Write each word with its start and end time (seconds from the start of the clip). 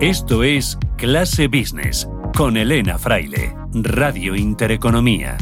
Esto 0.00 0.44
es 0.44 0.78
Clase 0.96 1.48
Business 1.48 2.08
con 2.36 2.56
Elena 2.56 2.98
Fraile, 2.98 3.52
Radio 3.74 4.36
Intereconomía. 4.36 5.36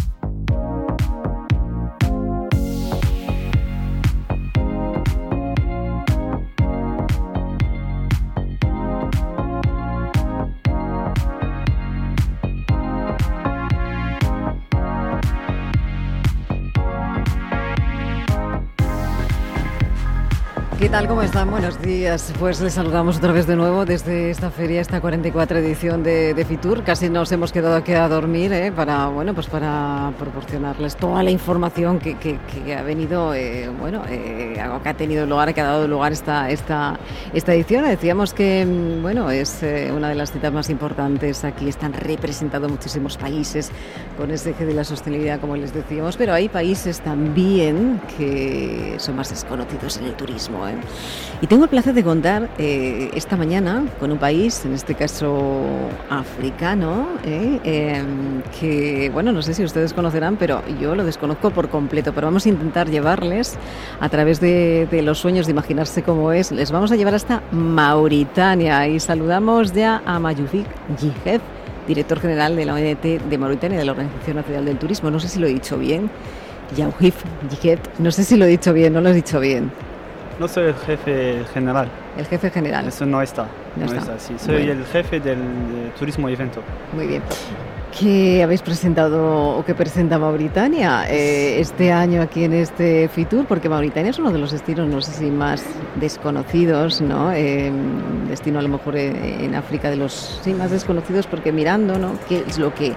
¿Cómo 21.08 21.22
están? 21.22 21.50
Buenos 21.52 21.80
días. 21.80 22.32
Pues 22.40 22.60
les 22.60 22.74
saludamos 22.74 23.18
otra 23.18 23.30
vez 23.30 23.46
de 23.46 23.54
nuevo 23.54 23.84
desde 23.84 24.30
esta 24.30 24.50
feria, 24.50 24.80
esta 24.80 25.00
44 25.00 25.58
edición 25.58 26.02
de, 26.02 26.44
Fitur. 26.48 26.82
Casi 26.82 27.08
nos 27.08 27.30
hemos 27.30 27.52
quedado 27.52 27.76
aquí 27.76 27.92
a 27.92 28.08
dormir 28.08 28.52
¿eh? 28.52 28.72
para, 28.72 29.06
bueno, 29.06 29.32
pues 29.32 29.46
para 29.46 30.12
proporcionarles 30.18 30.96
toda 30.96 31.22
la 31.22 31.30
información 31.30 32.00
que, 32.00 32.38
ha 32.76 32.82
venido, 32.82 33.34
eh, 33.34 33.68
bueno, 33.68 34.02
eh, 34.08 34.60
que 34.82 34.88
ha 34.88 34.94
tenido 34.94 35.26
lugar, 35.26 35.54
que 35.54 35.60
ha 35.60 35.64
dado 35.64 35.86
lugar 35.86 36.12
esta, 36.12 36.50
esta, 36.50 36.98
esta 37.32 37.54
edición. 37.54 37.84
Decíamos 37.84 38.34
que, 38.34 38.66
mm, 38.66 39.02
bueno, 39.02 39.30
es 39.30 39.62
eh, 39.62 39.92
una 39.94 40.08
de 40.08 40.16
las 40.16 40.32
citas 40.32 40.52
más 40.52 40.70
importantes. 40.70 41.44
Aquí 41.44 41.68
están 41.68 41.92
representados 41.92 42.68
muchísimos 42.68 43.16
países 43.16 43.70
con 44.16 44.32
ese 44.32 44.50
eje 44.50 44.66
de 44.66 44.74
la 44.74 44.82
sostenibilidad, 44.82 45.38
como 45.40 45.56
les 45.56 45.72
decíamos, 45.72 46.16
pero 46.16 46.34
hay 46.34 46.48
países 46.48 47.00
también 47.00 48.00
que 48.18 48.96
son 48.98 49.16
más 49.16 49.30
desconocidos 49.30 49.98
en 49.98 50.06
el 50.06 50.14
turismo. 50.14 50.66
Y 51.42 51.48
tengo 51.48 51.64
el 51.64 51.70
placer 51.70 51.92
de 51.92 52.02
contar 52.02 52.48
eh, 52.56 53.10
esta 53.14 53.36
mañana 53.36 53.84
con 54.00 54.10
un 54.10 54.16
país, 54.16 54.64
en 54.64 54.72
este 54.72 54.94
caso 54.94 55.54
africano, 56.08 57.08
eh, 57.26 57.60
em, 57.62 58.42
que, 58.58 59.10
bueno, 59.12 59.32
no 59.32 59.42
sé 59.42 59.52
si 59.52 59.62
ustedes 59.62 59.92
conocerán, 59.92 60.36
pero 60.36 60.62
yo 60.80 60.94
lo 60.94 61.04
desconozco 61.04 61.50
por 61.50 61.68
completo, 61.68 62.14
pero 62.14 62.28
vamos 62.28 62.46
a 62.46 62.48
intentar 62.48 62.88
llevarles 62.88 63.58
a 64.00 64.08
través 64.08 64.40
de, 64.40 64.88
los 65.04 65.18
sueños 65.18 65.44
de 65.44 65.52
imaginarse 65.52 66.02
cómo 66.02 66.32
es, 66.32 66.52
les 66.52 66.70
vamos 66.70 66.90
a 66.90 66.96
llevar 66.96 67.14
hasta 67.14 67.42
Mauritania 67.52 68.88
y 68.88 68.98
saludamos 68.98 69.74
ya 69.74 70.02
a 70.06 70.18
Mayufik 70.18 70.66
Jihed, 70.98 71.42
director 71.86 72.18
general 72.18 72.56
de 72.56 72.64
la 72.64 72.74
ONT 72.74 73.02
de 73.02 73.38
Mauritania, 73.38 73.78
de 73.78 73.84
la 73.84 73.92
Organización 73.92 74.36
Nacional 74.36 74.64
del 74.64 74.78
Turismo. 74.78 75.10
No 75.10 75.20
sé 75.20 75.28
si 75.28 75.38
lo 75.38 75.46
he 75.46 75.52
dicho 75.52 75.76
bien. 75.76 76.10
Yaoufik 76.74 77.14
Jihed, 77.50 77.78
no 77.98 78.10
sé 78.10 78.24
si 78.24 78.36
lo 78.36 78.46
he 78.46 78.48
dicho 78.48 78.72
bien, 78.72 78.94
no 78.94 79.02
lo 79.02 79.10
he 79.10 79.14
dicho 79.14 79.38
bien. 79.38 79.70
No 80.38 80.48
soy 80.48 80.64
el 80.64 80.74
jefe 80.74 81.44
general. 81.54 81.88
El 82.16 82.26
jefe 82.26 82.50
general. 82.50 82.86
Eso 82.86 83.06
no 83.06 83.22
está. 83.22 83.46
No, 83.76 83.86
está. 83.86 84.18
Sí, 84.18 84.34
soy 84.38 84.68
el 84.68 84.84
jefe 84.84 85.18
del 85.18 85.38
turismo 85.98 86.28
y 86.28 86.34
evento. 86.34 86.62
Muy 86.92 87.06
bien. 87.06 87.22
¿Qué 87.98 88.42
habéis 88.42 88.60
presentado 88.60 89.56
o 89.56 89.64
qué 89.64 89.74
presenta 89.74 90.18
Mauritania 90.18 91.06
eh, 91.08 91.58
este 91.60 91.92
año 91.92 92.20
aquí 92.20 92.44
en 92.44 92.52
este 92.52 93.08
Fitur? 93.08 93.46
Porque 93.46 93.70
Mauritania 93.70 94.10
es 94.10 94.18
uno 94.18 94.30
de 94.30 94.38
los 94.38 94.52
destinos, 94.52 94.86
no 94.86 95.00
sé 95.00 95.12
si 95.12 95.30
más 95.30 95.64
desconocidos, 95.94 97.00
¿no? 97.00 97.32
Eh, 97.32 97.72
destino 98.28 98.58
a 98.58 98.62
lo 98.62 98.68
mejor 98.68 98.96
en, 98.96 99.54
África 99.54 99.88
de 99.88 99.96
los 99.96 100.40
sí, 100.42 100.52
más 100.52 100.70
desconocidos, 100.70 101.26
porque 101.26 101.52
mirando, 101.52 101.98
¿no? 101.98 102.18
¿Qué 102.28 102.44
es 102.46 102.58
lo 102.58 102.74
que 102.74 102.92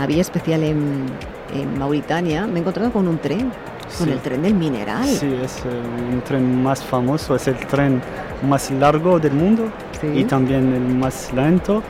había 0.00 0.20
especial 0.20 0.64
en, 0.64 1.06
en 1.54 1.78
Mauritania? 1.78 2.48
Me 2.48 2.56
he 2.56 2.60
encontrado 2.60 2.90
con 2.92 3.06
un 3.06 3.18
tren 3.18 3.52
con 3.98 4.08
el 4.08 4.18
tren 4.20 4.42
del 4.42 4.54
mineral. 4.54 5.06
Sí, 5.06 5.32
es 5.42 5.58
eh, 5.58 6.12
un 6.12 6.22
tren 6.22 6.62
más 6.62 6.82
famoso, 6.82 7.34
es 7.34 7.48
el 7.48 7.56
tren 7.66 8.00
más 8.48 8.70
largo 8.70 9.18
del 9.18 9.32
mundo 9.32 9.70
y 10.14 10.24
también 10.24 10.72
el 10.72 10.94
más 10.94 11.32
lento 11.32 11.82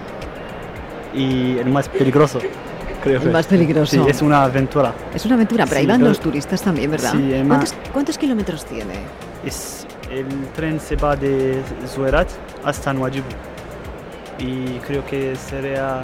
y 1.14 1.58
el 1.58 1.68
más 1.68 1.88
peligroso. 1.88 2.40
Creo 3.02 3.22
el 3.22 3.30
más 3.30 3.46
peligroso. 3.46 4.04
Sí, 4.04 4.10
es 4.10 4.20
una 4.20 4.44
aventura. 4.44 4.94
Es 5.14 5.24
una 5.24 5.34
aventura, 5.34 5.66
pero 5.66 5.80
ahí 5.80 5.86
van 5.86 6.04
los 6.04 6.20
turistas 6.20 6.60
también, 6.62 6.90
¿verdad? 6.90 7.12
Sí, 7.12 7.32
¿Cuántos, 7.92 8.18
kilómetros 8.18 8.64
tiene? 8.66 8.94
Es, 9.44 9.86
el 10.10 10.26
tren 10.54 10.78
se 10.80 10.96
va 10.96 11.16
de 11.16 11.62
Zuerat 11.86 12.28
hasta 12.64 12.92
Nuadhibu 12.92 13.28
y 14.38 14.78
creo 14.86 15.04
que 15.06 15.34
sería... 15.36 16.02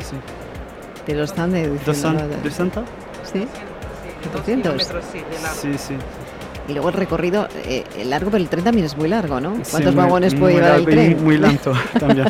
Sí. 0.00 0.16
¿Te 1.06 1.14
lo 1.14 1.24
están 1.24 1.52
diciendo? 1.52 2.22
¿200? 2.44 2.84
Sí. 3.32 3.46
200. 4.32 4.82
Sí, 5.60 5.78
sí. 5.78 5.94
Y 6.66 6.72
luego 6.72 6.88
el 6.88 6.94
recorrido 6.94 7.46
eh, 7.66 7.84
largo, 8.06 8.30
pero 8.30 8.42
el 8.42 8.48
tren 8.48 8.64
también 8.64 8.86
es 8.86 8.96
muy 8.96 9.08
largo, 9.08 9.38
¿no? 9.38 9.54
¿Cuántos 9.70 9.94
vagones 9.94 10.34
puede 10.34 10.54
llevar 10.54 10.76
el 10.76 10.84
tren? 10.86 11.22
Muy, 11.22 11.36
lento 11.36 11.74
también. 12.00 12.26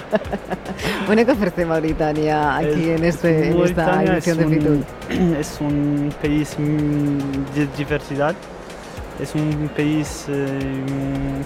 bueno, 1.07 1.25
¿qué 1.25 1.33
ofrece 1.33 1.65
Mauritania 1.65 2.57
aquí 2.57 2.91
en, 2.91 3.05
este, 3.05 3.51
en 3.51 3.61
esta 3.63 4.03
edición 4.03 4.39
de 4.39 4.47
Fitur? 4.49 4.79
Es 5.39 5.59
un 5.61 6.13
país 6.21 6.57
mm, 6.59 7.55
de 7.55 7.67
diversidad, 7.79 8.35
es 9.21 9.35
un 9.37 9.71
país 9.77 10.27
eh, 10.29 10.83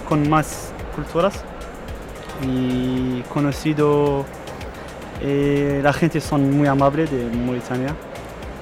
con 0.07 0.27
más 0.27 0.71
culturas 0.95 1.43
y 2.41 3.21
conocido. 3.33 4.25
Eh, 5.21 5.81
la 5.83 5.93
gente 5.93 6.21
son 6.21 6.57
muy 6.57 6.67
amable 6.67 7.05
de 7.05 7.29
Mauritania 7.45 7.93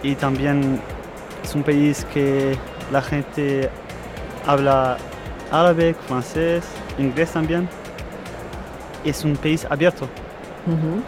y 0.03 0.15
también 0.15 0.81
es 1.43 1.55
un 1.55 1.63
país 1.63 2.05
que 2.13 2.57
la 2.91 3.01
gente 3.01 3.69
habla 4.45 4.97
árabe, 5.51 5.95
francés, 6.07 6.63
inglés 6.97 7.31
también. 7.31 7.67
Es 9.03 9.23
un 9.23 9.35
país 9.35 9.65
abierto. 9.69 10.07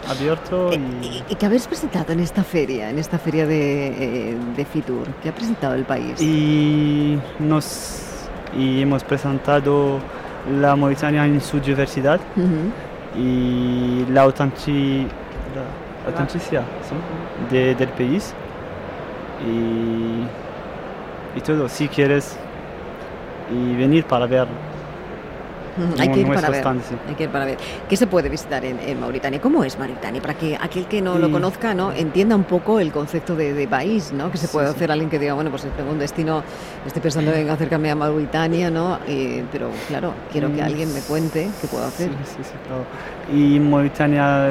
Abierto 0.08 0.72
eh, 0.72 0.80
y... 1.02 1.22
¿Y 1.32 1.34
qué 1.34 1.46
habéis 1.46 1.66
presentado 1.66 2.12
en 2.12 2.20
esta 2.20 2.42
feria, 2.42 2.88
en 2.88 2.98
esta 2.98 3.18
feria 3.18 3.46
de, 3.46 4.32
eh, 4.56 4.66
Fitur? 4.72 5.06
¿Qué 5.22 5.28
ha 5.28 5.34
presentado 5.34 5.74
el 5.74 5.84
país? 5.84 6.20
Y, 6.20 7.18
nos, 7.38 8.00
y 8.56 8.80
hemos 8.80 9.04
presentado 9.04 9.98
la 10.60 10.74
Mauritania 10.76 11.26
en 11.26 11.40
su 11.42 11.60
diversidad 11.60 12.18
y 13.14 14.06
la, 14.10 14.22
autenticidad 14.22 15.06
del 17.50 17.88
país 17.88 18.34
y, 19.46 21.40
todo, 21.40 21.68
si 21.68 21.88
quieres 21.88 22.36
y 23.50 23.74
venir 23.74 24.04
para 24.04 24.26
ver. 24.26 24.46
hay, 25.98 26.08
que 26.10 26.20
ir 26.20 26.26
para 26.26 26.50
ver 26.50 26.66
hay 26.66 27.14
que 27.16 27.24
ir 27.24 27.30
para 27.30 27.44
ver. 27.46 27.56
¿Qué 27.88 27.96
se 27.96 28.06
puede 28.06 28.28
visitar 28.28 28.64
en, 28.64 29.00
Mauritania? 29.00 29.40
¿Cómo 29.40 29.64
es 29.64 29.78
Mauritania? 29.78 30.20
Para 30.20 30.34
que 30.34 30.56
aquel 30.60 30.86
que 30.86 31.00
no 31.00 31.18
lo 31.18 31.30
conozca 31.30 31.72
no 31.74 31.92
entienda 31.92 32.36
un 32.36 32.44
poco 32.44 32.78
el 32.78 32.92
concepto 32.92 33.34
de, 33.34 33.66
país, 33.68 34.12
¿no? 34.12 34.30
Que 34.30 34.38
se 34.38 34.48
puede 34.48 34.68
hacer 34.68 34.92
alguien 34.92 35.08
que 35.08 35.18
diga, 35.18 35.34
bueno, 35.34 35.50
pues 35.50 35.62
tengo 35.76 35.90
un 35.90 35.98
destino, 35.98 36.42
estoy 36.86 37.00
pensando 37.00 37.32
en 37.32 37.48
acercarme 37.48 37.90
a 37.90 37.94
Mauritania, 37.94 38.70
¿no? 38.70 38.98
pero 39.50 39.70
claro, 39.88 40.12
quiero 40.30 40.48
que 40.48 40.60
mm, 40.60 40.66
alguien 40.66 40.92
me 40.92 41.00
cuente 41.00 41.48
qué 41.60 41.68
puedo 41.68 41.86
hacer. 41.86 42.10
Sí, 42.24 42.42
sí, 42.42 42.52
claro. 42.66 42.84
Y 43.32 43.58
Mauritania 43.60 44.50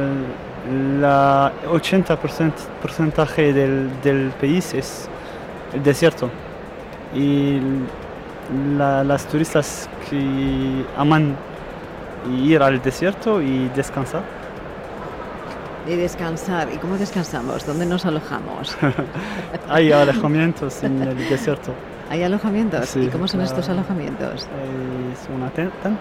la 0.69 1.51
80% 1.67 2.51
porcentaje 2.81 3.53
del, 3.53 3.89
del, 4.01 4.29
país 4.39 4.73
es 4.73 5.09
el 5.73 5.83
desierto. 5.83 6.29
Y 7.15 7.59
las 8.77 9.25
turistas 9.27 9.89
que 10.09 10.85
aman 10.97 11.35
ir 12.31 12.61
al 12.61 12.81
desierto 12.81 13.41
y 13.41 13.69
descansar. 13.69 14.23
Y 15.87 15.95
descansar. 15.95 16.71
¿Y 16.73 16.77
cómo 16.77 16.97
descansamos? 16.97 17.65
¿Dónde 17.65 17.85
nos 17.85 18.05
alojamos? 18.05 18.77
Hay 19.69 19.91
alojamientos 19.91 20.83
en 20.83 21.01
el 21.01 21.29
desierto. 21.29 21.73
¿Hay 22.09 22.23
alojamientos? 22.23 22.95
¿Y 22.95 23.07
cómo 23.07 23.27
son 23.27 23.41
estos 23.41 23.69
alojamientos? 23.69 24.47
Es 25.13 25.29
una 25.35 25.49
tenta. 25.49 25.91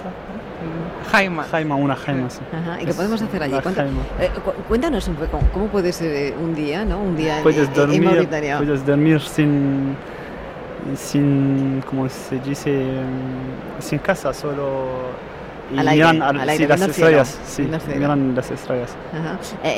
Jaima. 1.11 1.45
Jaima, 1.45 1.75
una 1.77 1.97
jaima, 1.97 2.31
sí. 2.31 2.41
¿Y 2.81 2.87
qué 2.87 2.95
podemos 2.95 3.21
hacer 3.23 3.43
allí? 3.43 3.55
Eh, 3.55 4.31
cuéntanos 4.69 5.09
un 5.09 5.15
poco, 5.15 5.41
¿cómo 5.53 5.67
puede 5.67 5.93
ser 5.93 6.15
eh, 6.15 6.35
un 6.39 6.55
día, 6.55 6.85
¿no? 6.85 7.01
Un 7.01 7.17
día 7.17 7.41
puedes 7.43 7.73
dormir, 7.75 8.03
Mauritania. 8.03 8.59
Puedes 8.59 8.85
dormir 8.85 9.21
sin, 9.21 9.97
sin, 10.97 11.83
como 11.89 12.09
se 12.09 12.39
dice, 12.41 13.01
sin 13.79 13.99
casa, 14.01 14.35
solo 14.35 15.13
y 15.73 15.79
al 15.79 15.89
aire, 15.89 16.13
miran 16.13 16.81
las 16.81 16.89
estrellas, 16.89 17.39
sí, 17.45 17.69
miran 17.97 18.35
las 18.35 18.51
estrellas. 18.51 18.97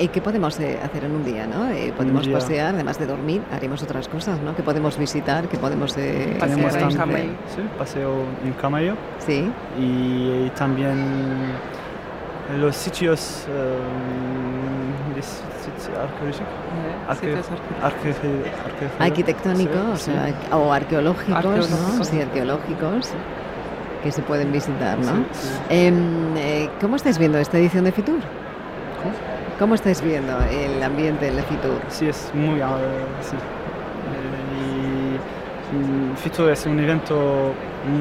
¿Y 0.01 0.09
qué 0.09 0.21
podemos 0.21 0.59
eh, 0.61 0.79
hacer 0.83 1.05
en 1.05 1.13
un 1.13 1.25
día? 1.25 1.47
¿no? 1.47 1.69
Eh, 1.69 1.93
podemos 1.97 2.29
pasear, 2.29 2.75
además 2.75 2.99
de 2.99 3.07
dormir, 3.07 3.43
haremos 3.53 3.83
otras 3.83 4.09
cosas, 4.09 4.41
¿no? 4.41 4.55
Que 4.55 4.63
podemos 4.63 4.97
visitar, 4.99 5.49
que 5.49 5.59
podemos 5.59 5.97
eh, 5.97 6.37
pasear 6.39 6.83
en 6.83 6.97
camello. 6.97 7.33
Sí, 7.55 7.63
paseo 7.79 8.25
en 8.45 8.53
camello. 8.55 8.95
Sí. 9.19 9.51
Y, 9.79 10.51
también 10.51 11.07
los 12.59 12.77
sitios, 12.77 13.47
arqueológicos, 18.99 20.09
o, 20.53 20.73
arqueológicos, 20.73 21.71
¿no? 21.71 22.05
Sí, 22.05 22.21
arqueológicos. 22.21 23.13
Que 24.03 24.13
se 24.13 24.23
pueden 24.23 24.53
visitar, 24.53 24.99
¿no? 24.99 25.05
Sí, 25.33 25.49
sí. 25.49 25.49
Em, 25.71 26.37
eh, 26.37 26.71
¿Cómo 26.81 26.97
estáis 26.97 27.19
viendo 27.19 27.39
esta 27.39 27.59
edición 27.59 27.85
de 27.85 27.93
Fitur? 27.93 28.19
¿Cómo? 29.03 29.15
¿Cómo 29.59 29.75
estáis 29.75 30.01
viendo 30.03 30.33
el 30.51 30.83
ambiente 30.83 31.29
en 31.29 31.37
la 31.37 31.43
Fitur? 31.43 31.79
Sí, 31.89 32.09
es 32.09 32.31
muy... 32.35 32.61
ah, 32.61 32.77
sí. 33.21 33.37
Eh, 33.37 35.17
y 35.73 35.77
mm, 35.77 36.17
Fitur 36.17 36.51
es 36.51 36.65
un 36.67 36.79
evento 36.81 37.53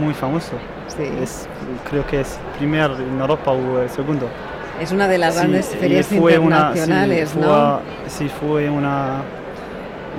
muy 0.01 0.13
famoso. 0.13 0.53
Sí. 0.87 1.03
Es, 1.21 1.47
creo 1.89 2.05
que 2.07 2.21
es 2.21 2.39
primer 2.57 2.91
en 2.91 3.19
Europa 3.19 3.51
o 3.51 3.81
el 3.81 3.89
segundo. 3.89 4.27
Es 4.81 4.91
una 4.93 5.07
de 5.09 5.17
las 5.17 5.33
Sí, 5.33 5.39
grandes 5.41 5.67
ferias 5.67 6.07
fue 6.07 6.37
una- 6.39 6.55
internacionales, 6.69 7.29
sí, 7.31 7.39
¿no? 7.39 7.47
fue- 7.47 8.09
Sí, 8.09 8.29
fue 8.29 8.69
una, 8.69 9.21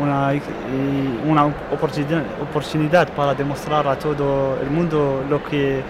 una, 0.00 0.32
una 1.26 1.46
oportunidad, 1.72 2.22
oportunidad 2.42 3.08
para 3.14 3.34
demostrar 3.34 3.86
a 3.86 3.96
todo 3.98 4.58
el 4.62 4.70
mundo 4.70 5.24
lo 5.28 5.42
que, 5.44 5.80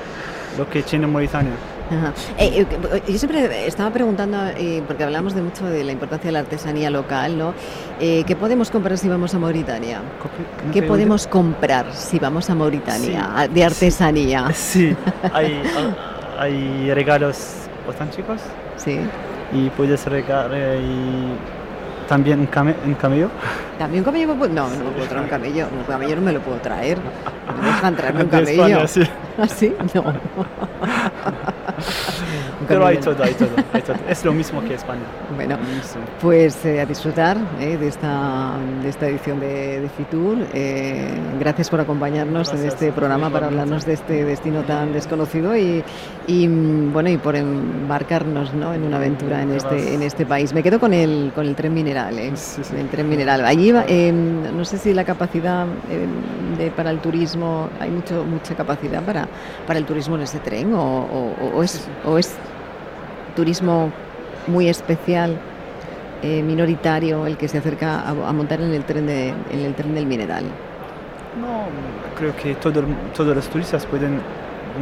lo 0.58 0.68
que 0.68 0.82
tiene 0.82 1.06
Mauritania. 1.06 1.52
Ajá. 1.90 2.12
Eh, 2.38 2.64
eh, 2.70 3.02
yo 3.08 3.18
siempre 3.18 3.66
estaba 3.66 3.90
preguntando, 3.90 4.38
eh, 4.56 4.80
porque 4.86 5.02
hablamos 5.02 5.34
de 5.34 5.42
mucho 5.42 5.66
de 5.66 5.82
la 5.82 5.90
importancia 5.90 6.28
de 6.28 6.32
la 6.32 6.38
artesanía 6.38 6.88
local, 6.88 7.36
¿no? 7.36 7.52
Eh, 7.98 8.22
¿Qué 8.28 8.36
podemos 8.36 8.70
comprar 8.70 8.96
si 8.96 9.08
vamos 9.08 9.34
a 9.34 9.40
Mauritania? 9.40 9.98
¿No 9.98 10.72
¿Qué 10.72 10.82
podemos 10.84 11.26
comprar 11.26 11.92
si 11.92 12.20
vamos 12.20 12.48
a 12.48 12.54
Mauritania 12.54 13.34
Sí, 13.46 13.54
de 13.54 13.64
artesanía? 13.64 14.48
Sí, 14.54 14.94
hay, 15.32 15.60
hay 16.38 16.94
regalos 16.94 17.54
auténticos 17.88 18.40
Sí. 18.76 19.00
y 19.52 19.68
puedes 19.70 20.06
regalar 20.06 20.52
y 20.78 21.26
también 22.10 22.40
un, 22.40 22.46
came- 22.48 22.74
un 22.84 22.94
camello. 22.94 23.30
¿También 23.78 24.00
un 24.00 24.04
camello? 24.04 24.28
me 24.28 24.34
puedo- 24.34 24.52
No, 24.52 24.68
no 24.68 24.84
me 24.84 24.90
puedo 24.90 25.06
traer 25.06 25.22
un 25.22 25.28
camello. 25.30 25.66
Un 25.78 25.84
camello 25.84 26.16
no 26.16 26.22
me 26.22 26.32
lo 26.32 26.40
puedo 26.40 26.58
traer. 26.58 26.98
No 26.98 27.62
me 27.62 27.68
dejan 27.68 27.96
traerme 27.96 28.24
un 28.24 28.30
camello. 28.30 28.66
España, 28.80 28.86
sí. 28.88 29.02
¿Ah? 29.38 29.46
No. 29.94 30.04
Pero 32.70 32.86
hay 32.86 32.96
todo, 32.98 33.22
hay 33.22 33.34
todo, 33.34 33.48
hay 33.72 33.82
todo. 33.82 33.96
Es 34.08 34.24
lo 34.24 34.32
mismo 34.32 34.62
que 34.62 34.74
España. 34.74 35.00
Bueno. 35.36 35.56
Pues 36.20 36.64
eh, 36.64 36.80
a 36.80 36.86
disfrutar 36.86 37.36
eh, 37.60 37.76
de, 37.76 37.88
esta, 37.88 38.52
de 38.82 38.88
esta 38.88 39.08
edición 39.08 39.40
de, 39.40 39.80
de 39.80 39.88
Fitur. 39.88 40.38
Eh, 40.54 41.08
gracias 41.38 41.68
por 41.68 41.80
acompañarnos 41.80 42.52
en 42.54 42.64
este 42.66 42.92
programa 42.92 43.28
para 43.30 43.46
hablarnos 43.48 43.84
de 43.86 43.94
este 43.94 44.24
destino 44.24 44.62
tan 44.62 44.92
desconocido 44.92 45.56
y, 45.56 45.82
y, 46.26 46.46
mm, 46.48 46.92
bueno 46.92 47.10
y 47.10 47.16
por 47.16 47.34
embarcarnos 47.36 48.54
¿no? 48.54 48.72
en 48.72 48.84
una 48.84 48.96
aventura 48.98 49.42
en 49.42 49.52
este, 49.52 49.94
en 49.94 50.02
este 50.02 50.24
país. 50.24 50.52
Me 50.52 50.62
quedo 50.62 50.78
con 50.78 50.94
el, 50.94 51.32
con 51.34 51.46
el 51.46 51.54
tren 51.54 51.74
mineral. 51.74 52.18
eh, 52.18 52.32
Sí, 52.34 52.62
sí. 52.62 52.74
El 52.78 52.88
tren 52.88 53.08
mineral. 53.08 53.44
Allí 53.44 53.72
va, 53.72 53.84
eh, 53.88 54.12
no 54.12 54.64
sé 54.64 54.78
si 54.78 54.94
la 54.94 55.04
capacidad 55.04 55.66
eh, 55.90 56.06
de, 56.62 56.70
para 56.70 56.90
el 56.90 56.98
turismo, 57.00 57.68
hay 57.80 57.90
mucho, 57.90 58.24
mucha 58.24 58.54
capacidad 58.54 59.02
para, 59.02 59.26
para 59.66 59.78
el 59.78 59.84
turismo 59.84 60.14
en 60.16 60.22
ese 60.22 60.38
tren 60.38 60.72
o, 60.74 60.80
o- 60.80 61.56
o 61.56 61.62
es, 61.62 61.88
o 62.04 62.18
es 62.18 62.32
turismo 63.30 63.90
muy 64.46 64.68
especial, 64.68 65.36
eh, 66.22 66.42
minoritario, 66.42 67.26
el 67.26 67.36
que 67.36 67.48
se 67.48 67.58
acerca 67.58 68.00
a, 68.00 68.10
a 68.10 68.32
montar 68.32 68.60
en 68.60 68.72
el 68.72 68.84
tren 68.84 69.06
de, 69.06 69.28
en 69.28 69.60
el 69.60 69.74
tren 69.74 69.94
del 69.94 70.06
mineral. 70.06 70.44
No, 71.40 71.64
creo 72.18 72.34
que 72.36 72.54
todo, 72.56 72.82
todos 73.16 73.34
los 73.36 73.48
turistas 73.48 73.86
pueden 73.86 74.20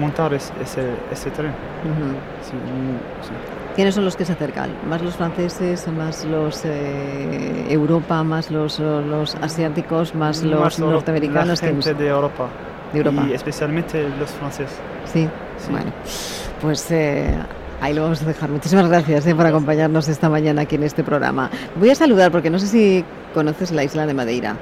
montar 0.01 0.33
es- 0.35 0.53
ese, 0.63 0.91
ese 1.13 1.31
tren. 1.31 1.49
Ujú. 1.85 2.15
Sí, 2.43 2.55
mm, 2.57 3.25
sí. 3.25 3.31
¿Quiénes 3.77 3.95
son 3.95 4.05
los 4.05 4.17
que 4.17 4.25
se 4.25 4.33
acercan? 4.33 4.71
¿Más 4.89 5.01
los 5.03 5.15
franceses, 5.17 5.87
más 5.89 6.25
los 6.25 6.63
eh, 6.65 7.67
Europa, 7.71 8.25
más 8.25 8.51
los, 8.51 8.79
los 8.81 9.37
asiáticos, 9.37 10.15
más 10.17 10.43
los 10.43 10.61
Más 10.61 10.79
norteamericanos? 10.81 11.63
La 11.63 11.69
gente 11.69 11.95
de 11.95 12.09
Europa. 12.09 12.49
De 12.93 12.99
Europa. 12.99 13.27
Y 13.29 13.35
especialmente 13.35 14.09
los 14.19 14.31
franceses. 14.31 14.77
Sí, 15.05 15.29
Sí. 15.59 15.71
bueno, 15.71 15.91
pues 16.61 16.91
eh, 16.91 17.35
ahí 17.81 17.95
lo 17.95 18.03
vamos 18.03 18.23
a 18.23 18.27
dejar. 18.27 18.51
Muchísimas 18.51 18.89
gracias 18.89 19.27
eh, 19.27 19.35
por 19.35 19.47
acompañarnos 19.47 20.09
esta 20.09 20.29
mañana 20.29 20.63
aquí 20.63 20.77
en 20.77 20.83
este 20.85 21.05
programa. 21.05 21.51
Voy 21.77 21.91
a 21.91 21.95
saludar 21.95 22.31
porque 22.33 22.51
no 22.51 22.59
sé 22.59 22.67
si 22.67 23.05
conoces 23.35 23.71
la 23.73 23.85
isla 23.85 24.07
de 24.07 24.15
Madeira. 24.15 24.57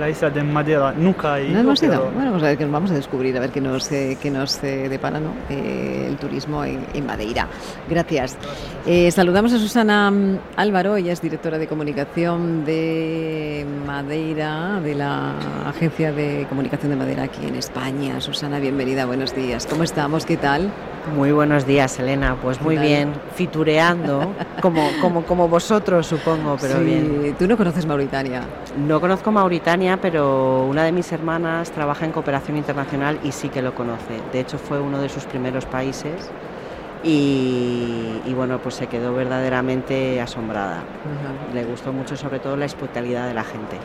La 0.00 0.08
isla 0.08 0.30
de 0.30 0.42
Madeira 0.42 0.94
nunca 0.96 1.38
he 1.38 1.44
¿No 1.44 1.50
ido, 1.50 1.60
hemos 1.60 1.82
ido? 1.82 1.90
pero 1.92 2.10
Bueno, 2.12 2.30
pues 2.30 2.42
a 2.42 2.46
ver 2.46 2.56
qué 2.56 2.64
nos 2.64 2.72
vamos 2.72 2.90
a 2.90 2.94
descubrir, 2.94 3.36
a 3.36 3.40
ver 3.40 3.50
qué 3.50 3.60
nos, 3.60 3.92
eh, 3.92 4.16
qué 4.18 4.30
nos 4.30 4.64
eh, 4.64 4.88
depara 4.88 5.20
¿no? 5.20 5.34
Eh, 5.50 6.06
el 6.08 6.16
turismo 6.16 6.64
en, 6.64 6.86
en 6.94 7.04
Madeira. 7.04 7.48
Gracias. 7.90 8.38
Eh, 8.86 9.10
saludamos 9.10 9.52
a 9.52 9.58
Susana 9.58 10.10
mm, 10.10 10.38
Álvaro, 10.56 10.96
ella 10.96 11.12
es 11.12 11.20
directora 11.20 11.58
de 11.58 11.66
comunicación 11.66 12.64
de 12.64 13.66
Madeira, 13.86 14.80
de 14.80 14.94
la 14.94 15.34
Agencia 15.66 16.12
de 16.12 16.46
Comunicación 16.48 16.88
de 16.88 16.96
Madeira 16.96 17.24
aquí 17.24 17.46
en 17.46 17.54
España. 17.56 18.22
Susana, 18.22 18.60
bienvenida, 18.60 19.04
buenos 19.04 19.34
días. 19.36 19.66
¿Cómo 19.66 19.82
estamos? 19.82 20.24
¿Qué 20.24 20.38
tal? 20.38 20.70
Muy 21.12 21.32
buenos 21.32 21.66
días, 21.66 21.98
Elena. 21.98 22.36
Pues 22.40 22.60
muy 22.60 22.78
bien, 22.78 23.12
fitureando, 23.34 24.32
como, 24.60 24.88
como, 25.00 25.22
como 25.24 25.48
vosotros, 25.48 26.06
supongo, 26.06 26.56
pero 26.60 26.78
Sí, 26.78 26.84
bien. 26.84 27.36
Tú 27.38 27.46
no 27.46 27.56
conoces 27.56 27.84
Mauritania. 27.86 28.42
No 28.78 29.00
conozco 29.00 29.30
Mauritania, 29.30 29.98
pero 30.00 30.64
una 30.64 30.84
de 30.84 30.92
mis 30.92 31.12
hermanas 31.12 31.70
trabaja 31.70 32.06
en 32.06 32.12
cooperación 32.12 32.56
internacional 32.56 33.18
y 33.22 33.32
sí 33.32 33.48
que 33.50 33.60
lo 33.60 33.74
conoce. 33.74 34.20
De 34.32 34.40
hecho, 34.40 34.58
fue 34.58 34.80
uno 34.80 35.00
de 35.00 35.08
sus 35.08 35.24
primeros 35.24 35.66
países 35.66 36.30
y, 37.02 38.20
y 38.24 38.34
bueno, 38.34 38.58
pues 38.58 38.76
se 38.76 38.86
quedó 38.86 39.14
verdaderamente 39.14 40.20
asombrada. 40.22 40.82
Le 41.52 41.64
gustó 41.64 41.92
mucho, 41.92 42.16
sobre 42.16 42.38
todo, 42.40 42.56
la 42.56 42.64
hospitalidad 42.64 43.28
de 43.28 43.34
la 43.34 43.44
gente. 43.44 43.76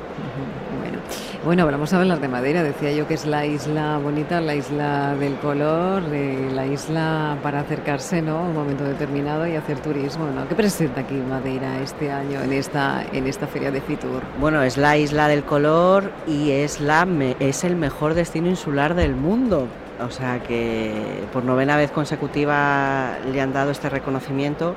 Bueno, 1.46 1.66
vamos 1.66 1.94
a 1.94 2.00
hablar 2.00 2.20
de 2.20 2.28
Madeira. 2.28 2.64
Decía 2.64 2.92
yo 2.92 3.08
que 3.08 3.14
es 3.14 3.26
la 3.26 3.46
isla 3.46 3.98
bonita, 3.98 4.42
la 4.42 4.56
isla 4.56 5.16
del 5.16 5.36
color, 5.38 6.04
eh, 6.12 6.50
la 6.54 6.66
isla 6.66 7.38
para 7.42 7.62
acercarse, 7.62 8.22
¿no? 8.22 8.40
A 8.40 8.42
un 8.42 8.54
momento 8.54 8.84
determinado 8.84 9.48
y 9.48 9.56
hacer 9.56 9.80
turismo, 9.80 10.26
¿no? 10.28 10.48
¿Qué 10.48 10.56
presenta 10.56 11.02
aquí 11.02 11.16
Madeira 11.16 11.80
este 11.82 12.12
año 12.12 12.42
en 12.42 12.52
esta 12.52 13.06
en 13.14 13.26
esta 13.26 13.48
feria 13.48 13.72
de 13.72 13.80
Fitur? 13.80 14.22
Bueno, 14.40 14.62
es 14.64 14.78
la 14.78 14.98
isla 14.98 15.28
del 15.28 15.44
color 15.44 16.12
y 16.28 16.52
es, 16.52 16.82
la 16.82 17.08
es 17.40 17.64
el 17.64 17.76
mejor 17.76 18.16
destino 18.16 18.50
insular 18.50 18.94
del 18.94 19.16
mundo. 19.16 19.68
O 20.02 20.12
sea 20.12 20.40
que 20.40 20.94
por 21.34 21.44
novena 21.44 21.76
vez 21.76 21.92
consecutiva 21.92 23.18
le 23.32 23.42
han 23.42 23.54
dado 23.54 23.72
este 23.72 23.90
reconocimiento. 23.90 24.76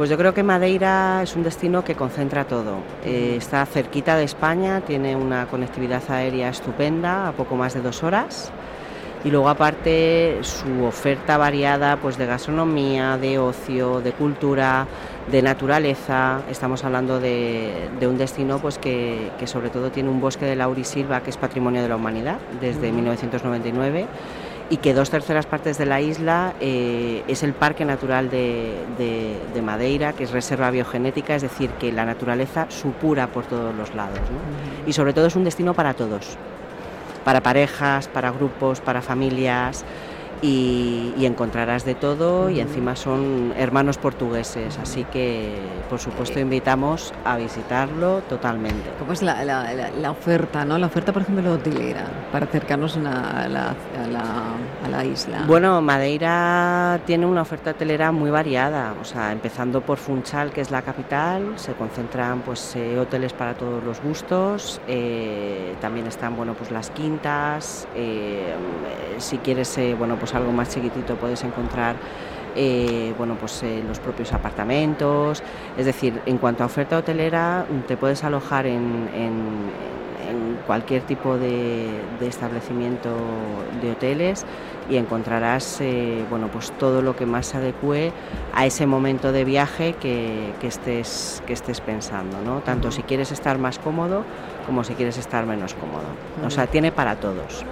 Pues 0.00 0.08
yo 0.08 0.16
creo 0.16 0.32
que 0.32 0.42
Madeira 0.42 1.20
es 1.22 1.36
un 1.36 1.42
destino 1.42 1.84
que 1.84 1.94
concentra 1.94 2.46
todo. 2.46 2.78
Eh, 3.04 3.34
está 3.36 3.66
cerquita 3.66 4.16
de 4.16 4.24
España, 4.24 4.80
tiene 4.80 5.14
una 5.14 5.44
conectividad 5.44 6.02
aérea 6.08 6.48
estupenda, 6.48 7.28
a 7.28 7.32
poco 7.32 7.54
más 7.54 7.74
de 7.74 7.82
dos 7.82 8.02
horas. 8.02 8.50
Y 9.24 9.30
luego 9.30 9.50
aparte 9.50 10.38
su 10.40 10.84
oferta 10.84 11.36
variada 11.36 11.98
pues 11.98 12.16
de 12.16 12.24
gastronomía, 12.24 13.18
de 13.18 13.38
ocio, 13.38 14.00
de 14.00 14.12
cultura, 14.12 14.86
de 15.30 15.42
naturaleza. 15.42 16.40
Estamos 16.48 16.82
hablando 16.82 17.20
de, 17.20 17.90
de 18.00 18.06
un 18.06 18.16
destino 18.16 18.58
pues 18.58 18.78
que, 18.78 19.30
que 19.38 19.46
sobre 19.46 19.68
todo 19.68 19.90
tiene 19.90 20.08
un 20.08 20.22
bosque 20.22 20.46
de 20.46 20.56
laurisilva 20.56 21.22
que 21.22 21.28
es 21.28 21.36
patrimonio 21.36 21.82
de 21.82 21.90
la 21.90 21.96
humanidad 21.96 22.38
desde 22.58 22.90
1999 22.90 24.06
y 24.70 24.76
que 24.76 24.94
dos 24.94 25.10
terceras 25.10 25.46
partes 25.46 25.78
de 25.78 25.84
la 25.86 26.00
isla 26.00 26.54
eh, 26.60 27.24
es 27.26 27.42
el 27.42 27.52
Parque 27.54 27.84
Natural 27.84 28.30
de, 28.30 28.76
de- 28.96 29.36
de 29.52 29.62
Madeira, 29.62 30.12
que 30.12 30.24
es 30.24 30.30
reserva 30.30 30.70
biogenética, 30.70 31.34
es 31.34 31.42
decir, 31.42 31.70
que 31.72 31.90
la 31.92 32.04
naturaleza 32.06 32.66
supura 32.70 33.26
por 33.26 33.44
todos 33.46 33.74
los 33.74 33.92
lados. 33.96 34.18
¿no? 34.20 34.88
Y 34.88 34.92
sobre 34.92 35.12
todo 35.12 35.26
es 35.26 35.34
un 35.34 35.42
destino 35.44 35.74
para 35.74 35.94
todos, 35.94 36.36
para 37.24 37.40
parejas, 37.40 38.06
para 38.08 38.30
grupos, 38.30 38.80
para 38.80 39.02
familias. 39.02 39.84
Y, 40.42 41.12
y 41.18 41.26
encontrarás 41.26 41.84
de 41.84 41.94
todo 41.94 42.48
y 42.48 42.60
encima 42.60 42.96
son 42.96 43.52
hermanos 43.58 43.98
portugueses, 43.98 44.78
así 44.78 45.04
que 45.04 45.54
por 45.90 45.98
supuesto 45.98 46.40
invitamos 46.40 47.12
a 47.26 47.36
visitarlo 47.36 48.22
totalmente. 48.22 48.90
¿Cómo 48.98 49.12
es 49.12 49.20
la, 49.22 49.44
la- 49.44 49.72
la- 49.74 49.90
la 49.90 50.10
oferta, 50.10 50.64
no? 50.64 50.78
La 50.78 50.86
oferta, 50.86 51.12
por 51.12 51.22
ejemplo, 51.22 51.52
hotelera 51.52 52.04
para 52.32 52.46
acercarnos 52.46 52.96
a 52.96 53.00
la, 53.00 53.10
a 53.44 53.48
la, 53.48 53.64
a 54.02 54.06
la- 54.10 54.54
a 54.86 54.88
la 54.88 55.04
isla. 55.04 55.44
Bueno, 55.46 55.82
Madeira 55.82 57.00
tiene 57.04 57.26
una 57.26 57.42
oferta 57.42 57.72
hotelera 57.72 58.10
muy 58.10 58.30
variada, 58.30 58.94
o 58.98 59.04
sea, 59.04 59.32
empezando 59.32 59.82
por 59.82 59.98
Funchal, 59.98 60.52
que 60.52 60.62
es 60.62 60.70
la 60.70 60.80
capital, 60.80 61.52
se 61.56 61.74
concentran 61.74 62.40
pues 62.40 62.74
eh, 62.76 62.98
hoteles 62.98 63.34
para 63.34 63.52
todos 63.54 63.84
los 63.84 64.00
gustos, 64.00 64.80
eh, 64.88 65.74
también 65.82 66.06
están 66.06 66.34
bueno 66.34 66.54
pues 66.54 66.70
las 66.70 66.88
quintas, 66.90 67.86
eh, 67.94 68.54
si 69.18 69.36
quieres 69.38 69.78
bueno 69.98 70.16
pues 70.16 70.29
algo 70.34 70.52
más 70.52 70.68
chiquitito 70.70 71.14
puedes 71.16 71.42
encontrar 71.44 71.96
eh, 72.56 73.12
bueno 73.16 73.36
pues 73.38 73.62
eh, 73.62 73.82
los 73.86 73.98
propios 74.00 74.32
apartamentos, 74.32 75.42
es 75.78 75.86
decir, 75.86 76.20
en 76.26 76.38
cuanto 76.38 76.62
a 76.64 76.66
oferta 76.66 76.98
hotelera 76.98 77.64
te 77.86 77.96
puedes 77.96 78.24
alojar 78.24 78.66
en, 78.66 79.08
en- 79.14 80.00
en 80.28 80.58
cualquier 80.66 81.02
tipo 81.02 81.38
de, 81.38 81.88
de 82.20 82.26
establecimiento 82.28 83.10
de 83.82 83.92
hoteles 83.92 84.44
y 84.88 84.96
encontrarás 84.96 85.80
eh, 85.80 86.24
bueno 86.30 86.48
pues 86.48 86.70
todo 86.72 87.02
lo 87.02 87.16
que 87.16 87.26
más 87.26 87.46
se 87.46 87.56
adecue 87.56 88.12
a 88.54 88.66
ese 88.66 88.86
momento 88.86 89.32
de 89.32 89.44
viaje 89.44 89.94
que, 89.94 90.52
que 90.60 90.66
estés 90.68 91.42
que 91.46 91.52
estés 91.52 91.80
pensando 91.80 92.36
¿no? 92.44 92.60
tanto 92.60 92.90
si 92.92 93.02
quieres 93.02 93.32
estar 93.32 93.58
más 93.58 93.78
cómodo 93.80 94.22
como 94.70 94.84
si 94.84 94.94
quieres 94.94 95.18
estar 95.18 95.44
menos 95.46 95.74
cómodo. 95.74 96.04
O 96.46 96.48
sea, 96.48 96.68
tiene 96.68 96.92
para 96.92 97.16
todos. 97.16 97.64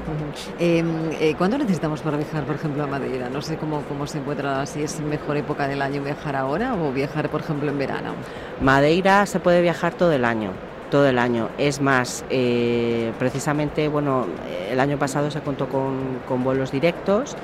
Em, 0.58 1.12
eh, 1.20 1.36
¿Cuándo 1.38 1.56
necesitamos 1.56 2.00
para 2.00 2.16
viajar, 2.16 2.42
por 2.42 2.56
ejemplo, 2.56 2.82
a 2.82 2.88
Madeira? 2.88 3.30
No 3.30 3.40
sé 3.40 3.56
cómo, 3.56 3.82
cómo 3.82 4.08
se 4.08 4.18
encuentra, 4.18 4.66
si 4.66 4.82
es 4.82 4.98
mejor 4.98 5.36
época 5.36 5.68
del 5.68 5.80
año 5.80 6.02
viajar 6.02 6.34
ahora 6.34 6.74
o 6.74 6.92
viajar, 6.92 7.28
por 7.28 7.42
ejemplo, 7.42 7.70
en 7.70 7.78
verano. 7.78 8.14
Madeira 8.60 9.24
se 9.26 9.38
puede 9.38 9.62
viajar 9.62 9.94
todo 9.94 10.10
el 10.10 10.24
año 10.24 10.50
todo 10.90 11.06
el 11.06 11.18
año. 11.18 11.50
Es 11.58 11.82
más, 11.82 12.24
eh, 12.30 13.12
precisamente, 13.18 13.88
bueno, 13.88 14.26
el 14.70 14.80
año 14.80 14.98
pasado 14.98 15.30
se 15.30 15.42
contó 15.42 15.68
con, 15.68 16.20
con 16.26 16.42
vuelos 16.42 16.72
directos 16.72 17.36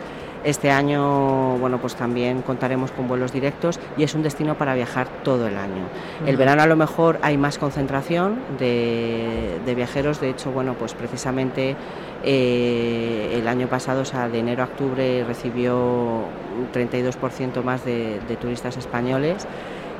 este 0.44 0.70
año, 0.70 1.56
bueno, 1.58 1.78
pues 1.78 1.94
también 1.94 2.42
contaremos 2.42 2.90
con 2.92 3.08
vuelos 3.08 3.32
directos 3.32 3.80
y 3.96 4.02
es 4.02 4.14
un 4.14 4.22
destino 4.22 4.56
para 4.56 4.74
viajar 4.74 5.08
todo 5.24 5.48
el 5.48 5.56
año. 5.56 5.84
El 6.26 6.36
verano 6.36 6.62
a 6.62 6.66
lo 6.66 6.76
mejor 6.76 7.18
hay 7.22 7.38
más 7.38 7.58
concentración 7.58 8.38
de, 8.58 9.58
viajeros, 9.74 10.20
de 10.20 10.30
hecho, 10.30 10.52
bueno, 10.52 10.74
pues 10.74 10.94
precisamente 10.94 11.76
eh, 12.22 13.36
el 13.38 13.48
año 13.48 13.66
pasado, 13.68 14.02
o 14.02 14.04
sea, 14.04 14.28
de 14.28 14.38
enero 14.38 14.62
a 14.62 14.66
octubre 14.66 15.24
recibió 15.24 15.76
un 15.76 16.70
32% 16.72 17.62
más 17.62 17.84
de, 17.84 18.20
turistas 18.40 18.76
españoles 18.76 19.46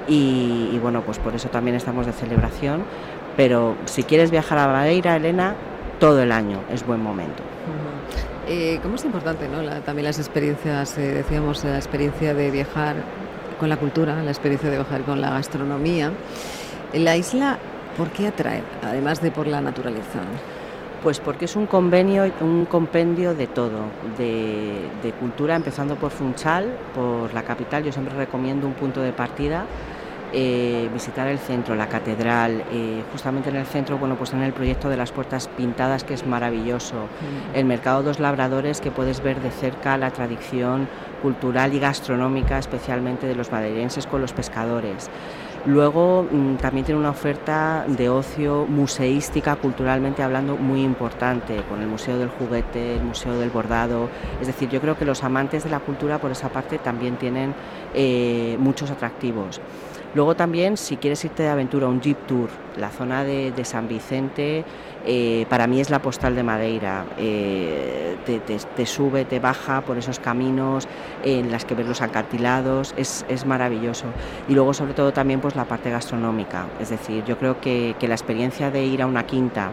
y, 0.06 0.70
y, 0.72 0.78
bueno, 0.82 1.00
pues 1.00 1.18
por 1.18 1.34
eso 1.34 1.48
también 1.48 1.76
estamos 1.76 2.04
de 2.04 2.12
celebración. 2.12 2.84
Pero 3.36 3.74
si 3.86 4.02
quieres 4.02 4.30
viajar 4.30 4.58
a 4.58 4.68
Madeira, 4.68 5.16
Elena, 5.16 5.54
todo 5.98 6.22
el 6.22 6.30
año 6.30 6.60
es 6.70 6.86
buen 6.86 7.02
momento. 7.02 7.42
Eh, 8.46 8.78
¿Cómo 8.82 8.96
es 8.96 9.04
importante 9.06 9.48
¿no? 9.48 9.62
también 9.82 10.04
las 10.04 10.18
experiencias, 10.18 10.98
eh, 10.98 11.14
decíamos, 11.14 11.64
la 11.64 11.76
experiencia 11.76 12.34
de 12.34 12.50
viajar 12.50 12.96
con 13.58 13.70
la 13.70 13.78
cultura, 13.78 14.22
la 14.22 14.30
experiencia 14.30 14.68
de 14.68 14.76
viajar 14.76 15.00
con 15.02 15.20
la 15.22 15.30
gastronomía? 15.30 16.12
La 16.92 17.16
isla, 17.16 17.58
¿por 17.96 18.10
qué 18.10 18.26
atrae, 18.26 18.62
además 18.82 19.22
de 19.22 19.30
por 19.30 19.46
la 19.46 19.62
naturaleza? 19.62 20.20
Pues 21.02 21.20
porque 21.20 21.46
es 21.46 21.56
un 21.56 21.66
convenio, 21.66 22.30
un 22.40 22.66
compendio 22.66 23.34
de 23.34 23.46
todo, 23.46 23.80
de 24.18 25.12
cultura, 25.18 25.56
empezando 25.56 25.96
por 25.96 26.10
Funchal, 26.10 26.76
por 26.94 27.32
la 27.32 27.42
capital. 27.42 27.84
Yo 27.84 27.92
siempre 27.92 28.14
recomiendo 28.14 28.66
un 28.66 28.74
punto 28.74 29.00
de 29.00 29.12
partida 29.12 29.66
eh, 30.36 30.90
visitar 30.92 31.28
el 31.28 31.38
centro, 31.38 31.76
la 31.76 31.88
catedral, 31.88 32.64
eh, 32.72 33.04
justamente 33.12 33.50
en 33.50 33.56
el 33.56 33.66
centro, 33.66 33.98
bueno, 33.98 34.16
pues 34.16 34.32
en 34.32 34.42
el 34.42 34.52
proyecto 34.52 34.88
de 34.88 34.96
las 34.96 35.12
puertas 35.12 35.48
pintadas 35.48 36.02
que 36.02 36.14
es 36.14 36.26
maravilloso, 36.26 37.04
mm. 37.04 37.56
el 37.56 37.64
mercado 37.64 38.00
de 38.00 38.08
los 38.08 38.18
labradores 38.18 38.80
que 38.80 38.90
puedes 38.90 39.22
ver 39.22 39.40
de 39.40 39.52
cerca 39.52 39.96
la 39.96 40.10
tradición 40.10 40.88
cultural 41.22 41.72
y 41.72 41.78
gastronómica, 41.78 42.58
especialmente 42.58 43.28
de 43.28 43.36
los 43.36 43.52
madeirenses 43.52 44.08
con 44.08 44.20
los 44.20 44.32
pescadores. 44.32 45.08
Luego 45.66 46.26
mm, 46.30 46.56
también 46.56 46.84
tiene 46.84 47.00
una 47.00 47.10
oferta 47.10 47.86
de 47.88 48.10
ocio 48.10 48.66
museística, 48.66 49.56
culturalmente 49.56 50.22
hablando, 50.22 50.56
muy 50.56 50.82
importante, 50.82 51.62
con 51.68 51.80
el 51.80 51.86
Museo 51.86 52.18
del 52.18 52.28
Juguete, 52.28 52.96
el 52.96 53.02
Museo 53.02 53.38
del 53.38 53.50
Bordado. 53.50 54.10
Es 54.40 54.46
decir, 54.46 54.68
yo 54.68 54.80
creo 54.80 54.98
que 54.98 55.06
los 55.06 55.24
amantes 55.24 55.64
de 55.64 55.70
la 55.70 55.80
cultura 55.80 56.18
por 56.18 56.32
esa 56.32 56.50
parte 56.50 56.78
también 56.78 57.16
tienen 57.16 57.54
eh, 57.94 58.56
muchos 58.58 58.90
atractivos. 58.90 59.60
Luego 60.14 60.37
también, 60.37 60.76
si 60.76 60.97
quieres 60.97 61.25
irte 61.25 61.42
de 61.42 61.49
aventura, 61.49 61.88
un 61.88 62.00
Jeep 62.00 62.16
Tour, 62.28 62.49
la 62.76 62.90
zona 62.90 63.25
de, 63.25 63.52
San 63.64 63.88
Vicente, 63.88 64.64
eh, 65.04 65.44
para 65.49 65.66
mí 65.66 65.80
es 65.80 65.90
la 65.90 66.00
postal 66.00 66.37
de 66.37 66.44
Madeira. 66.44 67.04
Eh, 67.18 68.16
te, 68.25 68.87
sube, 68.87 69.25
te 69.25 69.40
baja 69.40 69.80
por 69.80 69.99
esos 69.99 70.21
caminos 70.21 70.87
en 71.25 71.50
las 71.50 71.64
que 71.64 71.75
ves 71.75 71.88
los 71.88 72.00
acantilados, 72.00 72.94
es, 72.97 73.25
maravilloso. 73.44 74.06
Y 74.49 74.54
luego, 74.54 74.73
sobre 74.73 74.94
todo, 74.94 75.12
también 75.12 75.40
pues 75.40 75.56
la 75.56 75.64
parte 75.64 75.90
gastronómica. 75.90 76.66
Es 76.80 76.90
decir, 76.90 77.25
yo 77.25 77.37
creo 77.37 77.61
que, 77.61 77.97
la 78.00 78.14
experiencia 78.14 78.71
de 78.71 78.85
ir 78.85 79.02
a 79.02 79.06
una 79.06 79.26
quinta 79.26 79.73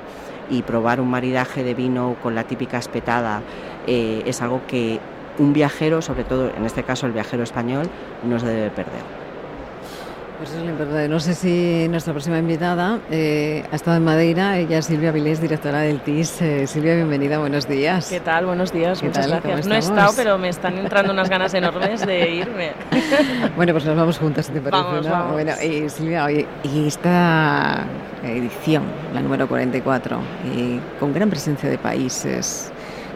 y 0.50 0.64
probar 0.64 1.02
un 1.02 1.10
maridaje 1.10 1.64
de 1.64 1.76
vino 1.76 2.16
con 2.24 2.34
la 2.34 2.46
típica 2.46 2.80
espetada 2.80 3.42
eh, 3.86 4.24
es 4.26 4.42
algo 4.42 4.62
que 4.68 5.00
un 5.38 5.54
viajero, 5.54 6.02
sobre 6.02 6.24
todo 6.24 6.50
en 6.50 6.66
este 6.66 6.84
caso 6.84 7.06
el 7.06 7.12
viajero 7.12 7.44
español, 7.44 7.90
no 8.24 8.40
se 8.40 8.48
debe 8.48 8.70
perder. 8.72 9.21
Pues 10.42 10.50
eso 10.50 10.60
es 10.62 10.66
lo 10.66 10.72
importante. 10.72 11.08
No 11.08 11.20
sé 11.20 11.36
si 11.36 11.88
nuestra 11.88 12.14
próxima 12.14 12.40
invitada 12.40 13.00
eh, 13.12 13.64
ha 13.72 13.76
estado 13.76 13.98
en 13.98 14.04
Madeira. 14.04 14.58
Ella 14.58 14.80
es 14.80 14.88
Silvia 14.88 15.12
Vilés, 15.12 15.40
directora 15.40 15.82
del 15.82 16.02
TIS. 16.02 16.42
Eh, 16.42 16.66
Silvia, 16.66 16.96
bienvenida, 16.96 17.38
buenos 17.38 17.68
días. 17.68 18.10
¿Qué 18.10 18.22
tal? 18.22 18.48
Buenos 18.48 18.74
días, 18.74 19.04
muchas 19.04 19.28
gracias. 19.28 19.68
No 19.68 19.76
he 19.76 19.78
estado, 19.78 20.14
pero 20.16 20.40
me 20.40 20.50
están 20.50 20.80
entrando 20.80 21.14
unas 21.14 21.30
ganas 21.30 21.54
enormes 21.54 22.08
de 22.08 22.32
irme. 22.32 22.72
bueno, 23.56 23.74
pues 23.74 23.86
nos 23.86 23.96
vamos 23.96 24.18
juntas, 24.18 24.48
si 24.48 24.54
te 24.54 24.62
parece. 24.62 24.84
Vamos, 24.84 25.08
vamos. 25.08 25.34
Bueno, 25.34 25.54
y 25.62 25.88
Silvia, 25.90 26.26
oye, 26.26 26.48
y 26.64 26.88
esta 26.88 27.86
edición, 28.24 28.86
la 29.14 29.22
número 29.22 29.48
44, 29.48 30.20
y 30.56 30.80
con 31.00 31.14
gran 31.14 31.30
presencia 31.30 31.70
de 31.70 31.78
países 31.78 32.71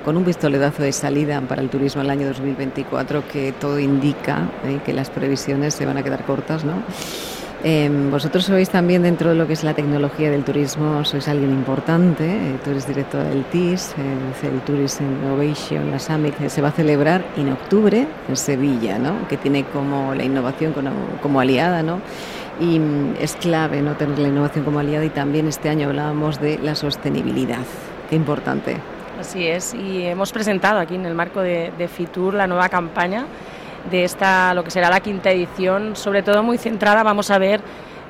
con 0.05 0.15
un 0.17 0.23
pistoletazo 0.23 0.83
de 0.83 0.91
salida 0.91 1.41
para 1.41 1.63
el 1.63 1.69
turismo 1.69 2.03
el 2.03 2.11
año 2.11 2.27
2024 2.27 3.27
que 3.27 3.51
todo 3.53 3.79
indica 3.79 4.47
¿eh? 4.63 4.79
que 4.85 4.93
las 4.93 5.09
previsiones 5.09 5.73
se 5.73 5.87
van 5.87 5.97
a 5.97 6.03
quedar 6.03 6.23
cortas, 6.25 6.63
¿no? 6.63 6.83
Em, 7.63 8.11
vosotros 8.11 8.45
sois 8.45 8.69
también 8.69 9.01
dentro 9.01 9.29
de 9.29 9.35
lo 9.35 9.47
que 9.47 9.53
es 9.53 9.63
la 9.63 9.73
tecnología 9.73 10.29
del 10.29 10.43
turismo, 10.43 11.03
sois 11.03 11.27
alguien 11.27 11.49
importante, 11.49 12.23
eh, 12.23 12.59
tú 12.63 12.69
eres 12.69 12.85
director 12.85 13.23
del 13.23 13.43
TIS, 13.45 13.95
eh, 13.97 14.47
el 14.47 14.61
Tourism 14.61 15.03
Innovation, 15.03 15.89
la 15.89 15.97
Summit, 15.97 16.35
se 16.47 16.61
va 16.61 16.67
a 16.67 16.71
celebrar 16.71 17.25
en 17.35 17.51
octubre 17.51 18.05
en 18.29 18.37
Sevilla, 18.37 18.99
¿no? 18.99 19.27
que 19.27 19.37
tiene 19.37 19.63
como 19.63 20.13
la 20.13 20.23
innovación 20.23 20.73
como, 20.73 20.91
como 21.23 21.39
aliada, 21.39 21.81
¿no? 21.81 22.01
y 22.59 22.77
mm, 22.77 23.15
es 23.19 23.35
clave 23.37 23.81
no 23.81 23.95
tener 23.95 24.19
la 24.19 24.27
innovación 24.27 24.63
como 24.63 24.77
aliada 24.77 25.03
y 25.03 25.09
también 25.09 25.47
este 25.47 25.69
año 25.69 25.87
hablábamos 25.87 26.39
de 26.39 26.59
la 26.59 26.75
sostenibilidad, 26.75 27.65
qué 28.11 28.15
importante. 28.15 28.77
Así 29.25 29.47
es, 29.47 29.73
y 29.73 30.05
hemos 30.05 30.31
presentado 30.31 30.79
aquí 30.79 30.93
en 30.93 31.07
el 31.07 31.15
marco 31.15 31.41
de, 31.41 31.89
Fitur 31.91 32.35
la 32.35 32.45
nueva 32.45 32.69
campaña 32.69 33.25
de 33.89 34.03
esta, 34.03 34.53
lo 34.53 34.63
que 34.63 34.69
será 34.69 34.87
la 34.91 34.99
quinta 34.99 35.31
edición, 35.31 35.95
sobre 35.95 36.21
todo 36.21 36.43
muy 36.43 36.59
centrada, 36.59 37.01
vamos 37.01 37.31
a 37.31 37.39
ver 37.39 37.59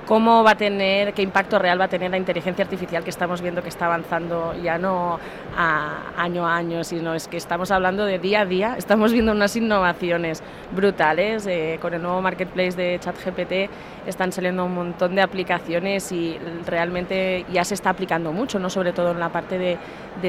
cómo 0.05 0.43
va 0.43 0.51
a 0.51 0.55
tener, 0.55 1.13
qué 1.13 1.21
impacto 1.21 1.59
real 1.59 1.79
va 1.79 1.85
a 1.85 1.87
tener 1.87 2.11
la 2.11 2.17
inteligencia 2.17 2.63
artificial 2.63 3.03
que 3.03 3.09
estamos 3.09 3.41
viendo 3.41 3.61
que 3.61 3.69
está 3.69 3.85
avanzando 3.85 4.53
ya 4.61 4.77
no 4.77 5.19
a 5.57 6.13
año 6.17 6.47
a 6.47 6.55
año, 6.55 6.83
sino 6.83 7.13
es 7.13 7.27
que 7.27 7.37
estamos 7.37 7.71
hablando 7.71 8.05
de 8.05 8.19
día 8.19 8.41
a 8.41 8.45
día, 8.45 8.75
estamos 8.77 9.11
viendo 9.11 9.31
unas 9.31 9.55
innovaciones 9.55 10.43
brutales, 10.75 11.47
eh, 11.47 11.79
con 11.81 11.93
el 11.93 12.01
nuevo 12.01 12.21
marketplace 12.21 12.75
de 12.75 12.99
ChatGPT 12.99 13.71
están 14.05 14.31
saliendo 14.31 14.65
un 14.65 14.75
montón 14.75 15.15
de 15.15 15.21
aplicaciones 15.21 16.11
y 16.11 16.37
realmente 16.65 17.45
ya 17.51 17.63
se 17.63 17.73
está 17.73 17.89
aplicando 17.89 18.31
mucho, 18.31 18.59
¿no? 18.59 18.69
sobre 18.69 18.93
todo 18.93 19.11
en 19.11 19.19
la 19.19 19.29
parte 19.29 19.57
de, 19.57 19.77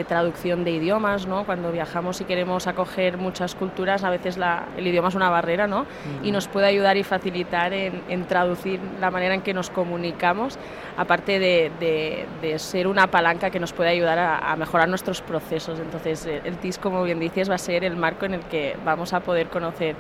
traducción 0.04 0.62
de 0.62 0.72
idiomas, 0.72 1.26
¿no? 1.26 1.44
cuando 1.44 1.72
viajamos 1.72 2.20
y 2.20 2.24
queremos 2.24 2.66
acoger 2.66 3.16
muchas 3.16 3.54
culturas, 3.54 4.04
a 4.04 4.10
veces 4.10 4.38
el 4.76 4.86
idioma 4.86 5.08
es 5.08 5.14
una 5.14 5.30
barrera 5.30 5.66
¿no? 5.66 5.86
y 6.22 6.32
nos 6.32 6.48
puede 6.48 6.66
ayudar 6.66 6.98
y 6.98 7.02
facilitar 7.02 7.72
en 7.72 8.26
traducir 8.26 8.78
la 9.00 9.10
manera 9.10 9.34
en 9.34 9.40
que 9.40 9.54
nos 9.54 9.65
comunicamos, 9.70 10.58
aparte 10.96 11.38
de, 11.38 12.56
ser 12.58 12.86
una 12.86 13.06
palanca 13.08 13.50
que 13.50 13.60
nos 13.60 13.72
puede 13.72 13.90
ayudar 13.90 14.18
a, 14.18 14.56
mejorar 14.56 14.88
nuestros 14.88 15.20
procesos. 15.20 15.78
Entonces, 15.78 16.26
eh, 16.26 16.40
el 16.44 16.58
TIS, 16.58 16.78
como 16.78 17.02
bien 17.02 17.18
dices, 17.18 17.50
va 17.50 17.56
a 17.56 17.58
ser 17.58 17.84
el 17.84 17.96
marco 17.96 18.26
en 18.26 18.34
el 18.34 18.40
que 18.44 18.76
vamos 18.84 19.12
a 19.12 19.20
poder 19.20 19.48
conocer 19.48 19.96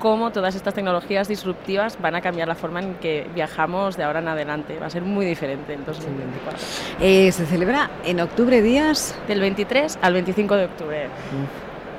cómo 0.00 0.32
todas 0.32 0.54
estas 0.54 0.74
tecnologías 0.74 1.28
disruptivas 1.28 1.98
van 2.00 2.16
a 2.16 2.20
cambiar 2.20 2.48
la 2.48 2.54
forma 2.56 2.80
en 2.80 2.94
que 2.94 3.28
viajamos 3.34 3.96
de 3.96 4.02
ahora 4.02 4.18
en 4.18 4.28
adelante. 4.28 4.78
Va 4.80 4.86
a 4.86 4.90
ser 4.90 5.02
muy 5.02 5.24
diferente 5.26 5.74
el 5.74 5.84
2024. 5.84 6.66
Eh, 7.00 7.30
se 7.30 7.46
celebra 7.46 7.90
en 8.04 8.20
octubre 8.20 8.62
días. 8.62 9.14
Del 9.28 9.40
23 9.40 9.98
al 10.02 10.14
25 10.14 10.56
de 10.56 10.64
octubre. 10.64 11.08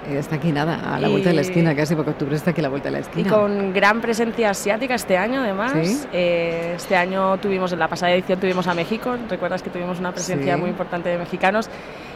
Está 0.09 0.35
aquí 0.35 0.51
nada, 0.51 0.95
a 0.95 0.99
la 0.99 1.09
vuelta 1.09 1.29
de 1.29 1.35
la 1.35 1.41
esquina, 1.41 1.75
casi 1.75 1.95
porque 1.95 2.11
octubre 2.11 2.35
está 2.35 2.51
aquí 2.51 2.61
a 2.61 2.63
la 2.63 2.69
vuelta 2.69 2.89
de 2.89 2.93
la 2.93 2.99
esquina. 2.99 3.27
Y 3.27 3.29
con 3.29 3.73
gran 3.73 4.01
presencia 4.01 4.49
asiática 4.49 4.95
este 4.95 5.17
año, 5.17 5.41
además. 5.41 6.07
Eh, 6.11 6.73
este 6.75 6.95
año 6.95 7.37
tuvimos, 7.37 7.71
en 7.71 7.79
la 7.79 7.87
pasada 7.87 8.11
edición 8.13 8.39
tuvimos 8.39 8.67
a 8.67 8.73
México, 8.73 9.15
recuerdas 9.29 9.61
que 9.61 9.69
tuvimos 9.69 9.99
una 9.99 10.11
presencia 10.11 10.57
muy 10.57 10.69
importante 10.69 11.09
de 11.09 11.17
mexicanos. 11.17 11.69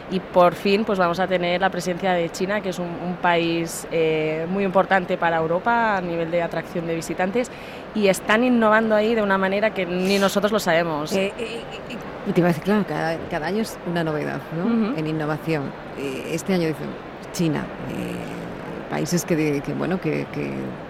Y 0.08 0.20
por 0.20 0.54
fin 0.54 0.84
pues 0.84 1.00
vamos 1.00 1.18
a 1.18 1.26
tener 1.26 1.60
la 1.60 1.68
presencia 1.68 2.12
de 2.12 2.30
China, 2.30 2.60
que 2.60 2.68
es 2.68 2.78
un, 2.78 3.16
país 3.20 3.88
eh, 3.90 4.46
muy 4.48 4.62
importante 4.62 5.16
para 5.16 5.38
Europa 5.38 5.96
a 5.96 6.00
nivel 6.00 6.30
de 6.30 6.42
atracción 6.42 6.86
de 6.86 6.94
visitantes. 6.94 7.50
Y 7.94 8.06
están 8.06 8.44
innovando 8.44 8.94
ahí 8.94 9.14
de 9.14 9.22
una 9.22 9.36
manera 9.36 9.70
que 9.74 9.84
ni 9.84 10.18
nosotros 10.18 10.52
lo 10.52 10.60
sabemos. 10.60 11.10
te 11.10 11.32
iba 12.36 12.46
a 12.46 12.48
decir, 12.48 12.62
claro, 12.62 12.84
cada, 12.86 13.46
año 13.46 13.62
es 13.62 13.78
una 13.86 14.04
novedad 14.04 14.40
¿no? 14.56 14.96
en 14.96 15.06
innovación. 15.06 15.72
este 16.30 16.54
año 16.54 16.68
dicen 16.68 16.88
China, 17.36 17.66
eh, 17.90 18.88
países 18.88 19.26
que, 19.26 19.60
bueno, 19.76 20.00
que, 20.00 20.26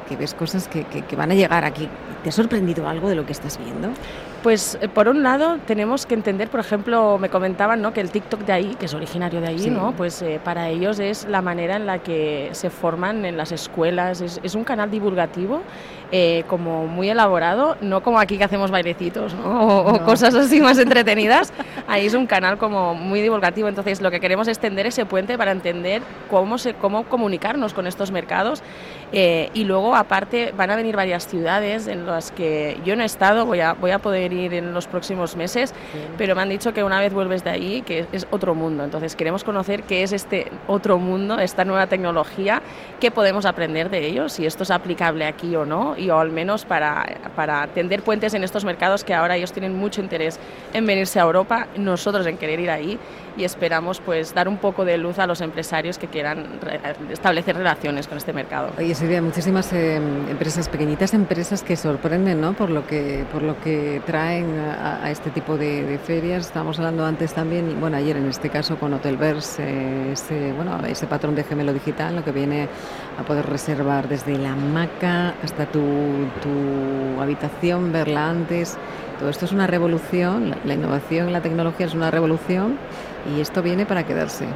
que 0.09 0.17
ves 0.17 0.33
cosas 0.35 0.69
que, 0.69 0.85
que, 0.85 1.17
van 1.17 1.33
a 1.33 1.35
llegar 1.35 1.65
aquí. 1.65 1.89
¿Te 2.23 2.29
ha 2.29 2.33
sorprendido 2.33 2.89
algo 2.89 3.09
de 3.09 3.17
lo 3.17 3.27
que 3.27 3.33
estás 3.33 3.59
viendo? 3.59 3.89
Pues 4.43 4.79
eh, 4.81 4.89
por 4.89 5.09
un 5.09 5.23
lado 5.23 5.59
tenemos 5.67 6.07
que 6.07 6.15
entender, 6.15 6.49
por 6.49 6.61
ejemplo, 6.61 7.19
me 7.19 7.29
comentaban 7.29 7.83
¿no? 7.83 7.93
que 7.93 8.01
el 8.01 8.11
TikTok 8.11 8.43
de 8.43 8.53
ahí, 8.53 8.77
que 8.79 8.87
es 8.87 8.95
originario 8.95 9.41
de 9.41 9.49
ahí, 9.49 9.71
¿no? 9.71 9.93
pues 9.97 10.23
eh, 10.23 10.41
para 10.43 10.69
ellos 10.69 11.01
es 11.01 11.27
la 11.29 11.43
manera 11.43 11.77
en 11.77 11.87
la 11.87 11.99
que 11.99 12.51
se 12.53 12.71
forman 12.71 13.25
en 13.25 13.37
las 13.37 13.51
escuelas, 13.51 14.21
es, 14.21 14.41
es 14.43 14.55
un 14.55 14.63
canal 14.63 14.91
divulgativo 14.91 15.63
eh, 16.13 16.45
como 16.47 16.87
muy 16.87 17.11
elaborado, 17.11 17.77
no 17.81 18.03
como 18.03 18.21
aquí 18.21 18.39
que 18.39 18.45
hacemos 18.45 18.71
bailecitos 18.71 19.35
o, 19.45 19.99
cosas 20.05 20.35
así 20.35 20.61
más 20.61 20.79
entretenidas. 20.79 21.53
Ahí 21.89 22.07
es 22.07 22.15
un 22.15 22.27
canal 22.27 22.59
como 22.59 22.95
muy 22.95 23.21
divulgativo, 23.21 23.69
entonces 23.69 24.01
lo 24.01 24.11
que 24.11 24.21
queremos 24.21 24.47
es 24.47 24.59
tender 24.59 24.87
ese 24.87 25.05
puente 25.05 25.37
para 25.37 25.51
entender 25.51 26.03
cómo, 26.31 26.59
se, 26.59 26.75
cómo 26.75 27.05
comunicarnos 27.05 27.75
con 27.75 27.87
estos 27.87 28.13
mercados. 28.13 28.63
Eh, 29.13 29.51
y 29.55 29.65
luego 29.65 29.95
aparte 29.95 30.53
van 30.57 30.71
a 30.71 30.77
venir 30.77 30.97
varias 30.97 31.27
ciudades 31.27 31.87
en 31.87 32.07
las 32.07 32.33
que 32.33 32.79
yo 32.85 32.97
no 32.97 33.03
he 33.03 33.07
estado, 33.07 33.47
voy 33.47 33.61
a, 33.61 33.73
voy 33.73 33.93
a 33.93 34.01
poder 34.01 34.33
ir 34.33 34.53
en 34.55 34.75
los 34.75 34.89
próximos 34.89 35.37
meses, 35.37 35.73
pero 36.19 36.35
me 36.35 36.43
han 36.43 36.49
dicho 36.49 36.73
que 36.73 36.83
una 36.83 37.01
vez 37.01 37.13
vuelves 37.13 37.45
de 37.45 37.51
ahí 37.51 37.83
que 37.83 38.07
es 38.11 38.27
otro 38.31 38.57
mundo, 38.57 38.83
entonces 38.83 39.15
queremos 39.15 39.45
conocer 39.45 39.85
qué 39.85 40.03
es 40.03 40.13
este 40.13 40.51
otro 40.67 40.99
mundo, 40.99 41.39
esta 41.39 41.65
nueva 41.65 41.87
tecnología, 41.87 42.63
qué 42.99 43.13
podemos 43.13 43.47
aprender 43.47 43.91
de 43.91 44.07
ellos, 44.07 44.33
si 44.33 44.45
esto 44.45 44.65
es 44.65 44.73
aplicable 44.73 45.25
aquí 45.25 45.55
o 45.55 45.65
no 45.65 45.96
y 45.97 46.11
o 46.11 46.19
al 46.19 46.31
menos 46.31 46.65
para, 46.65 47.05
para 47.35 47.67
tender 47.69 48.03
puentes 48.03 48.35
en 48.35 48.45
estos 48.45 48.65
mercados 48.65 49.05
que 49.05 49.15
ahora 49.15 49.37
ellos 49.37 49.53
tienen 49.53 49.75
mucho 49.75 50.01
interés 50.01 50.39
en 50.73 50.87
venirse 50.87 51.19
a 51.19 51.23
Europa, 51.23 51.67
nosotros 51.77 52.27
en 52.27 52.37
querer 52.39 52.61
ir 52.61 52.71
ahí 52.71 52.99
y 53.37 53.45
esperamos 53.45 54.01
pues 54.01 54.35
dar 54.35 54.49
un 54.49 54.57
poco 54.57 54.85
de 54.85 54.97
luz 54.99 55.19
a 55.19 55.27
los 55.27 55.41
empresarios 55.41 55.99
que 55.99 56.07
quieran 56.07 56.59
establecer 57.11 57.57
relaciones 57.57 58.09
con 58.09 58.19
este 58.19 58.33
mercado. 58.33 58.71
Oye, 58.79 58.95
Silvia, 58.95 59.21
muchísimas 59.21 59.73
eh, 59.73 59.97
empresas, 59.97 60.69
pequeñitas 60.69 61.13
empresas 61.15 61.63
que 61.63 61.77
sorprenden 61.77 62.41
¿no? 62.41 62.55
por, 62.55 62.71
lo 62.71 62.87
que, 62.87 63.25
por 63.33 63.43
lo 63.43 63.61
que 63.61 64.01
traen 64.07 64.59
a, 64.59 65.11
este 65.11 65.31
tipo 65.31 65.57
de, 65.57 65.99
ferias. 66.05 66.47
Estábamos 66.47 66.79
hablando 66.79 67.05
antes 67.05 67.35
también, 67.35 67.79
bueno, 67.81 67.97
ayer 67.97 68.17
en 68.17 68.27
este 68.27 68.49
caso 68.49 68.77
con 68.77 68.93
Hotelverse, 68.95 69.63
eh, 69.63 70.13
ese, 70.13 70.53
bueno, 70.53 70.79
ese 70.87 71.07
patrón 71.07 71.35
de 71.35 71.45
gemelo 71.45 71.73
digital, 71.73 72.17
lo 72.17 72.25
que 72.25 72.33
viene 72.33 72.69
a 73.19 73.23
poder 73.23 73.47
reservar 73.47 74.09
desde 74.09 74.37
la 74.39 74.53
hamaca 74.53 75.35
hasta 75.43 75.67
tu, 75.67 75.81
tu 76.43 77.21
habitación, 77.21 77.93
verla 77.93 78.31
antes. 78.31 78.79
Todo 79.19 79.31
esto 79.31 79.47
es 79.47 79.53
una 79.53 79.67
revolución, 79.67 80.51
la, 80.51 80.59
la 80.65 80.75
innovación, 80.75 81.33
la 81.33 81.41
tecnología 81.41 81.87
es 81.87 81.95
una 81.95 82.11
revolución 82.11 82.79
y 83.35 83.41
esto 83.41 83.63
viene 83.63 83.87
para 83.87 84.07
quedarse. 84.07 84.47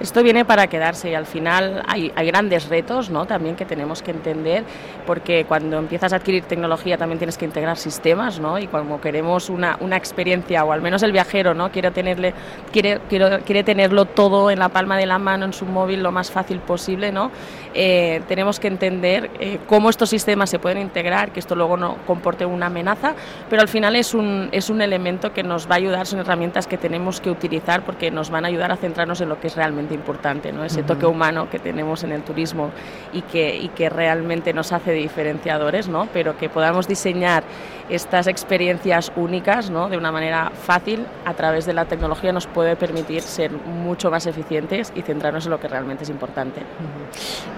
Esto 0.00 0.24
viene 0.24 0.44
para 0.44 0.66
quedarse 0.66 1.10
y 1.10 1.14
al 1.14 1.24
final 1.24 1.82
hay, 1.86 2.10
grandes 2.26 2.68
retos 2.68 3.10
¿no? 3.10 3.26
también 3.26 3.54
que 3.54 3.64
tenemos 3.64 4.02
que 4.02 4.10
entender 4.10 4.64
porque 5.06 5.44
cuando 5.44 5.78
empiezas 5.78 6.12
a 6.12 6.16
adquirir 6.16 6.44
tecnología 6.44 6.98
también 6.98 7.18
tienes 7.18 7.38
que 7.38 7.44
integrar 7.44 7.76
sistemas 7.76 8.40
¿no? 8.40 8.58
y 8.58 8.66
cuando 8.66 9.00
queremos 9.00 9.50
una, 9.50 9.78
una 9.80 9.96
experiencia 9.96 10.64
o 10.64 10.72
al 10.72 10.82
menos 10.82 11.04
el 11.04 11.12
viajero 11.12 11.54
¿no? 11.54 11.70
quiere, 11.70 11.92
tenerle, 11.92 12.34
quiere, 12.72 13.00
quiere, 13.08 13.40
quiere, 13.42 13.62
tenerlo 13.62 14.04
todo 14.04 14.50
en 14.50 14.58
la 14.58 14.68
palma 14.68 14.96
de 14.96 15.06
la 15.06 15.18
mano 15.18 15.44
en 15.44 15.52
su 15.52 15.64
móvil 15.64 16.02
lo 16.02 16.10
más 16.10 16.30
fácil 16.30 16.58
posible, 16.58 17.12
¿no? 17.12 17.30
Eh, 17.72 18.22
tenemos 18.28 18.60
que 18.60 18.68
entender 18.68 19.30
eh, 19.40 19.58
cómo 19.66 19.90
estos 19.90 20.08
sistemas 20.08 20.50
se 20.50 20.58
pueden 20.58 20.78
integrar, 20.78 21.32
que 21.32 21.40
esto 21.40 21.54
luego 21.56 21.76
no 21.76 21.96
comporte 22.06 22.44
una 22.46 22.66
amenaza, 22.66 23.14
pero 23.50 23.62
al 23.62 23.68
final 23.68 23.96
es 23.96 24.14
un, 24.14 24.48
es 24.52 24.70
un 24.70 24.80
elemento 24.80 25.32
que 25.32 25.42
nos 25.42 25.68
va 25.68 25.74
a 25.74 25.78
ayudar, 25.78 26.06
son 26.06 26.20
herramientas 26.20 26.66
que 26.66 26.78
tenemos 26.78 27.20
que 27.20 27.30
utilizar 27.30 27.84
porque 27.84 28.10
nos 28.10 28.30
van 28.30 28.44
a 28.44 28.48
ayudar 28.48 28.70
a 28.70 28.76
centrarnos 28.76 29.20
en 29.20 29.28
lo 29.28 29.40
que 29.40 29.48
es 29.48 29.56
realmente 29.56 29.83
importante, 29.92 30.52
¿no? 30.52 30.64
ese 30.64 30.82
toque 30.82 31.04
humano 31.04 31.50
que 31.50 31.58
tenemos 31.58 32.04
en 32.04 32.12
el 32.12 32.22
turismo 32.22 32.70
y 33.12 33.22
que, 33.22 33.56
y 33.56 33.68
que 33.68 33.90
realmente 33.90 34.52
nos 34.52 34.72
hace 34.72 34.92
diferenciadores, 34.92 35.88
¿no? 35.88 36.08
pero 36.12 36.38
que 36.38 36.48
podamos 36.48 36.88
diseñar 36.88 37.42
estas 37.88 38.26
experiencias 38.28 39.12
únicas 39.16 39.68
¿no? 39.68 39.88
de 39.88 39.98
una 39.98 40.10
manera 40.10 40.50
fácil 40.50 41.04
a 41.24 41.34
través 41.34 41.66
de 41.66 41.74
la 41.74 41.84
tecnología 41.84 42.32
nos 42.32 42.46
puede 42.46 42.76
permitir 42.76 43.22
ser 43.22 43.52
mucho 43.52 44.10
más 44.10 44.26
eficientes 44.26 44.92
y 44.94 45.02
centrarnos 45.02 45.44
en 45.44 45.50
lo 45.50 45.60
que 45.60 45.68
realmente 45.68 46.04
es 46.04 46.10
importante. 46.10 46.62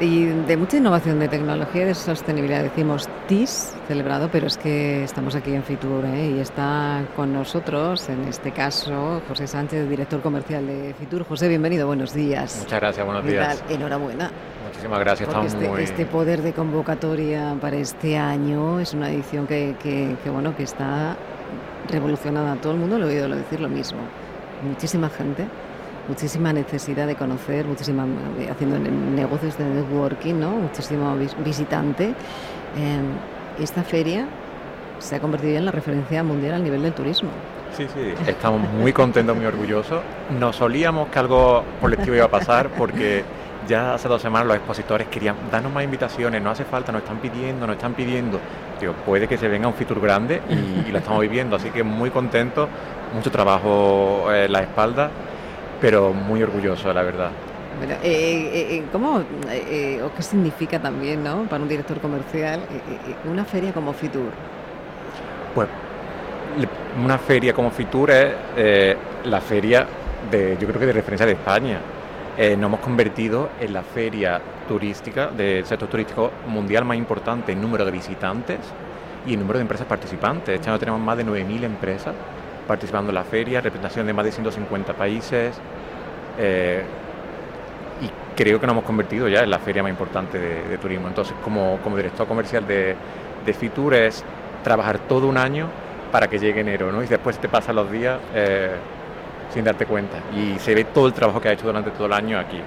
Y 0.01 0.25
de 0.25 0.57
mucha 0.57 0.79
innovación 0.79 1.21
de 1.21 1.29
tecnología 1.29 1.83
y 1.83 1.85
de 1.87 1.95
sostenibilidad 1.95 2.63
decimos 2.63 3.09
TIS 3.29 3.75
celebrado, 3.87 4.29
pero 4.31 4.47
es 4.47 4.59
que 4.59 5.05
estamos 5.05 5.35
aquí 5.35 5.55
en 5.55 5.63
Fitur 5.63 6.05
¿eh? 6.07 6.35
y 6.37 6.41
está 6.41 7.05
con 7.15 7.33
nosotros, 7.33 8.09
en 8.09 8.25
este 8.25 8.53
caso, 8.53 9.23
José 9.29 9.47
Sánchez, 9.47 9.89
director 9.89 10.21
comercial 10.21 10.67
de 10.67 10.95
Fitur. 10.99 11.25
José, 11.25 11.49
bienvenido, 11.49 11.87
buenos 11.87 12.13
días. 12.13 12.16
Muchas 12.61 12.81
gracias, 12.81 13.07
buenos 13.07 13.25
días. 13.25 13.63
Enhorabuena. 13.69 14.31
Muchísimas 14.67 15.01
gracias, 15.01 15.29
estamos 15.29 15.53
este, 15.53 15.69
muy... 15.69 15.83
este 15.83 16.07
poder 16.07 16.43
de 16.43 16.53
convocatoria 16.53 17.57
para 17.61 17.77
este 17.77 18.19
año 18.19 18.81
es 18.81 18.95
una 18.95 19.11
edición 19.11 19.47
que, 19.47 19.77
que, 19.83 20.17
que 20.23 20.31
bueno, 20.31 20.57
que 20.57 20.65
está 20.65 21.17
revolucionada. 21.89 22.57
Todo 22.57 22.73
el 22.73 22.79
mundo 22.79 22.99
lo 22.99 23.07
ha 23.07 23.09
oído 23.09 23.29
decir 23.29 23.61
lo 23.61 23.69
mismo. 23.69 23.99
Muchísima 24.63 25.09
gente 25.09 25.47
muchísima 26.09 26.53
necesidad 26.53 27.07
de 27.07 27.17
conocer, 27.17 27.67
muchísima 27.67 28.07
eh, 28.39 28.49
haciendo 28.51 28.79
negocios 28.79 29.59
de 29.59 29.65
networking, 29.65 30.35
¿no? 30.35 30.51
muchísimo 30.51 31.17
visitante. 31.45 32.15
Eh, 32.77 33.63
esta 33.63 33.83
feria 33.83 34.29
se 34.99 35.17
ha 35.17 35.21
convertido 35.21 35.59
en 35.59 35.65
la 35.65 35.73
referencia 35.73 36.23
mundial 36.23 36.55
al 36.55 36.65
nivel 36.65 36.83
del 36.83 36.93
turismo. 36.93 37.31
Sí, 37.77 37.87
sí, 37.93 38.15
estamos 38.27 38.61
muy 38.73 38.93
contentos, 38.93 39.37
muy 39.37 39.45
orgullosos. 39.45 40.01
Nos 40.39 40.57
solíamos 40.57 41.09
que 41.09 41.19
algo 41.19 41.63
colectivo 41.81 42.17
iba 42.17 42.25
a 42.25 42.31
pasar 42.31 42.71
porque 42.71 43.25
ya 43.69 43.95
hace 43.95 44.09
dos 44.09 44.23
semanas 44.23 44.47
los 44.47 44.57
expositores 44.57 45.09
querían 45.09 45.37
darnos 45.51 45.73
más 45.73 45.85
invitaciones, 45.85 46.41
no 46.41 46.51
hace 46.51 46.65
falta, 46.65 46.93
nos 46.93 47.03
están 47.03 47.19
pidiendo, 47.19 47.67
nos 47.67 47.77
están 47.77 47.95
pidiendo. 47.95 48.41
Digo, 48.81 48.95
puede 49.05 49.29
que 49.29 49.37
se 49.37 49.49
venga 49.49 49.69
un 49.69 49.75
Fitur 49.75 50.01
grande 50.01 50.41
y, 50.49 50.91
lo 50.91 50.99
estamos 50.99 51.21
viviendo, 51.21 51.57
así 51.57 51.71
que 51.71 51.83
muy 51.83 52.11
contentos, 52.11 52.69
mucho 53.15 53.31
trabajo 53.31 54.33
en 54.33 54.53
la 54.53 54.61
espalda, 54.63 55.11
pero 55.81 56.13
muy 56.13 56.43
orgulloso, 56.43 56.93
la 56.93 57.03
verdad. 57.03 57.31
Bueno, 57.79 57.95
eh, 57.95 57.99
eh, 58.03 58.77
eh, 58.77 58.85
¿cómo 58.91 59.17
o 59.17 60.15
qué 60.17 60.23
significa 60.23 60.81
también 60.81 61.23
¿no? 61.23 61.43
para 61.43 61.63
un 61.63 61.69
director 61.69 62.01
comercial 62.01 62.61
una 63.31 63.45
feria 63.45 63.73
como 63.73 63.93
Fitur? 63.93 64.31
Pues 65.57 65.69
una 67.03 67.17
feria 67.17 67.55
como 67.55 67.71
Fitur 67.71 68.11
es 68.11 68.35
la 69.25 69.41
feria 69.41 69.87
de, 70.31 70.59
yo 70.61 70.69
creo 70.69 70.79
que 70.79 70.85
de 70.85 70.93
referencia 70.93 71.25
de 71.25 71.33
España. 71.33 71.81
nos 72.37 72.67
hemos 72.67 72.81
convertido 72.81 73.49
en 73.59 73.73
la 73.73 73.81
feria 73.81 74.39
turística 74.69 75.29
del 75.29 75.65
sector 75.65 75.89
turístico 75.89 76.31
mundial 76.47 76.85
más 76.85 76.99
importante 76.99 77.53
en 77.53 77.63
número 77.63 77.87
de 77.87 77.91
visitantes 77.91 78.59
y 79.27 79.33
en 79.33 79.41
número 79.41 79.59
de 79.59 79.63
empresas 79.63 79.87
participantes. 79.87 80.57
Este 80.57 80.69
año 80.69 80.79
tenemos 80.79 81.01
más 81.01 81.17
de 81.17 81.25
9.000 81.25 81.65
empresas 81.65 82.15
participando 82.69 83.11
en 83.11 83.15
la 83.15 83.25
feria, 83.25 83.63
representación 83.63 84.07
de 84.07 84.13
más 84.13 84.27
de 84.27 84.33
150 84.33 84.93
países. 84.93 85.55
Eh, 86.39 86.83
y 88.03 88.37
creo 88.37 88.61
que 88.61 88.67
nos 88.67 88.75
hemos 88.75 88.85
convertido 88.85 89.27
ya 89.27 89.43
en 89.43 89.49
la 89.49 89.59
feria 89.59 89.83
más 89.83 89.89
importante 89.89 90.39
de, 90.39 90.77
turismo. 90.77 91.09
Entonces, 91.09 91.35
como, 91.43 91.79
como, 91.83 91.97
director 91.97 92.29
comercial 92.29 92.67
de, 92.67 92.95
de 93.47 93.55
Fitur 93.55 93.95
es 93.95 94.23
trabajar 94.67 94.99
todo 94.99 95.29
un 95.29 95.39
año 95.39 95.69
para 96.11 96.27
que 96.27 96.41
llegue 96.41 96.61
enero, 96.61 96.91
¿no? 96.91 97.01
Y 97.01 97.07
después 97.07 97.39
te 97.39 97.49
pasan 97.49 97.77
los 97.77 97.89
días 97.89 98.19
eh, 98.35 98.75
sin 99.55 99.63
darte 99.63 99.87
cuenta. 99.87 100.17
Y 100.35 100.59
se 100.59 100.75
ve 100.75 100.83
todo 100.87 101.07
el 101.07 101.13
trabajo 101.13 101.41
que 101.41 101.49
ha 101.51 101.53
hecho 101.53 101.67
durante 101.67 101.93
todo 101.93 102.07
el 102.07 102.13
año 102.13 102.37
aquí. 102.37 102.61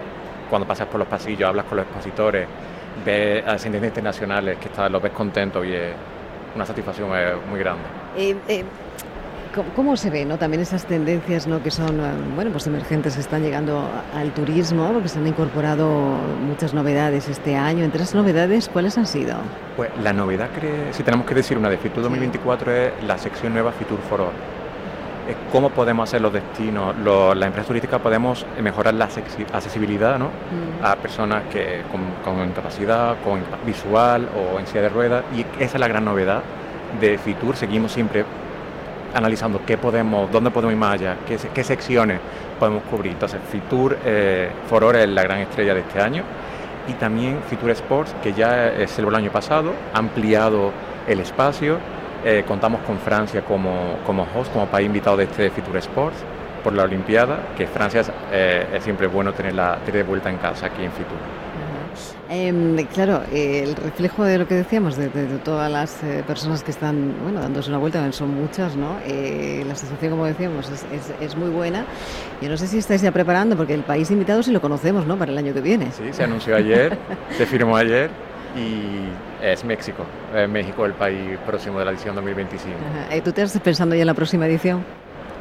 Cuando 0.49 0.65
pasas 0.65 0.87
por 0.87 0.97
los 0.97 1.09
pasillos, 1.09 1.49
hablas 1.49 1.65
con 1.65 1.75
los 1.75 1.85
expositores, 1.85 2.47
ves 3.05 3.45
a 3.45 3.51
ascendentes 3.51 3.89
internacionales 3.89 4.57
que 4.59 4.69
están, 4.69 4.89
los 4.93 5.01
ves 5.01 5.11
contentos 5.11 5.65
y 5.65 5.73
es 5.73 5.93
una 6.55 6.65
satisfacción 6.65 7.09
eh, 7.13 7.33
muy 7.49 7.59
grande. 7.59 7.83
¿Cómo, 9.75 9.97
se 9.97 10.11
ve 10.11 10.25
¿no? 10.25 10.37
también 10.37 10.61
esas 10.61 10.85
tendencias 10.85 11.47
¿no? 11.47 11.63
que 11.63 11.71
son 11.71 11.99
eh, 11.99 12.11
bueno, 12.35 12.51
pues 12.51 12.67
emergentes 12.67 13.15
que 13.15 13.21
están 13.21 13.41
llegando 13.41 13.83
al 14.15 14.31
turismo? 14.31 14.91
Porque 14.93 15.09
se 15.09 15.17
han 15.17 15.25
incorporado 15.25 15.89
muchas 16.45 16.75
novedades 16.75 17.27
este 17.27 17.55
año. 17.55 17.83
Entre 17.83 18.03
esas 18.03 18.13
novedades, 18.13 18.69
¿cuáles 18.69 18.97
han 18.99 19.07
sido? 19.07 19.35
Pues 19.75 19.89
la 20.03 20.13
novedad, 20.13 20.49
si 20.91 21.01
tenemos 21.01 21.25
que 21.25 21.33
decir 21.33 21.57
una 21.57 21.69
de 21.69 21.77
Fitur 21.77 22.03
2024, 22.03 22.71
es 22.71 22.91
la 23.07 23.17
sección 23.17 23.53
nueva 23.53 23.71
Fitur 23.71 23.97
for 24.07 24.21
All. 24.21 24.33
Es 25.27 25.35
cómo 25.51 25.71
podemos 25.71 26.07
hacer 26.07 26.21
los 26.21 26.33
destinos, 26.33 26.95
las 26.99 27.47
empresas 27.47 27.67
turísticas 27.67 28.01
podemos 28.01 28.45
mejorar 28.61 28.93
la 28.93 29.05
accesibilidad 29.05 30.19
¿no? 30.19 30.27
Mm. 30.27 30.85
a 30.85 30.95
personas 30.95 31.43
que 31.51 31.81
con, 31.91 32.01
con 32.23 32.47
incapacidad, 32.47 33.15
con 33.23 33.41
visual 33.65 34.29
o 34.35 34.59
en 34.59 34.67
silla 34.67 34.81
de 34.81 34.89
ruedas. 34.89 35.23
Y 35.35 35.41
esa 35.61 35.77
es 35.77 35.79
la 35.79 35.87
gran 35.87 36.05
novedad 36.05 36.43
de 37.01 37.17
Fitur. 37.17 37.55
Seguimos 37.55 37.91
siempre 37.91 38.25
analizando 39.13 39.61
qué 39.65 39.77
podemos, 39.77 40.31
dónde 40.31 40.51
podemos 40.51 40.73
ir 40.73 40.79
más 40.79 40.93
allá, 40.93 41.17
qué, 41.25 41.63
secciones 41.63 42.19
podemos 42.59 42.83
cubrir. 42.83 43.13
Entonces, 43.13 43.39
Fitur 43.49 43.97
eh, 44.05 44.51
es 44.95 45.09
la 45.09 45.23
gran 45.23 45.39
estrella 45.39 45.73
de 45.73 45.81
este 45.81 46.01
año 46.01 46.23
y 46.87 46.93
también 46.93 47.39
Fitur 47.49 47.71
Sports, 47.71 48.15
que 48.21 48.33
ya 48.33 48.71
se 48.87 49.01
el 49.01 49.15
año 49.15 49.31
pasado, 49.31 49.73
ha 49.93 49.99
ampliado 49.99 50.71
el 51.07 51.19
espacio. 51.19 51.77
Eh, 52.25 52.43
contamos 52.47 52.81
con 52.81 52.97
Francia 52.99 53.41
como, 53.41 53.97
como 54.05 54.27
host, 54.35 54.51
como 54.51 54.65
país 54.65 54.87
invitado 54.87 55.15
de 55.17 55.23
este 55.23 55.49
Fitur 55.51 55.77
Sports 55.77 56.17
por 56.63 56.73
la 56.73 56.83
Olimpiada, 56.83 57.39
que 57.57 57.67
Francia 57.67 58.01
es, 58.01 58.11
eh, 58.31 58.79
siempre 58.81 59.07
bueno 59.07 59.33
tenerla 59.33 59.77
tener 59.85 60.03
de 60.03 60.03
vuelta 60.03 60.29
en 60.29 60.37
casa 60.37 60.67
aquí 60.67 60.83
en 60.83 60.91
Fitur. 60.91 61.17
Em, 62.31 62.77
claro, 62.93 63.23
el 63.33 63.75
reflejo 63.75 64.23
de 64.23 64.37
lo 64.37 64.47
que 64.47 64.53
decíamos, 64.53 64.95
de, 64.97 65.09
todas 65.43 65.71
las 65.71 66.03
eh, 66.03 66.23
personas 66.27 66.63
que 66.63 66.69
están 66.69 67.15
bueno, 67.23 67.41
dándose 67.41 67.69
una 67.69 67.79
vuelta, 67.79 68.11
son 68.11 68.35
muchas, 68.35 68.75
¿no? 68.75 68.97
Eh, 69.03 69.63
la 69.67 69.73
sensación, 69.73 70.11
como 70.11 70.25
decíamos, 70.25 70.69
es, 70.69 71.11
es, 71.19 71.35
muy 71.35 71.49
buena. 71.49 71.85
Yo 72.39 72.49
no 72.49 72.55
sé 72.55 72.67
si 72.67 72.77
estáis 72.77 73.01
ya 73.01 73.11
preparando, 73.11 73.57
porque 73.57 73.73
el 73.73 73.81
país 73.81 74.11
invitado 74.11 74.43
sí 74.43 74.51
lo 74.51 74.61
conocemos, 74.61 75.07
¿no? 75.07 75.17
Para 75.17 75.31
el 75.31 75.39
año 75.39 75.55
que 75.55 75.61
viene. 75.61 75.91
Sí, 75.91 76.03
se 76.11 76.23
anunció 76.23 76.55
ayer, 76.55 76.95
se 77.37 77.47
firmó 77.47 77.75
ayer 77.75 78.11
y 78.55 79.43
es 79.43 79.63
México. 79.63 80.05
México 80.49 80.85
el 80.85 80.93
país 80.93 81.35
próximo 81.47 81.79
de 81.79 81.85
la 81.85 81.91
edición 81.91 82.13
2025. 82.13 82.77
¿Y 83.15 83.21
¿Tú 83.21 83.31
te 83.31 83.41
estás 83.41 83.59
pensando 83.61 83.95
ya 83.95 84.01
en 84.01 84.07
la 84.07 84.13
próxima 84.13 84.45
edición? 84.45 84.83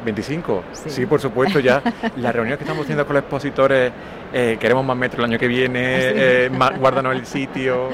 25. 0.03 0.63
Sí. 0.73 1.05
por 1.05 1.19
supuesto, 1.19 1.59
ya 1.59 1.81
la 2.17 2.31
reunión 2.31 2.57
que 2.57 2.63
estamos 2.63 2.83
haciendo 2.83 3.05
con 3.05 3.15
los 3.15 3.23
expositores, 3.23 3.91
eh, 4.33 4.57
queremos 4.59 4.85
más 4.85 4.97
metros 4.97 5.19
el 5.19 5.31
año 5.31 5.39
que 5.39 5.47
viene, 5.47 5.95
¿Ah, 5.95 6.11
eh, 6.15 6.51
guárdanos 6.79 7.15
el 7.15 7.25
sitio. 7.25 7.89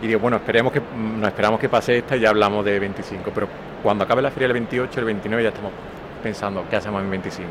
Y 0.00 0.06
digo, 0.06 0.20
bueno, 0.20 0.36
esperemos 0.36 0.72
que, 0.72 0.80
mm, 0.80 1.20
nos 1.20 1.28
esperamos 1.28 1.58
que 1.58 1.68
pase 1.68 1.98
esta 1.98 2.16
y 2.16 2.20
ya 2.20 2.30
hablamos 2.30 2.64
de 2.64 2.78
25, 2.78 3.30
pero 3.34 3.48
cuando 3.82 4.04
acabe 4.04 4.22
la 4.22 4.30
feria 4.30 4.46
el 4.46 4.52
28, 4.52 5.00
el 5.00 5.06
29 5.06 5.42
ya 5.42 5.48
estamos 5.48 5.72
pensando 6.22 6.64
qué 6.70 6.76
hacemos 6.76 7.02
en 7.02 7.10
25. 7.10 7.48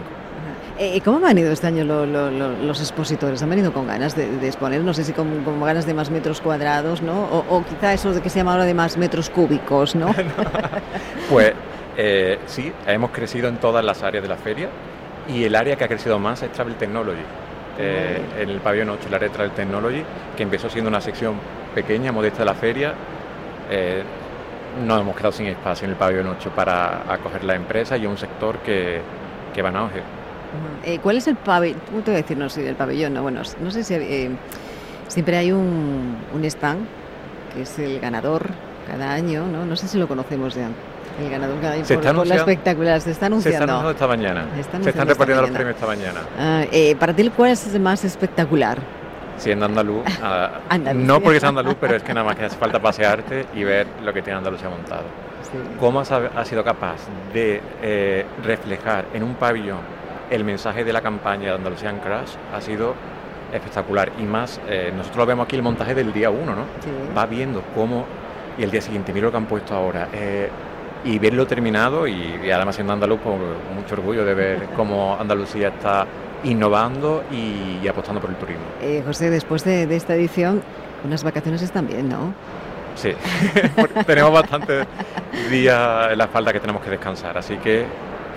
Eh, 0.79 1.01
¿Cómo 1.03 1.17
han 1.17 1.23
venido 1.23 1.51
este 1.51 1.65
año 1.65 1.83
los 1.83 2.79
expositores? 2.79 3.41
¿Han 3.41 3.49
venido 3.49 3.73
con 3.73 3.87
ganas 3.87 4.15
de, 4.15 4.45
exponer? 4.45 4.81
No 4.81 4.93
sé 4.93 5.03
si 5.03 5.11
con, 5.11 5.43
ganas 5.59 5.87
de 5.87 5.93
más 5.95 6.11
metros 6.11 6.39
cuadrados, 6.39 7.01
¿no? 7.01 7.23
O, 7.25 7.45
o, 7.49 7.65
quizá 7.65 7.93
eso 7.93 8.13
de 8.13 8.21
que 8.21 8.29
se 8.29 8.39
llama 8.39 8.51
ahora 8.51 8.65
de 8.65 8.75
más 8.75 8.95
metros 8.95 9.29
cúbicos, 9.31 9.95
¿no? 9.95 10.13
pues 11.31 11.53
eh, 11.97 12.39
sí, 12.45 12.71
hemos 12.85 13.11
crecido 13.11 13.49
en 13.49 13.57
todas 13.57 13.83
las 13.83 14.03
áreas 14.03 14.23
de 14.23 14.29
la 14.29 14.37
feria 14.37 14.69
y 15.27 15.43
el 15.43 15.55
área 15.55 15.75
que 15.75 15.83
ha 15.83 15.87
crecido 15.87 16.19
más 16.19 16.41
es 16.43 16.51
Travel 16.51 16.75
Technology. 16.75 17.23
Eh, 17.79 18.19
en 18.39 18.49
el 18.49 18.59
pabellón 18.59 18.89
8, 18.89 19.07
el 19.07 19.13
área 19.13 19.27
de 19.27 19.33
Travel 19.33 19.51
Technology, 19.51 20.03
que 20.35 20.43
empezó 20.43 20.69
siendo 20.69 20.89
una 20.89 21.01
sección 21.01 21.35
pequeña, 21.75 22.11
modesta 22.11 22.39
de 22.39 22.45
la 22.45 22.53
feria, 22.53 22.93
eh, 23.69 24.03
nos 24.85 25.01
hemos 25.01 25.15
quedado 25.15 25.31
sin 25.31 25.47
espacio 25.47 25.85
en 25.85 25.91
el 25.91 25.97
pabellón 25.97 26.27
8 26.27 26.51
para 26.55 27.11
acoger 27.11 27.43
la 27.43 27.55
empresa 27.55 27.97
y 27.97 28.05
un 28.05 28.17
sector 28.17 28.59
que, 28.59 29.01
que 29.53 29.61
va 29.61 29.69
en 29.69 29.75
auge. 29.75 30.01
Eh, 30.85 30.99
¿Cuál 30.99 31.17
es 31.17 31.27
el 31.27 31.35
pabellón? 31.35 31.81
¿Cómo 31.89 32.01
te 32.01 32.11
voy 32.11 32.19
a 32.19 32.21
decir? 32.21 32.37
No 32.37 32.49
sé, 32.49 32.67
el 32.67 32.75
pabellón, 32.75 33.13
no, 33.13 33.21
bueno, 33.21 33.41
no 33.59 33.71
sé 33.71 33.83
si 33.83 34.29
siempre 35.07 35.37
hay 35.37 35.51
un, 35.51 36.17
un 36.33 36.45
stand 36.45 36.85
que 37.53 37.61
es 37.61 37.79
el 37.79 37.99
ganador 37.99 38.49
cada 38.87 39.13
año, 39.13 39.45
¿no? 39.47 39.65
No 39.65 39.75
sé 39.75 39.87
si 39.87 39.97
lo 39.97 40.07
conocemos 40.07 40.55
ya. 40.55 40.69
El 41.19 41.29
ganador 41.29 41.59
cada 41.59 41.83
se 41.83 41.93
está 41.95 42.13
por, 42.13 42.27
la 42.27 42.35
espectacular, 42.35 43.01
se 43.01 43.11
está 43.11 43.25
anunciando. 43.25 43.57
Se 43.57 43.63
está 43.63 43.63
anunciando 43.63 43.91
esta 43.91 44.07
mañana. 44.07 44.45
Se, 44.83 44.89
están 44.89 45.07
repartiendo 45.07 45.41
los 45.41 45.51
premios 45.51 45.75
esta 45.75 45.87
mañana. 45.87 46.19
Ah, 46.37 46.65
eh, 46.71 46.95
para 46.95 47.13
ti, 47.13 47.29
¿cuál 47.35 47.51
es 47.51 47.73
el 47.73 47.81
más 47.81 48.03
espectacular? 48.03 48.77
Siendo 49.37 49.65
andaluz, 49.65 50.03
ah, 50.23 50.59
no 50.95 51.21
porque 51.21 51.39
sea 51.39 51.49
andaluz, 51.49 51.75
pero 51.79 51.95
es 51.95 52.03
que 52.03 52.13
nada 52.13 52.25
más 52.25 52.35
que 52.35 52.45
hace 52.45 52.57
falta 52.57 52.79
pasearte 52.79 53.45
y 53.55 53.63
ver 53.63 53.87
lo 54.03 54.13
que 54.13 54.21
tiene 54.21 54.37
Andalucía 54.37 54.69
montado. 54.69 55.03
¿Cómo 55.79 56.01
has, 56.01 56.11
ha 56.11 56.45
sido 56.45 56.63
capaz 56.63 56.97
de 57.33 57.61
eh, 57.81 58.25
reflejar 58.43 59.05
en 59.13 59.23
un 59.23 59.35
pabellón 59.35 59.79
el 60.29 60.43
mensaje 60.43 60.83
de 60.83 60.91
la 60.91 61.01
campaña 61.01 61.49
de 61.49 61.55
Andalucía 61.55 61.89
en 61.89 61.99
Crash? 61.99 62.31
Ha 62.53 62.61
sido 62.61 62.95
espectacular. 63.53 64.11
Y 64.19 64.23
más, 64.23 64.59
eh, 64.67 64.91
nosotros 64.95 65.17
lo 65.17 65.25
vemos 65.25 65.45
aquí 65.45 65.55
el 65.55 65.63
montaje 65.63 65.95
del 65.95 66.11
día 66.13 66.29
uno, 66.29 66.55
¿no? 66.55 66.65
Va 67.15 67.25
viendo 67.25 67.63
cómo, 67.73 68.05
y 68.57 68.63
el 68.63 68.71
día 68.71 68.81
siguiente, 68.81 69.13
mira 69.13 69.27
lo 69.27 69.31
que 69.31 69.37
han 69.37 69.45
puesto 69.45 69.73
ahora. 69.75 70.09
Eh, 70.13 70.49
y 71.07 71.19
verlo 71.19 71.47
terminado 71.47 72.07
y, 72.07 72.51
además 72.51 72.75
siendo 72.75 72.93
andaluz, 72.93 73.21
con 73.21 73.37
pues, 73.37 73.51
mucho 73.75 73.95
orgullo 73.95 74.25
de 74.25 74.33
ver 74.33 74.63
cómo 74.75 75.17
Andalucía 75.19 75.69
está 75.69 76.05
innovando 76.43 77.23
y, 77.31 77.87
apostando 77.87 78.19
por 78.19 78.29
el 78.29 78.35
turismo. 78.35 78.63
Eh, 78.81 79.01
José, 79.05 79.29
después 79.29 79.63
de, 79.63 79.83
esta 79.95 80.15
edición, 80.15 80.61
unas 81.05 81.23
vacaciones 81.23 81.61
están 81.61 81.87
bien, 81.87 82.09
¿no? 82.09 82.33
Sí, 82.95 83.11
tenemos 84.05 84.33
bastantes 84.33 84.85
días 85.49 86.11
en 86.11 86.17
la 86.17 86.25
espalda 86.25 86.51
que 86.51 86.59
tenemos 86.59 86.83
que 86.83 86.89
descansar, 86.89 87.37
así 87.37 87.55
que 87.57 87.85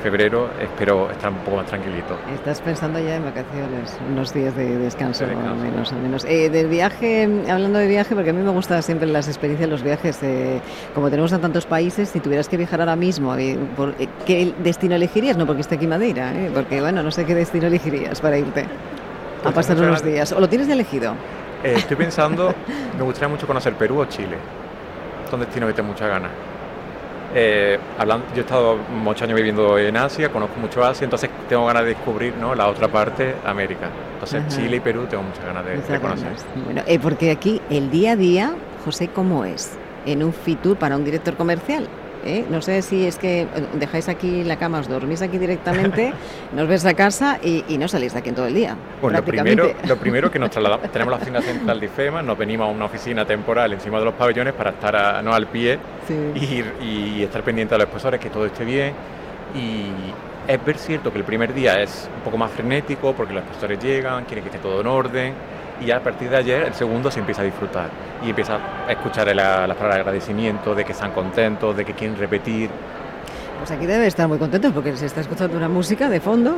febrero 0.00 0.50
espero 0.60 1.10
estar 1.10 1.30
un 1.30 1.38
poco 1.38 1.58
más 1.58 1.66
tranquilito. 1.66 2.18
Estás 2.34 2.60
pensando 2.60 2.98
ya 2.98 3.16
en 3.16 3.24
vacaciones, 3.24 3.96
unos 4.10 4.32
días 4.32 4.54
de 4.56 4.78
descanso, 4.78 5.24
al 5.24 5.56
menos. 5.56 5.92
menos. 5.92 6.24
Eh, 6.24 6.50
del 6.50 6.68
viaje, 6.68 7.28
hablando 7.48 7.78
de 7.78 7.86
viaje, 7.86 8.14
porque 8.14 8.30
a 8.30 8.32
mí 8.32 8.42
me 8.42 8.50
gustan 8.50 8.82
siempre 8.82 9.06
las 9.08 9.28
experiencias, 9.28 9.68
los 9.68 9.82
viajes, 9.82 10.22
eh, 10.22 10.60
como 10.94 11.10
tenemos 11.10 11.32
en 11.32 11.40
tantos 11.40 11.66
países, 11.66 12.08
si 12.08 12.20
tuvieras 12.20 12.48
que 12.48 12.56
viajar 12.56 12.80
ahora 12.80 12.96
mismo, 12.96 13.34
eh, 13.36 13.58
por, 13.76 13.94
¿qué 14.26 14.54
destino 14.58 14.94
elegirías? 14.94 15.36
No 15.36 15.46
porque 15.46 15.62
esté 15.62 15.76
aquí 15.76 15.86
Madeira, 15.86 16.32
porque 16.54 16.80
bueno, 16.80 17.02
no 17.02 17.10
sé 17.10 17.24
qué 17.24 17.34
destino 17.34 17.66
elegirías 17.66 18.20
para 18.20 18.38
irte 18.38 18.62
a 18.62 19.42
pues 19.44 19.54
pasar 19.54 19.78
unos 19.78 20.02
días. 20.02 20.32
¿O 20.32 20.40
lo 20.40 20.48
tienes 20.48 20.66
ya 20.66 20.74
elegido? 20.74 21.14
estoy 21.62 21.96
pensando, 21.96 22.54
me 22.96 23.04
gustaría 23.04 23.28
mucho 23.28 23.46
conocer 23.46 23.74
Perú 23.74 24.00
o 24.00 24.06
Chile. 24.06 24.36
Son 25.30 25.40
destinos 25.40 25.68
que 25.68 25.74
tengo 25.74 25.88
muchas 25.90 26.08
ganas. 26.08 26.49
Eh, 27.34 27.78
hablando, 27.98 28.26
yo 28.34 28.38
he 28.38 28.40
estado 28.40 28.76
muchos 28.76 29.22
años 29.22 29.36
viviendo 29.36 29.78
en 29.78 29.96
Asia, 29.96 30.30
conozco 30.30 30.58
mucho 30.58 30.84
Asia, 30.84 31.04
entonces 31.04 31.30
tengo 31.48 31.66
ganas 31.66 31.84
de 31.84 31.90
descubrir 31.90 32.34
¿no? 32.36 32.54
la 32.54 32.68
otra 32.68 32.88
parte, 32.88 33.36
América. 33.44 33.88
Entonces 34.14 34.48
Chile 34.48 34.76
y 34.76 34.80
Perú 34.80 35.06
tengo 35.08 35.22
muchas 35.22 35.44
ganas 35.44 35.64
de, 35.64 36.00
conocer. 36.00 36.32
Bueno, 36.64 36.82
eh, 36.86 36.98
porque 36.98 37.30
aquí 37.30 37.60
el 37.70 37.90
día 37.90 38.12
a 38.12 38.16
día, 38.16 38.54
José, 38.84 39.08
¿cómo 39.08 39.44
es? 39.44 39.76
En 40.06 40.22
un 40.24 40.32
Fitur 40.32 40.76
para 40.76 40.96
un 40.96 41.04
director 41.04 41.36
comercial. 41.36 41.88
¿Eh? 42.24 42.44
No 42.48 42.62
sé 42.62 42.82
si 42.82 43.06
es 43.06 43.18
que 43.18 43.46
dejáis 43.74 44.08
aquí 44.08 44.44
la 44.44 44.56
cama, 44.56 44.80
os 44.80 44.88
dormís 44.88 45.22
aquí 45.22 45.38
directamente, 45.38 46.12
nos 46.54 46.68
ves 46.68 46.84
a 46.86 46.94
casa 46.94 47.38
y, 47.42 47.64
no 47.78 47.88
salís 47.88 48.12
de 48.12 48.18
aquí 48.18 48.28
en 48.28 48.34
todo 48.34 48.46
el 48.46 48.54
día. 48.54 48.76
Bueno, 49.00 49.18
lo 49.18 49.24
primero, 49.24 49.72
lo 49.86 49.96
primero 49.96 50.30
que 50.30 50.38
nos 50.38 50.50
trasladamos, 50.52 50.90
tenemos 50.92 51.12
la 51.12 51.16
oficina 51.16 51.40
central 51.40 51.80
de 51.80 51.86
IFEMA, 51.86 52.22
nos 52.22 52.36
venimos 52.36 52.68
a 52.68 52.70
una 52.70 52.84
oficina 52.84 53.24
temporal 53.24 53.72
encima 53.72 53.98
de 53.98 54.04
los 54.04 54.14
pabellones 54.14 54.52
para 54.54 54.70
estar 54.70 55.24
no 55.24 55.32
al 55.32 55.46
pie 55.46 55.78
y, 56.34 56.62
y, 56.84 57.22
estar 57.22 57.42
pendiente 57.42 57.74
de 57.74 57.78
los 57.78 57.84
expositores, 57.86 58.20
que 58.20 58.30
todo 58.30 58.46
esté 58.46 58.64
bien. 58.64 58.92
Y 59.54 59.86
es 60.46 60.64
ver 60.64 60.78
cierto 60.78 61.12
que 61.12 61.18
el 61.18 61.24
primer 61.24 61.54
día 61.54 61.80
es 61.80 62.08
un 62.16 62.22
poco 62.22 62.36
más 62.36 62.50
frenético 62.50 63.12
porque 63.14 63.32
los 63.32 63.42
expositores 63.42 63.82
llegan, 63.82 64.24
quieren 64.24 64.44
que 64.44 64.50
esté 64.50 64.60
todo 64.60 64.80
en 64.80 64.86
orden 64.86 65.34
y 65.80 65.86
ya 65.86 65.96
a 65.96 66.00
partir 66.00 66.30
de 66.30 66.36
ayer 66.36 66.62
el 66.62 66.74
segundo 66.74 67.10
se 67.10 67.20
empieza 67.20 67.42
a 67.42 67.44
disfrutar 67.44 67.90
y 68.24 68.30
empieza 68.30 68.58
a 68.86 68.92
escuchar 68.92 69.34
las 69.34 69.76
palabras 69.76 69.94
de 69.94 70.00
agradecimiento, 70.00 70.74
de 70.74 70.84
que 70.84 70.92
están 70.92 71.12
contentos, 71.12 71.76
de 71.76 71.84
que 71.84 71.94
quieren 71.94 72.16
repetir, 72.16 72.70
pues 73.60 73.72
aquí 73.72 73.84
debe 73.84 74.06
estar 74.06 74.26
muy 74.26 74.38
contentos 74.38 74.72
porque 74.72 74.96
se 74.96 75.04
está 75.04 75.20
escuchando 75.20 75.58
una 75.58 75.68
música 75.68 76.08
de 76.08 76.18
fondo. 76.18 76.56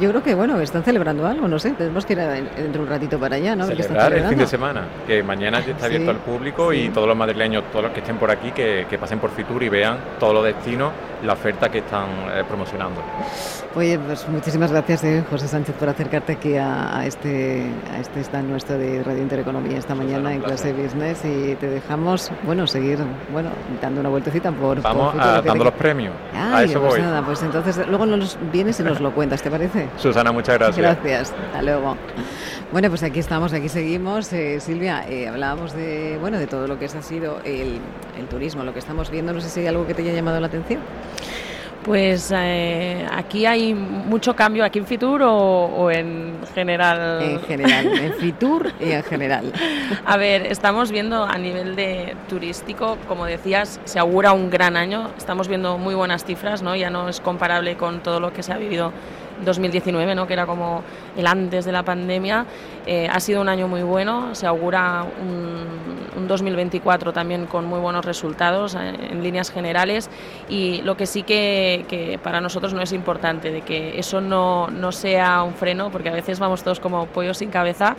yo 0.00 0.08
creo 0.08 0.22
que, 0.22 0.34
bueno, 0.34 0.58
están 0.60 0.82
celebrando 0.82 1.26
algo, 1.26 1.46
no 1.46 1.58
sé. 1.58 1.72
Tenemos 1.72 2.06
que 2.06 2.14
ir 2.14 2.20
dentro 2.20 2.72
de 2.72 2.78
un 2.78 2.88
ratito 2.88 3.18
para 3.18 3.36
allá, 3.36 3.54
¿no? 3.54 3.66
Celebrar 3.66 4.14
el 4.14 4.24
fin 4.24 4.38
de 4.38 4.46
semana, 4.46 4.88
que 5.06 5.22
mañana 5.22 5.58
está 5.58 5.84
abierto 5.84 6.10
al 6.10 6.16
público 6.16 6.72
y 6.72 6.88
todos 6.88 7.06
los 7.06 7.16
madrileños, 7.16 7.64
todos 7.70 7.84
los 7.84 7.92
que 7.92 8.00
estén 8.00 8.16
por 8.16 8.30
aquí, 8.30 8.50
que, 8.52 8.98
pasen 8.98 9.18
por 9.18 9.30
Fitur 9.30 9.62
y 9.62 9.68
vean 9.68 9.98
todos 10.18 10.32
los 10.32 10.44
destinos, 10.44 10.90
la 11.22 11.32
oferta 11.32 11.70
que 11.70 11.78
están 11.78 12.08
eh, 12.32 12.44
promocionando. 12.46 13.02
Oye, 13.74 13.98
pues 13.98 14.28
muchísimas 14.28 14.72
gracias, 14.72 15.04
eh, 15.04 15.24
José 15.30 15.48
Sánchez, 15.48 15.74
por 15.76 15.88
acercarte 15.88 16.32
aquí 16.32 16.56
a, 16.56 17.04
este, 17.04 17.66
a 17.92 18.00
este 18.00 18.20
stand 18.20 18.48
nuestro 18.48 18.78
de 18.78 19.02
Radio 19.02 19.22
Intereconomía 19.22 19.78
esta 19.78 19.94
mañana 19.94 20.32
en 20.32 20.40
clase 20.40 20.72
business 20.72 21.24
y 21.24 21.54
te 21.56 21.68
dejamos, 21.68 22.30
bueno, 22.44 22.66
seguir, 22.66 22.98
bueno, 23.32 23.50
dando 23.80 24.00
una 24.00 24.08
vueltecita 24.08 24.52
por... 24.52 24.80
Vamos 24.82 25.14
dando 25.16 25.64
los 25.64 25.74
premios. 25.74 26.14
Ay, 26.34 26.68
pues 26.74 26.98
nada, 27.00 27.22
pues 27.22 27.42
entonces 27.42 27.86
luego 27.88 28.06
nos 28.06 28.38
vienes 28.52 28.80
y 28.80 28.82
nos 28.82 29.00
lo 29.00 29.12
cuentas, 29.12 29.42
¿te 29.42 29.50
parece? 29.50 29.88
Susana, 29.96 30.32
muchas 30.32 30.58
gracias. 30.58 30.78
Gracias, 30.78 31.34
hasta 31.46 31.62
luego. 31.62 31.96
Bueno, 32.70 32.90
pues 32.90 33.02
aquí 33.02 33.18
estamos, 33.20 33.52
aquí 33.54 33.68
seguimos. 33.68 34.30
Eh, 34.32 34.60
Silvia, 34.60 35.04
eh, 35.08 35.26
hablábamos 35.26 35.72
de, 35.72 36.18
bueno, 36.20 36.38
de 36.38 36.46
todo 36.46 36.66
lo 36.66 36.78
que 36.78 36.84
ha 36.84 37.02
sido 37.02 37.38
el, 37.44 37.78
el 38.18 38.26
turismo, 38.28 38.62
lo 38.62 38.74
que 38.74 38.78
estamos 38.78 39.10
viendo. 39.10 39.32
No 39.32 39.40
sé 39.40 39.48
si 39.48 39.60
hay 39.60 39.68
algo 39.68 39.86
que 39.86 39.94
te 39.94 40.02
haya 40.02 40.12
llamado 40.12 40.38
la 40.38 40.48
atención. 40.48 40.80
Pues 41.88 42.30
eh, 42.36 43.06
aquí 43.10 43.46
hay 43.46 43.72
mucho 43.72 44.36
cambio, 44.36 44.62
aquí 44.62 44.78
en 44.78 44.84
Fitur 44.84 45.22
o, 45.24 45.90
en 45.90 46.38
general. 46.54 47.22
En 47.22 47.40
general, 47.40 47.86
en 47.86 48.12
Fitur 48.12 48.70
y 48.78 48.90
en 48.90 49.02
general. 49.02 49.50
A 50.04 50.18
ver, 50.18 50.44
estamos 50.44 50.92
viendo 50.92 51.24
a 51.24 51.38
nivel 51.38 51.76
de 51.76 52.14
turístico, 52.28 52.98
como 53.08 53.24
decías, 53.24 53.80
se 53.84 53.98
augura 53.98 54.32
un 54.32 54.50
gran 54.50 54.76
año. 54.76 55.12
Estamos 55.16 55.48
viendo 55.48 55.78
muy 55.78 55.94
buenas 55.94 56.26
cifras, 56.26 56.60
¿no? 56.60 56.76
Ya 56.76 56.90
no 56.90 57.08
es 57.08 57.20
comparable 57.20 57.78
con 57.78 58.02
todo 58.02 58.20
lo 58.20 58.34
que 58.34 58.42
se 58.42 58.52
ha 58.52 58.58
vivido 58.58 58.92
2019, 59.44 60.14
¿no? 60.14 60.26
que 60.26 60.32
era 60.32 60.46
como 60.46 60.82
el 61.16 61.26
antes 61.26 61.64
de 61.64 61.72
la 61.72 61.82
pandemia. 61.82 62.46
Eh, 62.86 63.08
ha 63.10 63.20
sido 63.20 63.40
un 63.40 63.48
año 63.48 63.68
muy 63.68 63.82
bueno, 63.82 64.34
se 64.34 64.46
augura 64.46 65.04
un, 65.20 65.98
2024 66.26 67.12
también 67.12 67.46
con 67.46 67.64
muy 67.64 67.80
buenos 67.80 68.04
resultados 68.04 68.74
eh, 68.74 68.92
en 69.10 69.22
líneas 69.22 69.50
generales 69.50 70.10
y 70.48 70.82
lo 70.82 70.96
que 70.96 71.06
sí 71.06 71.22
que, 71.22 72.18
para 72.22 72.40
nosotros 72.40 72.74
no 72.74 72.82
es 72.82 72.92
importante, 72.92 73.50
de 73.50 73.62
que 73.62 73.98
eso 73.98 74.20
no, 74.20 74.68
no 74.68 74.92
sea 74.92 75.42
un 75.42 75.54
freno, 75.54 75.90
porque 75.90 76.10
a 76.10 76.12
veces 76.12 76.38
vamos 76.38 76.62
todos 76.62 76.80
como 76.80 77.06
pollos 77.06 77.38
sin 77.38 77.50
cabeza 77.50 77.96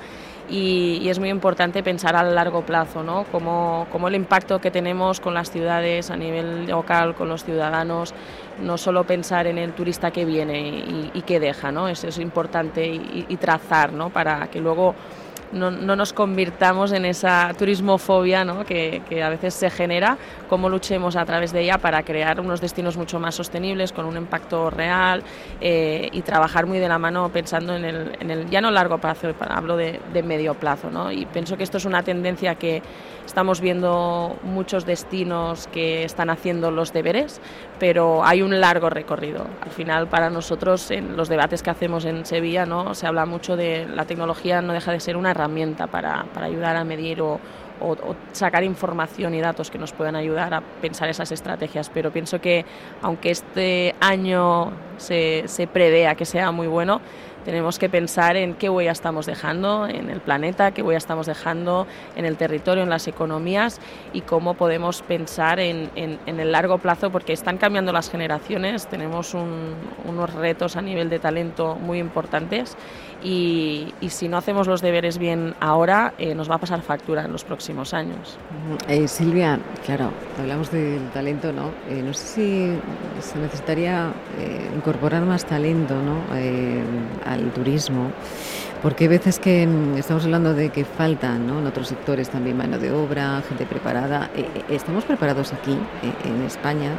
y, 0.49 1.07
es 1.09 1.19
muy 1.19 1.29
importante 1.29 1.83
pensar 1.83 2.15
a 2.15 2.23
largo 2.23 2.61
plazo, 2.61 3.03
¿no? 3.03 3.25
Como, 3.31 3.87
el 4.07 4.15
impacto 4.15 4.59
que 4.59 4.71
tenemos 4.71 5.19
con 5.19 5.33
las 5.33 5.51
ciudades 5.51 6.09
a 6.09 6.17
nivel 6.17 6.67
local, 6.67 7.15
con 7.15 7.29
los 7.29 7.43
ciudadanos, 7.43 8.13
no 8.61 8.77
solo 8.77 9.03
pensar 9.03 9.47
en 9.47 9.57
el 9.57 9.73
turista 9.73 10.11
que 10.11 10.25
viene 10.25 10.83
y, 11.13 11.21
que 11.21 11.39
deja, 11.39 11.71
¿no? 11.71 11.87
Eso 11.87 12.07
es 12.07 12.17
importante 12.17 12.85
y, 12.85 13.37
trazar, 13.37 13.93
¿no? 13.93 14.09
Para 14.09 14.47
que 14.47 14.59
luego 14.59 14.95
no, 15.51 15.71
nos 15.71 16.13
convirtamos 16.13 16.91
en 16.91 17.05
esa 17.05 17.53
turismofobia 17.57 18.45
¿no? 18.45 18.65
que, 18.65 19.01
a 19.23 19.29
veces 19.29 19.53
se 19.53 19.69
genera, 19.69 20.17
cómo 20.47 20.69
luchemos 20.69 21.15
a 21.15 21.25
través 21.25 21.51
de 21.51 21.61
ella 21.61 21.77
para 21.77 22.03
crear 22.03 22.39
unos 22.39 22.61
destinos 22.61 22.97
mucho 22.97 23.19
más 23.19 23.35
sostenibles, 23.35 23.91
con 23.91 24.05
un 24.05 24.17
impacto 24.17 24.69
real 24.69 25.23
eh, 25.61 26.09
y 26.11 26.21
trabajar 26.21 26.65
muy 26.65 26.79
de 26.79 26.87
la 26.87 26.99
mano 26.99 27.29
pensando 27.29 27.75
en 27.75 27.85
el, 27.85 28.17
en 28.19 28.31
el 28.31 28.49
ya 28.49 28.61
no 28.61 28.71
largo 28.71 28.97
plazo, 28.97 29.33
hablo 29.39 29.77
de, 29.77 29.99
de 30.13 30.23
medio 30.23 30.53
plazo. 30.53 30.89
¿no? 30.89 31.11
Y 31.11 31.25
pienso 31.25 31.57
que 31.57 31.63
esto 31.63 31.77
es 31.77 31.85
una 31.85 32.03
tendencia 32.03 32.55
que 32.55 32.81
estamos 33.29 33.61
viendo 33.61 34.35
muchos 34.41 34.87
destinos 34.87 35.67
que 35.67 36.03
están 36.03 36.31
haciendo 36.31 36.71
los 36.71 36.93
deberes, 36.93 37.39
pero 37.77 38.25
hay 38.25 38.41
un 38.41 38.59
largo 38.59 38.89
recorrido. 38.89 39.45
Al 39.61 39.69
final, 39.69 40.07
para 40.07 40.31
nosotros, 40.31 40.89
en 40.89 41.15
los 41.15 41.29
debates 41.29 41.61
que 41.61 41.69
hacemos 41.69 42.05
en 42.05 42.25
Sevilla, 42.25 42.65
¿no? 42.65 42.95
se 42.95 43.05
habla 43.05 43.27
mucho 43.27 43.55
de 43.55 43.87
la 43.87 44.05
tecnología, 44.05 44.63
no 44.63 44.73
deja 44.73 44.91
de 44.91 44.99
ser 44.99 45.15
una 45.15 45.29
herramienta 45.29 45.85
para, 45.85 46.25
para 46.33 46.47
ayudar 46.47 46.75
a 46.75 46.83
medir 46.83 47.21
o, 47.21 47.39
o, 47.79 47.95
sacar 48.31 48.63
información 48.63 49.35
y 49.35 49.41
datos 49.41 49.69
que 49.69 49.77
nos 49.77 49.93
puedan 49.93 50.15
ayudar 50.15 50.55
a 50.55 50.61
pensar 50.81 51.07
esas 51.07 51.31
estrategias. 51.31 51.91
Pero 51.93 52.11
pienso 52.11 52.41
que, 52.41 52.65
aunque 53.03 53.29
este 53.29 53.93
año 53.99 54.71
se, 54.97 55.43
se 55.45 55.67
prevea 55.67 56.15
que 56.15 56.25
sea 56.25 56.51
muy 56.51 56.65
bueno, 56.65 56.99
tenemos 57.45 57.79
que 57.79 57.89
pensar 57.89 58.35
en 58.35 58.53
qué 58.53 58.69
huella 58.69 58.91
estamos 58.91 59.25
dejando 59.25 59.87
en 59.87 60.09
el 60.09 60.19
planeta, 60.21 60.71
qué 60.71 60.81
huella 60.81 60.97
estamos 60.97 61.27
dejando 61.27 61.87
en 62.15 62.25
el 62.25 62.37
territorio, 62.37 62.83
en 62.83 62.89
las 62.89 63.07
economías 63.07 63.79
y 64.13 64.21
cómo 64.21 64.53
podemos 64.53 65.01
pensar 65.01 65.59
en, 65.59 65.89
el 65.95 66.51
largo 66.51 66.77
plazo, 66.77 67.11
porque 67.11 67.33
están 67.33 67.57
cambiando 67.57 67.91
las 67.91 68.09
generaciones, 68.09 68.87
tenemos 68.87 69.33
unos 69.33 70.33
retos 70.33 70.75
a 70.75 70.81
nivel 70.81 71.09
de 71.09 71.19
talento 71.19 71.75
muy 71.75 71.99
importantes 71.99 72.77
y, 73.23 73.93
si 74.07 74.27
no 74.27 74.37
hacemos 74.37 74.67
los 74.67 74.81
deberes 74.81 75.17
bien 75.17 75.53
ahora, 75.59 76.13
eh, 76.17 76.33
nos 76.35 76.49
va 76.49 76.55
a 76.55 76.57
pasar 76.57 76.81
factura 76.81 77.25
en 77.25 77.31
los 77.31 77.43
próximos 77.43 77.93
años. 77.93 78.37
Eh, 78.87 79.07
Silvia, 79.07 79.59
claro, 79.85 80.11
hablamos 80.39 80.71
del 80.71 81.09
talento, 81.09 81.51
¿no? 81.51 81.71
Eh, 81.89 82.01
no 82.01 82.13
sé 82.13 82.25
si 82.25 82.79
se 83.21 83.39
necesitaría 83.39 84.11
incorporar 84.75 85.23
más 85.23 85.45
talento 85.45 85.95
¿no? 85.95 86.23
al 87.25 87.51
turismo, 87.51 88.11
porque 88.81 89.05
hay 89.05 89.09
veces 89.09 89.39
que 89.39 89.67
mm, 89.67 89.97
estamos 89.97 90.23
hablando 90.23 90.53
de 90.53 90.69
que 90.69 90.85
faltan 90.85 91.45
¿no? 91.45 91.59
en 91.59 91.67
otros 91.67 91.87
sectores 91.87 92.29
también 92.29 92.55
mano 92.57 92.79
de 92.79 92.91
obra, 92.91 93.41
gente 93.47 93.65
preparada. 93.65 94.29
¿Estamos 94.69 95.03
preparados 95.03 95.53
aquí, 95.53 95.77
en 96.23 96.41
España? 96.43 96.91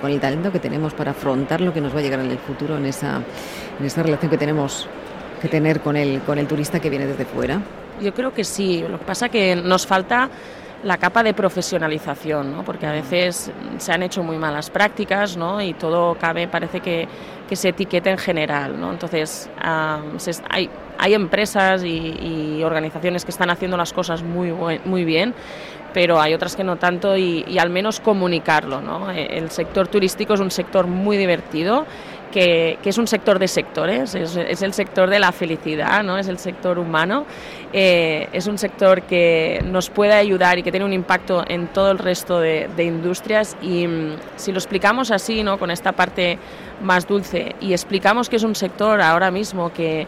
con 0.00 0.10
el 0.10 0.20
talento 0.20 0.52
que 0.52 0.58
tenemos 0.58 0.92
para 0.92 1.12
afrontar 1.12 1.62
lo 1.62 1.72
que 1.72 1.80
nos 1.80 1.94
va 1.94 2.00
a 2.00 2.02
llegar 2.02 2.20
en 2.20 2.30
el 2.30 2.38
futuro 2.38 2.76
en 2.76 2.84
esa, 2.84 3.22
en 3.80 3.86
esa 3.86 4.02
relación 4.02 4.30
que 4.30 4.36
tenemos 4.36 4.86
que 5.40 5.48
tener 5.48 5.80
con 5.80 5.96
el, 5.96 6.20
con 6.22 6.38
el 6.38 6.46
turista 6.46 6.80
que 6.80 6.90
viene 6.90 7.06
desde 7.06 7.24
fuera? 7.24 7.60
Yo 8.00 8.12
creo 8.12 8.32
que 8.32 8.44
sí. 8.44 8.84
Lo 8.88 8.98
que 8.98 9.04
pasa 9.04 9.26
es 9.26 9.32
que 9.32 9.56
nos 9.56 9.86
falta 9.86 10.28
la 10.82 10.98
capa 10.98 11.22
de 11.22 11.34
profesionalización, 11.34 12.52
¿no? 12.52 12.64
porque 12.64 12.86
a 12.86 12.92
veces 12.92 13.50
se 13.78 13.92
han 13.92 14.02
hecho 14.02 14.22
muy 14.22 14.36
malas 14.36 14.70
prácticas 14.70 15.36
¿no? 15.36 15.60
y 15.60 15.72
todo 15.74 16.14
cabe, 16.14 16.48
parece 16.48 16.80
que, 16.80 17.08
que 17.48 17.56
se 17.56 17.70
etiqueta 17.70 18.10
en 18.10 18.18
general. 18.18 18.78
¿no? 18.78 18.92
Entonces, 18.92 19.50
hay, 19.58 20.70
hay 20.98 21.14
empresas 21.14 21.82
y, 21.84 22.62
organizaciones 22.62 23.24
que 23.24 23.30
están 23.30 23.50
haciendo 23.50 23.76
las 23.76 23.92
cosas 23.92 24.22
muy, 24.22 24.52
muy 24.84 25.04
bien, 25.04 25.34
pero 25.92 26.20
hay 26.20 26.34
otras 26.34 26.56
que 26.56 26.64
no 26.64 26.76
tanto 26.76 27.16
y, 27.16 27.44
y 27.48 27.58
al 27.58 27.70
menos 27.70 28.00
comunicarlo. 28.00 28.80
¿no? 28.80 29.10
El 29.10 29.50
sector 29.50 29.88
turístico 29.88 30.34
es 30.34 30.40
un 30.40 30.50
sector 30.50 30.86
muy 30.86 31.16
divertido 31.16 31.86
que, 32.32 32.78
es 32.84 32.98
un 32.98 33.06
sector 33.06 33.38
de 33.38 33.48
sectores, 33.48 34.14
es, 34.14 34.62
el 34.62 34.72
sector 34.72 35.08
de 35.08 35.18
la 35.18 35.32
felicidad, 35.32 36.02
¿no? 36.02 36.18
es 36.18 36.28
el 36.28 36.38
sector 36.38 36.78
humano, 36.78 37.26
eh, 37.72 38.28
es 38.32 38.46
un 38.46 38.58
sector 38.58 39.02
que 39.02 39.62
nos 39.64 39.90
puede 39.90 40.12
ayudar 40.12 40.58
y 40.58 40.62
que 40.62 40.70
tiene 40.70 40.86
un 40.86 40.92
impacto 40.92 41.44
en 41.46 41.68
todo 41.68 41.90
el 41.90 41.98
resto 41.98 42.40
de, 42.40 42.68
industrias 42.78 43.56
y 43.62 43.86
mm, 43.86 44.16
si 44.36 44.52
lo 44.52 44.58
explicamos 44.58 45.10
así, 45.10 45.42
¿no? 45.42 45.58
con 45.58 45.70
esta 45.70 45.92
parte 45.92 46.38
más 46.82 47.06
dulce 47.06 47.54
y 47.60 47.72
explicamos 47.72 48.28
que 48.28 48.36
es 48.36 48.42
un 48.42 48.54
sector 48.54 49.00
ahora 49.00 49.30
mismo 49.30 49.72
que, 49.72 50.06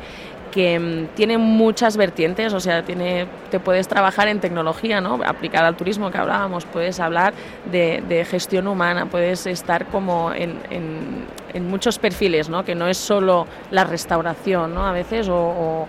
que 0.58 0.76
mm, 0.76 1.14
tiene 1.14 1.38
muchas 1.38 1.96
vertientes, 1.96 2.52
o 2.52 2.58
sea, 2.58 2.82
tiene, 2.82 3.28
te 3.48 3.60
puedes 3.60 3.86
trabajar 3.86 4.26
en 4.26 4.40
tecnología, 4.40 5.00
¿no? 5.00 5.20
aplicada 5.24 5.68
al 5.68 5.76
turismo 5.76 6.10
que 6.10 6.18
hablábamos, 6.18 6.64
puedes 6.64 6.98
hablar 6.98 7.32
de, 7.70 8.26
gestión 8.28 8.66
humana, 8.66 9.06
puedes 9.06 9.46
estar 9.46 9.86
como 9.86 10.32
en, 10.32 10.58
en, 10.70 11.68
muchos 11.68 12.00
perfiles, 12.00 12.48
¿no? 12.48 12.64
que 12.64 12.74
no 12.74 12.88
es 12.88 12.96
solo 12.96 13.46
la 13.70 13.84
restauración 13.84 14.74
¿no? 14.74 14.84
a 14.84 14.92
veces 14.92 15.28
o 15.28 15.38
o, 15.38 15.88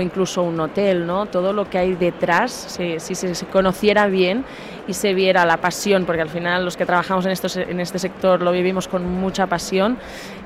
incluso 0.00 0.42
un 0.42 0.58
hotel, 0.60 1.06
¿no? 1.06 1.26
Todo 1.26 1.52
lo 1.52 1.68
que 1.68 1.78
hay 1.78 1.94
detrás, 1.94 2.52
si, 2.52 3.14
se, 3.14 3.46
conociera 3.46 4.06
bien 4.06 4.44
y 4.86 4.94
se 4.94 5.14
viera 5.14 5.44
la 5.44 5.56
pasión, 5.56 6.04
porque 6.04 6.22
al 6.22 6.28
final 6.28 6.64
los 6.64 6.76
que 6.76 6.86
trabajamos 6.86 7.26
en, 7.26 7.70
en 7.70 7.80
este 7.80 7.98
sector 7.98 8.42
lo 8.42 8.52
vivimos 8.52 8.88
con 8.88 9.04
mucha 9.04 9.46
pasión, 9.46 9.98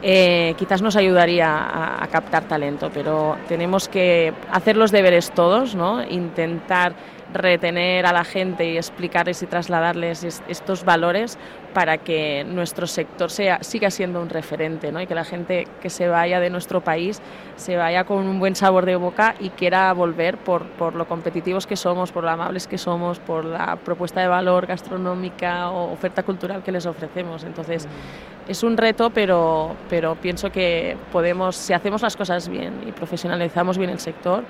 eh, 0.02 0.54
quizás 0.56 0.80
nos 0.83 0.96
ayudaría 0.96 1.48
a, 1.48 2.02
a, 2.02 2.06
captar 2.09 2.44
talento, 2.44 2.90
pero 2.92 3.37
tenemos 3.48 3.88
que 3.88 4.33
hacer 4.50 4.76
los 4.76 4.90
deberes 4.90 5.30
todos, 5.33 5.74
¿no? 5.74 6.02
Intentar 6.02 6.94
retener 7.33 8.07
a 8.07 8.12
la 8.12 8.25
gente 8.25 8.71
y 8.71 8.77
explicarles 8.77 9.43
y 9.43 9.47
trasladarles 9.47 10.43
estos 10.49 10.85
valores 10.85 11.38
para 11.75 11.99
que 11.99 12.45
nuestro 12.45 12.87
sector 12.87 13.31
sea, 13.31 13.62
siga 13.62 13.90
siendo 13.90 14.21
un 14.21 14.29
referente 14.29 14.90
¿no? 14.90 15.01
y 15.01 15.07
que 15.07 15.14
la 15.14 15.25
gente 15.25 15.69
que 15.81 15.90
se 15.90 16.09
vaya 16.09 16.40
de 16.40 16.51
nuestro 16.51 16.81
país 16.81 17.21
se 17.57 17.77
vaya 17.77 18.05
con 18.05 18.27
un 18.27 18.38
buen 18.40 18.57
sabor 18.57 18.87
de 18.87 18.97
boca 18.97 19.35
y 19.38 19.51
quiera 19.51 19.93
volver 19.93 20.38
por, 20.38 20.64
por 20.71 20.95
lo 20.95 21.07
competitivos 21.07 21.66
que 21.66 21.77
somos, 21.77 22.11
por 22.11 22.25
lo 22.25 22.31
amables 22.31 22.66
que 22.66 22.79
somos, 22.79 23.19
por 23.21 23.45
la 23.45 23.77
propuesta 23.77 24.21
de 24.21 24.29
valor 24.29 24.66
gastronómica 24.66 25.71
o 25.71 25.93
oferta 25.93 26.23
cultural 26.23 26.62
que 26.62 26.73
les 26.73 26.87
ofrecemos. 26.87 27.45
Entonces, 27.45 27.87
es 28.49 28.62
un 28.62 28.77
reto, 28.77 29.11
pero, 29.11 29.77
pero 29.88 30.16
pienso 30.16 30.51
que 30.51 30.97
podemos, 31.12 31.55
si 31.55 31.73
hacemos 31.73 32.03
las 32.03 32.16
cosas 32.16 32.49
bien 32.49 32.81
y 32.87 32.93
profesionalizamos 32.93 33.79
bien 33.79 33.90
el 33.90 34.01
sector, 34.01 34.45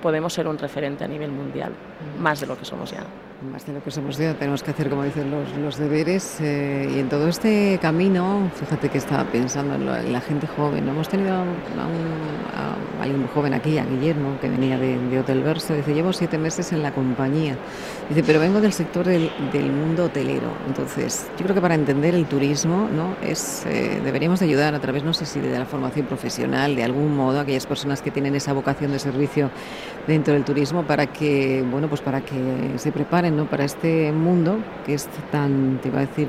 podemos 0.00 0.32
ser 0.32 0.48
un 0.48 0.58
referente 0.58 1.04
a 1.04 1.08
nivel 1.08 1.30
mundial, 1.30 1.72
más 2.18 2.40
de 2.40 2.46
lo 2.46 2.58
que 2.58 2.64
somos 2.64 2.90
ya 2.90 3.04
más 3.42 3.66
de 3.66 3.72
lo 3.72 3.82
que 3.82 3.90
somos 3.90 4.18
ya, 4.18 4.34
tenemos 4.34 4.62
que 4.62 4.70
hacer, 4.70 4.90
como 4.90 5.02
dicen, 5.02 5.30
los, 5.30 5.56
los 5.56 5.78
deberes. 5.78 6.40
Eh, 6.40 6.92
y 6.94 6.98
en 6.98 7.08
todo 7.08 7.28
este 7.28 7.78
camino, 7.80 8.50
fíjate 8.54 8.88
que 8.88 8.98
estaba 8.98 9.24
pensando 9.24 9.74
en, 9.74 10.12
la 10.12 10.20
gente 10.20 10.46
joven. 10.46 10.88
Hemos 10.88 11.08
tenido 11.08 11.34
a, 11.34 11.42
un, 11.42 11.48
a, 12.54 13.02
alguien 13.02 13.26
joven 13.28 13.54
aquí, 13.54 13.78
a 13.78 13.84
Guillermo, 13.84 14.38
que 14.40 14.48
venía 14.48 14.78
de, 14.78 15.18
Hotel 15.18 15.42
Verso. 15.42 15.74
Dice, 15.74 15.94
llevo 15.94 16.12
siete 16.12 16.36
meses 16.36 16.72
en 16.72 16.82
la 16.82 16.92
compañía. 16.92 17.56
Dice, 18.08 18.22
pero 18.24 18.40
vengo 18.40 18.60
del 18.60 18.72
sector 18.72 19.06
del, 19.06 19.30
del 19.52 19.72
mundo 19.72 20.04
hotelero. 20.04 20.52
Entonces, 20.66 21.26
yo 21.38 21.44
creo 21.44 21.54
que 21.54 21.62
para 21.62 21.74
entender 21.74 22.14
el 22.14 22.26
turismo, 22.26 22.88
¿no? 22.94 23.16
es 23.26 23.64
eh, 23.66 24.00
deberíamos 24.04 24.42
ayudar 24.42 24.74
a 24.74 24.80
través, 24.80 25.02
no 25.02 25.14
sé 25.14 25.24
si 25.24 25.40
de 25.40 25.58
la 25.58 25.66
formación 25.66 26.06
profesional, 26.06 26.76
de 26.76 26.84
algún 26.84 27.16
modo, 27.16 27.38
a 27.38 27.42
aquellas 27.42 27.66
personas 27.66 28.02
que 28.02 28.10
tienen 28.10 28.34
esa 28.34 28.52
vocación 28.52 28.92
de 28.92 28.98
servicio 28.98 29.50
dentro 30.06 30.34
del 30.34 30.44
turismo 30.44 30.84
para 30.84 31.06
que, 31.06 31.64
bueno, 31.70 31.88
pues 31.88 32.00
para 32.00 32.20
que 32.20 32.74
se 32.76 32.92
preparen 32.92 33.29
¿no? 33.36 33.46
para 33.46 33.64
este 33.64 34.12
mundo 34.12 34.58
que 34.84 34.94
es 34.94 35.08
tan, 35.30 35.78
te 35.82 35.88
iba 35.88 35.98
a 35.98 36.06
decir, 36.06 36.28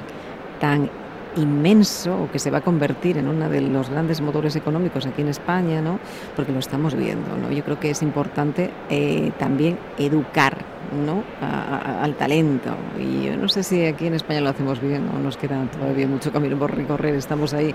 tan 0.60 0.90
inmenso 1.36 2.24
o 2.24 2.32
que 2.32 2.40
se 2.40 2.52
va 2.52 2.60
a 2.60 2.62
convertir 2.62 3.18
en 3.18 3.28
uno 3.28 3.50
de 3.50 3.62
los 3.62 3.90
grandes 3.90 4.22
motores 4.22 4.56
económicos 4.56 5.06
aquí 5.06 5.22
en 5.22 5.30
España, 5.30 5.82
¿no? 5.82 6.00
porque 6.36 6.52
lo 6.52 6.60
estamos 6.60 6.96
viendo. 6.96 7.38
¿no? 7.38 7.52
Yo 7.52 7.64
creo 7.64 7.80
que 7.80 7.92
es 7.92 8.02
importante 8.02 8.70
eh, 8.90 9.32
también 9.38 9.78
educar 9.98 10.58
¿no? 11.06 11.24
al 11.42 12.16
talento. 12.16 12.72
Y 13.00 13.26
yo 13.26 13.38
no 13.38 13.48
sé 13.48 13.64
si 13.64 13.86
aquí 13.86 14.08
en 14.08 14.16
España 14.16 14.42
lo 14.42 14.50
hacemos 14.50 14.82
bien, 14.82 15.06
¿no? 15.06 15.20
nos 15.20 15.38
queda 15.38 15.64
todavía 15.72 16.08
mucho 16.08 16.32
camino 16.32 16.58
por 16.58 16.76
recorrer, 16.76 17.16
estamos 17.16 17.54
ahí, 17.54 17.74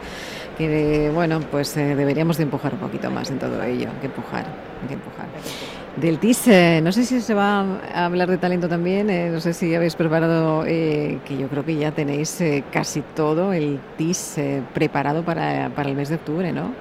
que 0.59 1.11
bueno, 1.15 1.41
pues 1.51 1.77
eh, 1.77 1.95
deberíamos 1.95 2.37
de 2.37 2.45
empujar 2.45 2.75
un 2.75 2.81
poquito 2.81 3.11
más 3.11 3.31
en 3.31 3.39
todo 3.39 3.62
ello, 3.62 3.89
que 4.01 4.07
empujar, 4.07 4.45
que 4.87 4.95
empujar. 4.95 5.27
Del 5.96 6.18
TIS, 6.18 6.48
eh, 6.48 6.80
no 6.82 6.92
sé 6.92 7.04
si 7.04 7.22
se 7.22 7.32
va 7.32 7.61
a 7.61 8.04
hablar 8.04 8.28
de 8.28 8.37
talento 8.37 8.68
también, 8.68 9.09
eh, 9.09 9.30
no 9.30 9.40
sé 9.40 9.54
si 9.54 9.74
habéis 9.74 9.96
preparado, 9.96 10.66
eh, 10.66 11.20
que 11.24 11.38
yo 11.38 11.48
creo 11.48 11.64
que 11.64 11.74
ya 11.74 11.90
tenéis 11.90 12.38
casi 12.70 13.00
todo 13.00 13.54
el 13.54 13.80
TIS 13.96 14.38
preparado 14.74 15.24
para, 15.24 15.70
para 15.70 15.88
el 15.88 15.94
mes 15.94 16.11
de 16.11 16.16
octubre, 16.16 16.52
¿no? 16.52 16.74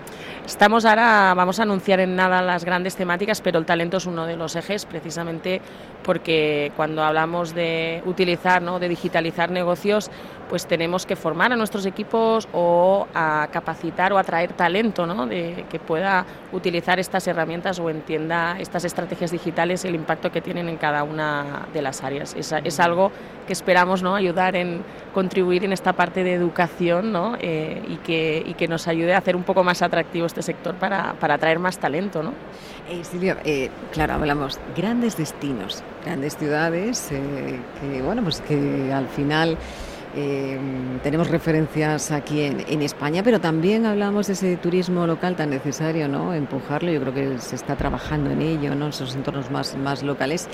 Estamos 0.45 0.85
ahora, 0.85 1.33
vamos 1.33 1.59
a 1.59 1.63
anunciar 1.63 1.99
en 2.01 2.15
nada 2.15 2.43
las 2.43 2.65
grandes 2.65 2.95
temáticas, 2.95 3.41
pero 3.41 3.57
el 3.57 3.65
talento 3.65 3.97
es 3.97 4.05
uno 4.05 4.27
de 4.27 4.35
los 4.35 4.55
ejes, 4.55 4.85
precisamente 4.85 5.59
porque 6.03 6.71
cuando 6.75 7.03
hablamos 7.03 7.55
de 7.55 8.03
utilizar, 8.05 8.61
¿no? 8.61 8.77
de 8.77 8.87
digitalizar 8.87 9.49
negocios, 9.49 10.11
pues 10.49 10.65
tenemos 10.65 11.05
que 11.05 11.15
formar 11.15 11.51
a 11.51 11.55
nuestros 11.55 11.85
equipos 11.85 12.47
o 12.53 13.07
a 13.13 13.47
capacitar 13.51 14.13
o 14.13 14.17
atraer 14.17 14.53
talento 14.53 15.05
¿no? 15.05 15.25
de, 15.25 15.65
que 15.69 15.79
pueda 15.79 16.25
utilizar 16.51 16.99
estas 16.99 17.27
herramientas 17.27 17.79
o 17.79 17.89
entienda 17.89 18.57
estas 18.59 18.85
estrategias 18.85 19.31
digitales 19.31 19.83
y 19.83 19.87
el 19.87 19.95
impacto 19.95 20.31
que 20.31 20.41
tienen 20.41 20.69
en 20.69 20.77
cada 20.77 21.03
una 21.03 21.67
de 21.73 21.81
las 21.81 22.03
áreas. 22.03 22.35
Es, 22.35 22.79
algo 22.79 23.11
que 23.47 23.53
esperamos 23.53 24.03
¿no? 24.03 24.15
ayudar 24.15 24.55
en 24.55 24.83
contribuir 25.13 25.63
en 25.63 25.73
esta 25.73 25.93
parte 25.93 26.23
de 26.23 26.33
educación 26.33 27.11
¿no? 27.11 27.37
Eh, 27.39 27.81
y, 27.87 27.97
que, 27.97 28.43
y 28.45 28.53
que 28.53 28.67
nos 28.67 28.87
ayude 28.87 29.13
a 29.13 29.19
hacer 29.19 29.35
un 29.35 29.43
poco 29.43 29.63
más 29.63 29.81
atractivo 29.81 30.25
este 30.25 30.41
sector 30.41 30.75
para, 30.75 31.13
para 31.13 31.35
atraer 31.35 31.59
más 31.59 31.77
talento. 31.77 32.21
¿no? 32.21 32.33
Eh, 32.89 33.03
Silvia, 33.03 33.37
eh, 33.45 33.69
claro, 33.91 34.13
hablamos 34.13 34.59
grandes 34.75 35.17
destinos, 35.17 35.83
grandes 36.03 36.37
ciudades, 36.37 37.09
que 37.09 38.01
bueno, 38.01 38.21
pues 38.21 38.41
que 38.41 38.91
al 38.93 39.07
final 39.07 39.57
eh, 40.15 40.57
tenemos 41.03 41.29
referencias 41.29 42.11
aquí 42.11 42.41
en, 42.41 42.81
España, 42.81 43.21
pero 43.23 43.41
también 43.41 43.85
hablamos 43.85 44.27
de 44.27 44.33
ese 44.33 44.57
turismo 44.57 45.05
local 45.07 45.35
tan 45.35 45.49
necesario, 45.49 46.07
¿no? 46.07 46.33
Empujarlo, 46.33 46.91
yo 46.91 47.01
creo 47.01 47.13
que 47.13 47.37
se 47.39 47.55
está 47.55 47.75
trabajando 47.75 48.29
en 48.31 48.41
ello, 48.41 48.75
¿no? 48.75 48.85
En 48.85 48.89
esos 48.91 49.15
entornos 49.15 49.51
más, 49.51 49.75
más 49.75 50.03
locales. 50.03 50.47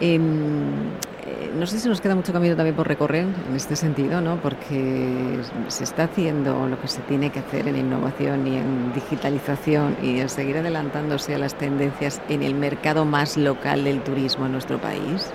Em, 0.00 0.88
eh, 1.26 1.50
no 1.54 1.66
sé 1.66 1.78
si 1.78 1.88
nos 1.88 2.00
queda 2.00 2.14
mucho 2.14 2.32
camino 2.32 2.56
también 2.56 2.74
por 2.74 2.88
recorrer 2.88 3.26
en 3.48 3.54
este 3.54 3.76
sentido, 3.76 4.20
¿no? 4.22 4.36
porque 4.40 5.38
se 5.68 5.84
está 5.84 6.04
haciendo 6.04 6.66
lo 6.66 6.80
que 6.80 6.88
se 6.88 7.02
tiene 7.02 7.30
que 7.30 7.40
hacer 7.40 7.68
en 7.68 7.76
innovación 7.76 8.46
y 8.46 8.56
en 8.56 8.92
digitalización 8.94 9.96
y 10.02 10.20
en 10.20 10.30
seguir 10.30 10.56
adelantándose 10.56 11.34
a 11.34 11.38
las 11.38 11.54
tendencias 11.54 12.22
en 12.30 12.42
el 12.42 12.54
mercado 12.54 13.04
más 13.04 13.36
local 13.36 13.84
del 13.84 14.00
turismo 14.00 14.46
en 14.46 14.52
nuestro 14.52 14.80
país. 14.80 15.30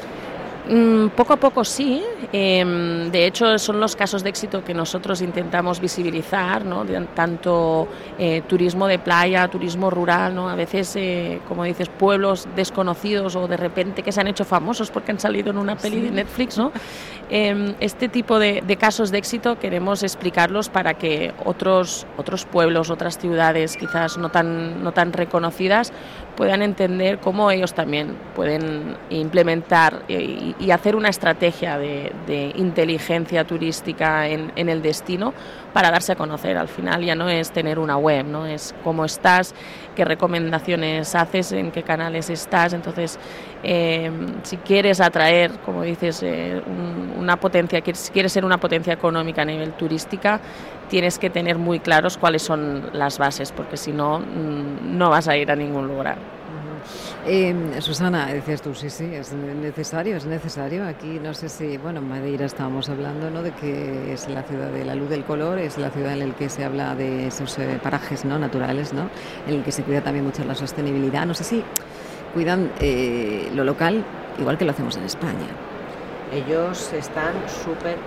Mm, 0.67 1.09
poco 1.09 1.33
a 1.33 1.37
poco 1.37 1.63
sí. 1.63 2.03
Eh, 2.33 3.07
de 3.11 3.27
hecho, 3.27 3.57
son 3.59 3.79
los 3.79 3.95
casos 3.95 4.23
de 4.23 4.29
éxito 4.29 4.63
que 4.63 4.73
nosotros 4.73 5.21
intentamos 5.21 5.79
visibilizar, 5.79 6.65
¿no? 6.65 6.85
tanto 7.13 7.87
eh, 8.17 8.41
turismo 8.47 8.87
de 8.87 8.99
playa, 8.99 9.47
turismo 9.47 9.89
rural, 9.89 10.33
¿no? 10.33 10.49
a 10.49 10.55
veces, 10.55 10.95
eh, 10.95 11.39
como 11.47 11.63
dices, 11.63 11.89
pueblos 11.89 12.47
desconocidos 12.55 13.35
o 13.35 13.47
de 13.47 13.57
repente 13.57 14.01
que 14.01 14.11
se 14.11 14.21
han 14.21 14.27
hecho 14.27 14.45
famosos 14.45 14.89
porque 14.89 15.11
han 15.11 15.19
salido 15.19 15.51
en 15.51 15.57
una 15.57 15.75
peli 15.75 15.97
sí. 15.97 16.01
de 16.03 16.11
Netflix. 16.11 16.57
¿no? 16.57 16.71
Em, 17.27 17.73
este 17.79 18.07
tipo 18.07 18.37
de, 18.37 18.61
de, 18.61 18.77
casos 18.77 19.09
de 19.09 19.17
éxito 19.17 19.57
queremos 19.57 20.03
explicarlos 20.03 20.69
para 20.69 20.93
que 20.93 21.33
otros, 21.43 22.05
otros 22.17 22.45
pueblos, 22.45 22.91
otras 22.91 23.17
ciudades 23.17 23.77
quizás 23.77 24.19
no 24.19 24.29
tan, 24.29 24.83
no 24.83 24.91
tan 24.91 25.11
reconocidas 25.11 25.91
puedan 26.35 26.61
entender 26.61 27.19
cómo 27.19 27.49
ellos 27.51 27.73
también 27.73 28.15
pueden 28.35 28.97
implementar 29.09 30.03
y, 30.07 30.55
y 30.59 30.71
hacer 30.71 30.95
una 30.95 31.09
estrategia 31.09 31.77
de, 31.77 32.11
de 32.27 32.51
inteligencia 32.55 33.45
turística 33.45 34.27
en, 34.27 34.51
en, 34.55 34.69
el 34.69 34.81
destino 34.81 35.33
para 35.75 35.91
darse 35.91 36.13
a 36.13 36.15
conocer. 36.15 36.55
Al 36.55 36.69
final 36.69 37.03
ya 37.03 37.15
no 37.15 37.27
es 37.27 37.51
tener 37.51 37.79
una 37.79 37.97
web, 37.97 38.25
¿no? 38.25 38.45
es 38.45 38.73
cómo 38.81 39.03
estás, 39.03 39.53
qué 39.93 40.05
recomendaciones 40.05 41.13
haces, 41.15 41.51
en 41.51 41.69
qué 41.69 41.83
canales 41.83 42.29
estás. 42.29 42.71
Entonces, 42.71 43.19
eh, 43.61 44.09
si 44.43 44.55
quieres 44.55 45.01
atraer, 45.01 45.51
como 45.65 45.81
dices, 45.81 46.23
eh, 46.23 46.61
un, 46.65 47.15
una 47.19 47.37
potencia, 47.37 47.83
si 47.93 48.13
quieres 48.13 48.31
ser 48.31 48.45
una 48.45 48.57
potencia 48.57 48.93
económica 48.93 49.41
a 49.41 49.45
nivel 49.45 49.73
turística, 49.73 50.39
tienes 50.87 51.19
que 51.19 51.29
tener 51.29 51.57
muy 51.57 51.81
claros 51.81 52.17
cuáles 52.17 52.41
son 52.41 52.91
las 52.93 53.17
bases, 53.17 53.51
porque 53.51 53.75
si 53.75 53.91
no, 53.91 54.19
mm, 54.19 54.97
no 54.97 55.09
vas 55.09 55.27
a 55.27 55.35
ir 55.35 55.51
a 55.51 55.57
ningún 55.57 55.89
lugar. 55.89 56.34
Eh, 57.27 57.55
Susana, 57.79 58.27
decías 58.27 58.61
tú, 58.61 58.75
sí, 58.75 58.91
sí, 58.91 59.05
es 59.05 59.33
necesario, 59.33 60.15
es 60.15 60.27
necesario. 60.27 60.85
Aquí 60.87 61.19
no 61.19 61.33
sé 61.33 61.49
si, 61.49 61.77
bueno, 61.77 61.99
en 61.99 62.07
Madeira 62.07 62.45
estábamos 62.45 62.87
hablando, 62.87 63.31
¿no? 63.31 63.41
De 63.41 63.51
que 63.51 64.13
es 64.13 64.29
la 64.29 64.43
ciudad 64.43 64.69
de 64.69 64.85
la 64.85 64.93
luz 64.93 65.09
del 65.09 65.23
color, 65.23 65.57
es 65.57 65.79
la 65.79 65.89
ciudad 65.89 66.13
en 66.13 66.19
la 66.19 66.35
que 66.35 66.49
se 66.49 66.63
habla 66.63 66.93
de 66.93 67.25
esos 67.27 67.57
eh, 67.57 67.79
parajes, 67.81 68.25
¿no? 68.25 68.37
Naturales, 68.37 68.93
¿no? 68.93 69.09
En 69.47 69.55
el 69.55 69.63
que 69.63 69.71
se 69.71 69.81
cuida 69.81 70.01
también 70.01 70.23
mucho 70.23 70.43
la 70.43 70.53
sostenibilidad. 70.53 71.25
No 71.25 71.33
sé 71.33 71.43
si 71.43 71.63
cuidan 72.35 72.71
eh, 72.79 73.49
lo 73.55 73.63
local 73.63 74.05
igual 74.37 74.59
que 74.59 74.65
lo 74.65 74.71
hacemos 74.71 74.95
en 74.97 75.05
España. 75.05 75.47
Ellos 76.33 76.91
están 76.93 77.33
súper, 77.47 77.97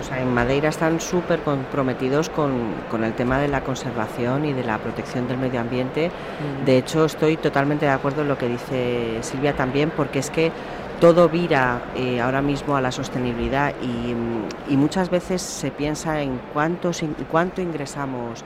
o 0.00 0.02
sea, 0.02 0.20
en 0.20 0.32
Madeira 0.32 0.68
están 0.68 1.00
súper 1.00 1.40
comprometidos 1.40 2.30
con, 2.30 2.72
con, 2.90 3.02
el 3.02 3.14
tema 3.14 3.38
de 3.38 3.48
la 3.48 3.62
conservación 3.62 4.44
y 4.44 4.52
de 4.52 4.62
la 4.62 4.78
protección 4.78 5.26
del 5.26 5.38
medio 5.38 5.60
ambiente. 5.60 6.08
Mm. 6.08 6.64
De 6.64 6.78
hecho, 6.78 7.04
estoy 7.04 7.36
totalmente 7.36 7.86
de 7.86 7.92
acuerdo 7.92 8.22
en 8.22 8.28
lo 8.28 8.38
que 8.38 8.48
dice 8.48 9.18
Silvia 9.22 9.54
también, 9.54 9.90
porque 9.90 10.20
es 10.20 10.30
que 10.30 10.52
todo 11.00 11.28
vira 11.28 11.82
eh, 11.96 12.20
ahora 12.20 12.40
mismo 12.40 12.76
a 12.76 12.80
la 12.80 12.92
sostenibilidad 12.92 13.74
y, 13.82 14.72
y, 14.72 14.76
muchas 14.76 15.10
veces 15.10 15.42
se 15.42 15.70
piensa 15.70 16.22
en 16.22 16.40
cuántos, 16.52 17.02
cuánto 17.30 17.60
ingresamos, 17.60 18.44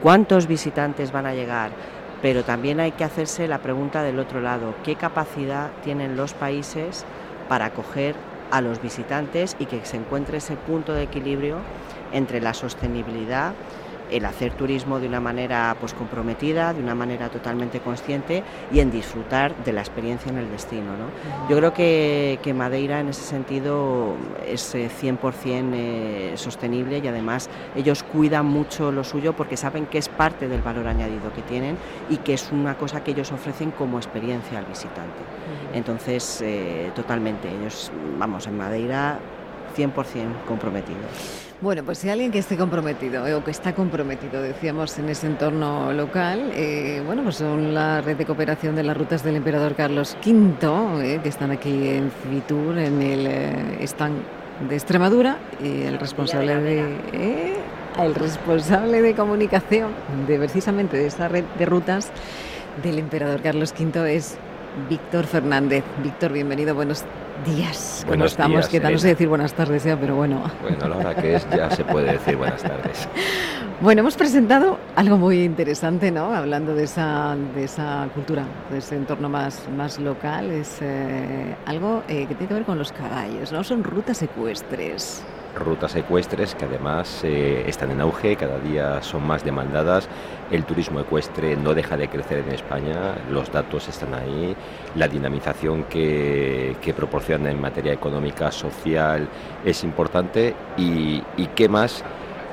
cuántos 0.00 0.46
visitantes 0.46 1.10
van 1.10 1.26
a 1.26 1.34
llegar, 1.34 1.70
pero 2.22 2.44
también 2.44 2.80
hay 2.80 2.92
que 2.92 3.04
hacerse 3.04 3.48
la 3.48 3.58
pregunta 3.58 4.02
del 4.02 4.20
otro 4.20 4.40
lado, 4.40 4.74
¿qué 4.84 4.94
capacidad 4.94 5.70
tienen 5.82 6.16
los 6.16 6.32
países 6.34 7.04
para 7.48 7.66
acoger 7.66 8.14
a 8.50 8.60
los 8.60 8.80
visitantes 8.80 9.56
y 9.58 9.66
que 9.66 9.84
se 9.84 9.96
encuentre 9.96 10.38
ese 10.38 10.56
punto 10.56 10.92
de 10.92 11.02
equilibrio 11.02 11.58
entre 12.12 12.40
la 12.40 12.54
sostenibilidad, 12.54 13.52
el 14.10 14.24
hacer 14.24 14.52
turismo 14.52 15.00
de 15.00 15.08
una 15.08 15.20
manera 15.20 15.76
pues 15.78 15.94
comprometida, 15.94 16.72
de 16.72 16.82
una 16.82 16.94
manera 16.94 17.28
totalmente 17.28 17.80
consciente 17.80 18.42
y 18.72 18.80
en 18.80 18.90
disfrutar 18.90 19.54
de 19.64 19.72
la 19.72 19.80
experiencia 19.80 20.30
en 20.30 20.38
el 20.38 20.50
destino. 20.50 20.92
¿no? 20.96 21.48
Yo 21.48 21.56
creo 21.56 21.72
que, 21.72 22.38
que, 22.42 22.54
Madeira 22.54 23.00
en 23.00 23.08
ese 23.08 23.22
sentido 23.22 24.14
es 24.46 24.74
100% 24.74 25.70
eh, 25.74 26.32
sostenible 26.36 26.98
y 26.98 27.08
además 27.08 27.48
ellos 27.76 28.02
cuidan 28.02 28.46
mucho 28.46 28.90
lo 28.92 29.04
suyo 29.04 29.34
porque 29.34 29.56
saben 29.56 29.86
que 29.86 29.98
es 29.98 30.08
parte 30.08 30.48
del 30.48 30.62
valor 30.62 30.86
añadido 30.86 31.32
que 31.32 31.42
tienen 31.42 31.76
y 32.08 32.18
que 32.18 32.34
es 32.34 32.50
una 32.52 32.76
cosa 32.76 33.04
que 33.04 33.12
ellos 33.12 33.32
ofrecen 33.32 33.70
como 33.70 33.98
experiencia 33.98 34.58
al 34.58 34.64
visitante. 34.64 35.18
Entonces, 35.72 36.40
eh, 36.42 36.90
totalmente, 36.94 37.48
ellos, 37.48 37.90
vamos, 38.18 38.46
en 38.46 38.56
Madeira 38.56 39.18
100% 39.76 40.44
comprometidos. 40.46 41.47
Bueno, 41.60 41.82
pues 41.82 41.98
si 41.98 42.08
alguien 42.08 42.30
que 42.30 42.38
esté 42.38 42.56
comprometido 42.56 43.26
eh, 43.26 43.34
o 43.34 43.42
que 43.42 43.50
está 43.50 43.74
comprometido, 43.74 44.40
decíamos, 44.40 44.96
en 45.00 45.08
ese 45.08 45.26
entorno 45.26 45.92
local, 45.92 46.52
eh, 46.54 47.02
bueno, 47.04 47.24
pues 47.24 47.34
son 47.34 47.74
la 47.74 48.00
red 48.00 48.16
de 48.16 48.24
cooperación 48.24 48.76
de 48.76 48.84
las 48.84 48.96
rutas 48.96 49.24
del 49.24 49.34
emperador 49.34 49.74
Carlos 49.74 50.16
V, 50.24 51.14
eh, 51.14 51.20
que 51.20 51.28
están 51.28 51.50
aquí 51.50 51.88
en 51.88 52.12
Fitur, 52.12 52.78
en 52.78 53.02
el 53.02 53.26
eh, 53.26 53.78
stand 53.80 54.22
de 54.68 54.76
Extremadura, 54.76 55.38
y 55.60 55.82
el 55.82 55.98
responsable 55.98 56.60
de, 56.60 57.56
el 58.04 58.14
responsable 58.14 59.02
de 59.02 59.14
comunicación 59.16 59.90
de 60.28 60.38
precisamente 60.38 60.96
de 60.96 61.06
esa 61.08 61.26
red 61.26 61.44
de 61.58 61.66
rutas 61.66 62.12
del 62.84 63.00
emperador 63.00 63.42
Carlos 63.42 63.74
V 63.76 64.14
es 64.14 64.38
Víctor 64.88 65.26
Fernández. 65.26 65.82
Víctor, 66.04 66.32
bienvenido, 66.32 66.76
buenos 66.76 67.02
días. 67.02 67.27
Buenos 67.44 68.04
¿Cómo 68.06 68.24
estamos? 68.24 68.52
días, 68.56 68.68
¿Qué 68.68 68.80
tal? 68.80 68.92
No 68.92 68.98
sé 68.98 69.08
decir 69.08 69.28
buenas 69.28 69.52
tardes 69.54 69.84
ya, 69.84 69.96
pero 69.98 70.16
bueno. 70.16 70.42
Bueno, 70.60 70.88
la 70.88 70.96
hora 70.96 71.14
que 71.14 71.36
es 71.36 71.46
ya 71.50 71.70
se 71.70 71.84
puede 71.84 72.12
decir 72.12 72.36
buenas 72.36 72.62
tardes. 72.62 73.08
Bueno, 73.80 74.00
hemos 74.00 74.16
presentado 74.16 74.76
algo 74.96 75.18
muy 75.18 75.44
interesante, 75.44 76.10
¿no? 76.10 76.34
Hablando 76.34 76.74
de 76.74 76.82
esa, 76.82 77.36
de 77.54 77.62
esa 77.62 78.08
cultura, 78.12 78.42
de 78.72 78.78
ese 78.78 78.96
entorno 78.96 79.28
más, 79.28 79.62
más 79.76 80.00
local, 80.00 80.50
es 80.50 80.78
eh, 80.80 81.54
algo 81.64 82.02
eh, 82.08 82.26
que 82.26 82.34
tiene 82.34 82.48
que 82.48 82.54
ver 82.54 82.64
con 82.64 82.76
los 82.76 82.90
caballos, 82.90 83.52
¿no? 83.52 83.62
Son 83.62 83.84
rutas 83.84 84.20
ecuestres 84.20 85.22
rutas 85.58 85.94
ecuestres 85.96 86.54
que 86.54 86.64
además 86.64 87.22
eh, 87.24 87.64
están 87.66 87.90
en 87.90 88.00
auge, 88.00 88.36
cada 88.36 88.58
día 88.58 89.02
son 89.02 89.26
más 89.26 89.44
demandadas. 89.44 90.08
El 90.50 90.64
turismo 90.64 91.00
ecuestre 91.00 91.56
no 91.56 91.74
deja 91.74 91.96
de 91.96 92.08
crecer 92.08 92.38
en 92.38 92.52
España, 92.52 93.16
los 93.30 93.52
datos 93.52 93.88
están 93.88 94.14
ahí, 94.14 94.56
la 94.94 95.08
dinamización 95.08 95.84
que, 95.84 96.76
proporciona 96.96 97.50
en 97.50 97.60
materia 97.60 97.92
económica, 97.92 98.50
social, 98.50 99.28
es 99.64 99.84
importante 99.84 100.54
y, 100.76 101.22
y 101.36 101.46
qué 101.54 101.68
más 101.68 102.02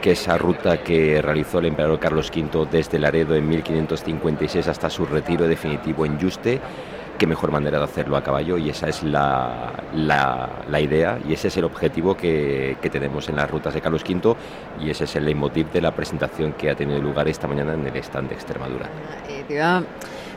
que 0.02 0.12
esa 0.12 0.38
ruta 0.38 0.84
que 0.84 1.22
realizó 1.22 1.60
el 1.60 1.66
emperador 1.66 2.00
Carlos 2.00 2.32
V 2.36 2.68
desde 2.70 3.00
Laredo 3.00 3.34
en 3.34 3.48
1556 3.48 4.68
hasta 4.68 4.90
su 4.90 5.06
retiro 5.06 5.48
definitivo 5.48 6.06
en 6.06 6.20
Yuste 6.20 6.62
qué 7.18 7.28
mejor 7.28 7.52
manera 7.52 7.78
de 7.78 7.84
hacerlo 7.86 8.18
a 8.18 8.24
caballo 8.24 8.58
y 8.58 8.70
esa 8.70 8.88
es 8.88 9.04
la, 9.04 9.74
la, 9.94 10.50
la 10.70 10.80
idea 10.80 11.20
y 11.28 11.34
ese 11.34 11.48
es 11.48 11.58
el 11.58 11.64
objetivo 11.64 12.16
que, 12.16 12.78
que, 12.82 12.90
tenemos 12.90 13.28
en 13.30 13.36
las 13.36 13.50
rutas 13.50 13.74
de 13.74 13.82
Carlos 13.82 14.04
V 14.08 14.36
y 14.80 14.90
ese 14.90 15.06
es 15.06 15.16
el 15.16 15.26
leitmotiv 15.26 15.72
de 15.72 15.82
la 15.82 15.92
presentación 15.92 16.54
que 16.54 16.70
ha 16.70 16.76
tenido 16.76 17.02
lugar 17.02 17.28
esta 17.28 17.48
mañana 17.48 17.74
en 17.74 17.88
el 17.88 17.96
stand 17.98 18.30
de 18.30 18.36
Extremadura. 18.36 18.90
Eh, 19.28 19.44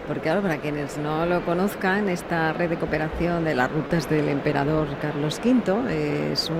porque 0.06 0.22
claro, 0.22 0.40
para 0.40 0.56
quienes 0.56 0.96
no 0.96 1.26
lo 1.26 1.44
conozcan, 1.44 2.08
esta 2.08 2.54
red 2.54 2.70
de 2.70 2.76
cooperación 2.76 3.44
de 3.44 3.54
las 3.54 3.70
rutas 3.70 4.08
del 4.08 4.28
emperador 4.28 4.88
Carlos 5.02 5.38
V 5.44 6.32
es 6.32 6.48
un, 6.48 6.56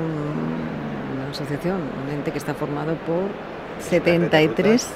una 1.15 1.31
asociación, 1.31 1.81
un 2.05 2.15
ente 2.15 2.31
que 2.31 2.39
está 2.39 2.53
formado 2.53 2.95
por 3.07 3.25
73 3.81 4.87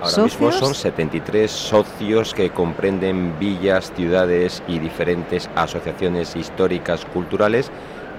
Ahora 0.00 0.10
¿Socios? 0.10 0.40
mismo 0.40 0.52
son 0.52 0.74
73 0.74 1.50
socios 1.50 2.32
que 2.32 2.50
comprenden 2.50 3.36
villas, 3.38 3.92
ciudades 3.96 4.62
y 4.68 4.78
diferentes 4.78 5.50
asociaciones 5.56 6.36
históricas, 6.36 7.04
culturales 7.04 7.70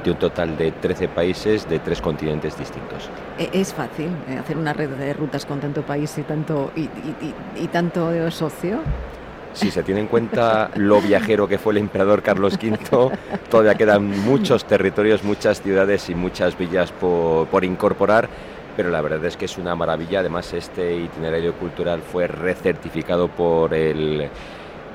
de 0.03 0.11
un 0.11 0.17
total 0.17 0.57
de 0.57 0.71
13 0.71 1.07
países 1.09 1.67
de 1.69 1.79
tres 1.79 2.01
continentes 2.01 2.57
distintos. 2.57 3.09
E, 3.37 3.49
¿Es 3.53 3.73
fácil 3.73 4.09
eh, 4.29 4.37
hacer 4.37 4.57
una 4.57 4.73
red 4.73 4.89
de 4.89 5.13
rutas 5.13 5.45
con 5.45 5.59
tanto 5.59 5.81
país 5.83 6.17
y 6.17 6.23
tanto, 6.23 6.71
y, 6.75 6.89
y 7.55 7.67
tanto 7.67 8.29
socio? 8.31 8.79
si 9.53 9.71
se 9.71 9.83
tiene 9.83 10.01
en 10.01 10.07
cuenta 10.07 10.69
lo 10.75 11.01
viajero 11.01 11.47
que 11.47 11.57
fue 11.57 11.73
el 11.73 11.79
emperador 11.79 12.21
Carlos 12.21 12.53
V, 12.53 13.17
todavía 13.49 13.75
quedan 13.75 14.07
muchos 14.23 14.65
territorios, 14.65 15.23
muchas 15.23 15.61
ciudades 15.61 16.09
y 16.09 16.15
muchas 16.15 16.57
villas 16.57 16.91
por, 16.91 17.47
por, 17.47 17.65
incorporar, 17.65 18.29
pero 18.79 18.91
la 18.91 19.01
verdad 19.01 19.25
es 19.25 19.35
que 19.35 19.43
es 19.43 19.57
una 19.57 19.75
maravilla. 19.75 20.21
Además, 20.21 20.53
este 20.53 20.95
itinerario 20.95 21.53
cultural 21.55 22.01
fue 22.01 22.27
recertificado 22.27 23.27
por 23.27 23.73
el 23.73 24.29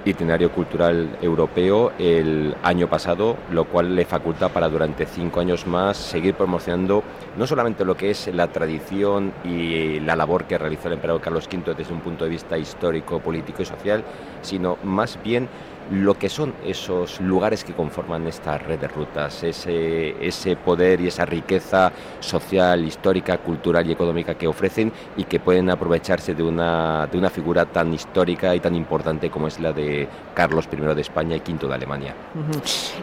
itinerario 0.06 0.50
cultural 0.50 1.18
europeo 1.20 1.92
el 1.98 2.56
año 2.62 2.88
pasado, 2.88 3.36
lo 3.50 3.66
cual 3.66 3.94
le 3.94 4.06
faculta 4.06 4.48
para 4.48 4.70
durante 4.70 5.04
cinco 5.04 5.40
años 5.40 5.66
más 5.66 5.98
seguir 5.98 6.34
promocionando 6.34 7.02
no 7.36 7.46
solamente 7.46 7.84
lo 7.84 7.94
que 7.94 8.10
es 8.10 8.26
la 8.28 8.46
tradición 8.46 9.34
y 9.44 10.00
la 10.00 10.16
labor 10.16 10.44
que 10.44 10.56
realizó 10.56 10.88
el 10.88 10.94
emperador 10.94 11.20
Carlos 11.20 11.46
V 11.52 11.74
desde 11.74 11.92
un 11.92 12.00
punto 12.00 12.24
de 12.24 12.30
vista 12.30 12.56
histórico, 12.56 13.20
político 13.20 13.60
y 13.60 13.66
social, 13.66 14.02
sino 14.40 14.78
más 14.82 15.18
bien 15.22 15.46
lo 15.90 16.18
que 16.18 16.28
son 16.28 16.54
esos 16.64 17.20
lugares 17.20 17.64
que 17.64 17.72
conforman 17.72 18.26
esta 18.26 18.58
red 18.58 18.78
de 18.78 18.88
rutas, 18.88 19.42
ese, 19.42 20.14
ese 20.26 20.56
poder 20.56 21.00
y 21.00 21.08
esa 21.08 21.24
riqueza 21.24 21.92
social, 22.20 22.84
histórica, 22.84 23.38
cultural 23.38 23.86
y 23.88 23.92
económica 23.92 24.34
que 24.34 24.46
ofrecen 24.46 24.92
y 25.16 25.24
que 25.24 25.40
pueden 25.40 25.70
aprovecharse 25.70 26.34
de 26.34 26.42
una, 26.42 27.06
de 27.06 27.18
una 27.18 27.30
figura 27.30 27.66
tan 27.66 27.92
histórica 27.92 28.54
y 28.54 28.60
tan 28.60 28.74
importante 28.74 29.30
como 29.30 29.48
es 29.48 29.60
la 29.60 29.72
de 29.72 30.08
Carlos 30.34 30.68
I 30.72 30.76
de 30.76 31.00
España 31.00 31.36
y 31.36 31.40
V 31.40 31.68
de 31.68 31.74
Alemania. 31.74 32.14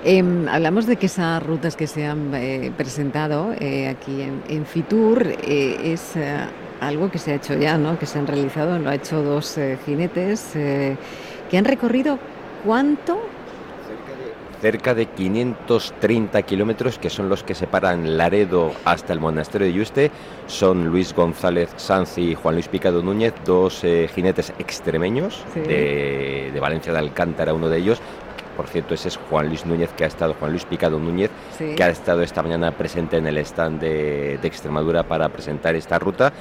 Em, 0.03 0.47
hablamos 0.47 0.85
de 0.85 0.95
que 0.95 1.05
esas 1.05 1.41
rutas 1.43 1.75
que 1.75 1.87
se 1.87 2.05
han 2.05 2.33
eh, 2.33 2.71
presentado 2.75 3.53
eh, 3.59 3.87
aquí 3.87 4.21
en, 4.21 4.65
Fitur 4.65 5.25
eh, 5.27 5.93
es 5.93 6.13
algo 6.79 7.09
que 7.11 7.17
se 7.17 7.31
ha 7.31 7.35
hecho 7.35 7.55
ya, 7.55 7.77
¿no? 7.77 7.99
que 7.99 8.05
se 8.05 8.19
han 8.19 8.27
realizado, 8.27 8.79
lo 8.79 8.89
ha 8.89 8.95
hecho 8.95 9.21
dos 9.21 9.59
jinetes 9.85 10.51
que 10.53 11.57
han 11.57 11.65
recorrido 11.65 12.17
¿Cuánto? 12.65 13.19
Cerca 14.61 14.93
de 14.93 15.07
530 15.07 16.43
kilómetros, 16.43 16.99
que 16.99 17.09
son 17.09 17.29
los 17.29 17.43
que 17.43 17.55
separan 17.55 18.15
Laredo 18.17 18.71
hasta 18.85 19.11
el 19.11 19.19
monasterio 19.19 19.65
de 19.65 19.73
Yuste, 19.73 20.11
son 20.45 20.85
Luis 20.85 21.15
González 21.15 21.71
Sanz 21.77 22.19
y 22.19 22.35
Juan 22.35 22.55
Luis 22.55 22.67
Picado 22.67 23.01
Núñez, 23.01 23.33
dos 23.43 23.83
eh, 23.83 24.07
jinetes 24.13 24.53
extremeños 24.59 25.43
de, 25.55 26.55
Valencia 26.61 26.93
de 26.93 26.99
Alcántara, 26.99 27.55
uno 27.55 27.69
de 27.69 27.79
ellos, 27.79 27.99
por 28.55 28.67
cierto, 28.67 28.93
ese 28.93 29.07
es 29.07 29.17
Juan 29.17 29.47
Luis 29.47 29.65
Núñez, 29.65 29.89
que 29.93 30.03
ha 30.03 30.07
estado, 30.07 30.35
Juan 30.35 30.51
Luis 30.51 30.65
Picado 30.65 30.99
Núñez, 30.99 31.31
que 31.57 31.83
ha 31.83 31.89
estado 31.89 32.21
esta 32.21 32.43
mañana 32.43 32.71
presente 32.71 33.17
en 33.17 33.25
el 33.25 33.39
stand 33.39 33.81
de, 33.81 34.37
de 34.39 34.47
Extremadura 34.47 35.01
para 35.01 35.29
presentar 35.29 35.75
esta 35.75 35.97
ruta 35.97 36.31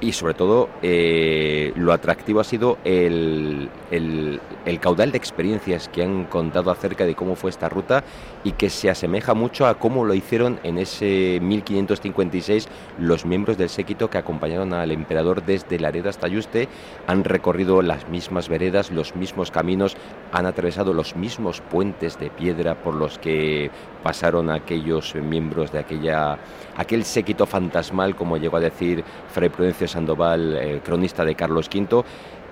y 0.00 0.12
sobre 0.12 0.34
todo 0.34 0.68
eh, 0.82 1.72
lo 1.76 1.92
atractivo 1.92 2.40
ha 2.40 2.44
sido 2.44 2.78
el, 2.84 3.68
el, 3.90 4.40
caudal 4.80 5.12
de 5.12 5.18
experiencias 5.18 5.88
que 5.88 6.02
han 6.02 6.24
contado 6.24 6.70
acerca 6.70 7.04
de 7.04 7.14
cómo 7.14 7.36
fue 7.36 7.50
esta 7.50 7.68
ruta 7.68 8.04
y 8.44 8.52
que 8.52 8.70
se 8.70 8.90
asemeja 8.90 9.34
mucho 9.34 9.66
a 9.66 9.78
cómo 9.78 10.04
lo 10.04 10.14
hicieron 10.14 10.60
en 10.62 10.78
ese 10.78 11.40
1556 11.40 12.68
los 12.98 13.24
miembros 13.24 13.56
del 13.56 13.70
séquito 13.70 14.10
que 14.10 14.18
acompañaron 14.18 14.74
al 14.74 14.92
emperador 14.92 15.44
desde 15.44 15.80
Laredo 15.80 16.10
hasta 16.10 16.28
Yuste, 16.28 16.68
han 17.06 17.24
recorrido 17.24 17.80
las 17.82 18.08
mismas 18.08 18.48
veredas, 18.48 18.90
los 18.90 19.16
mismos 19.16 19.50
caminos, 19.50 19.96
han 20.30 20.46
atravesado 20.46 20.92
los 20.92 21.16
mismos 21.16 21.62
puentes 21.62 22.18
de 22.18 22.28
piedra 22.28 22.74
por 22.74 22.94
los 22.94 23.18
que 23.18 23.70
pasaron 24.02 24.50
aquellos 24.50 25.14
miembros 25.14 25.72
de 25.72 25.78
aquella 25.78 26.38
aquel 26.76 27.04
séquito 27.04 27.46
fantasmal, 27.46 28.14
como 28.14 28.36
llegó 28.36 28.58
a 28.58 28.60
decir 28.60 29.02
Fray 29.32 29.48
Prudencio 29.48 29.88
Sandoval, 29.88 30.82
cronista 30.84 31.24
de 31.24 31.34
Carlos 31.34 31.70
V, 31.72 32.04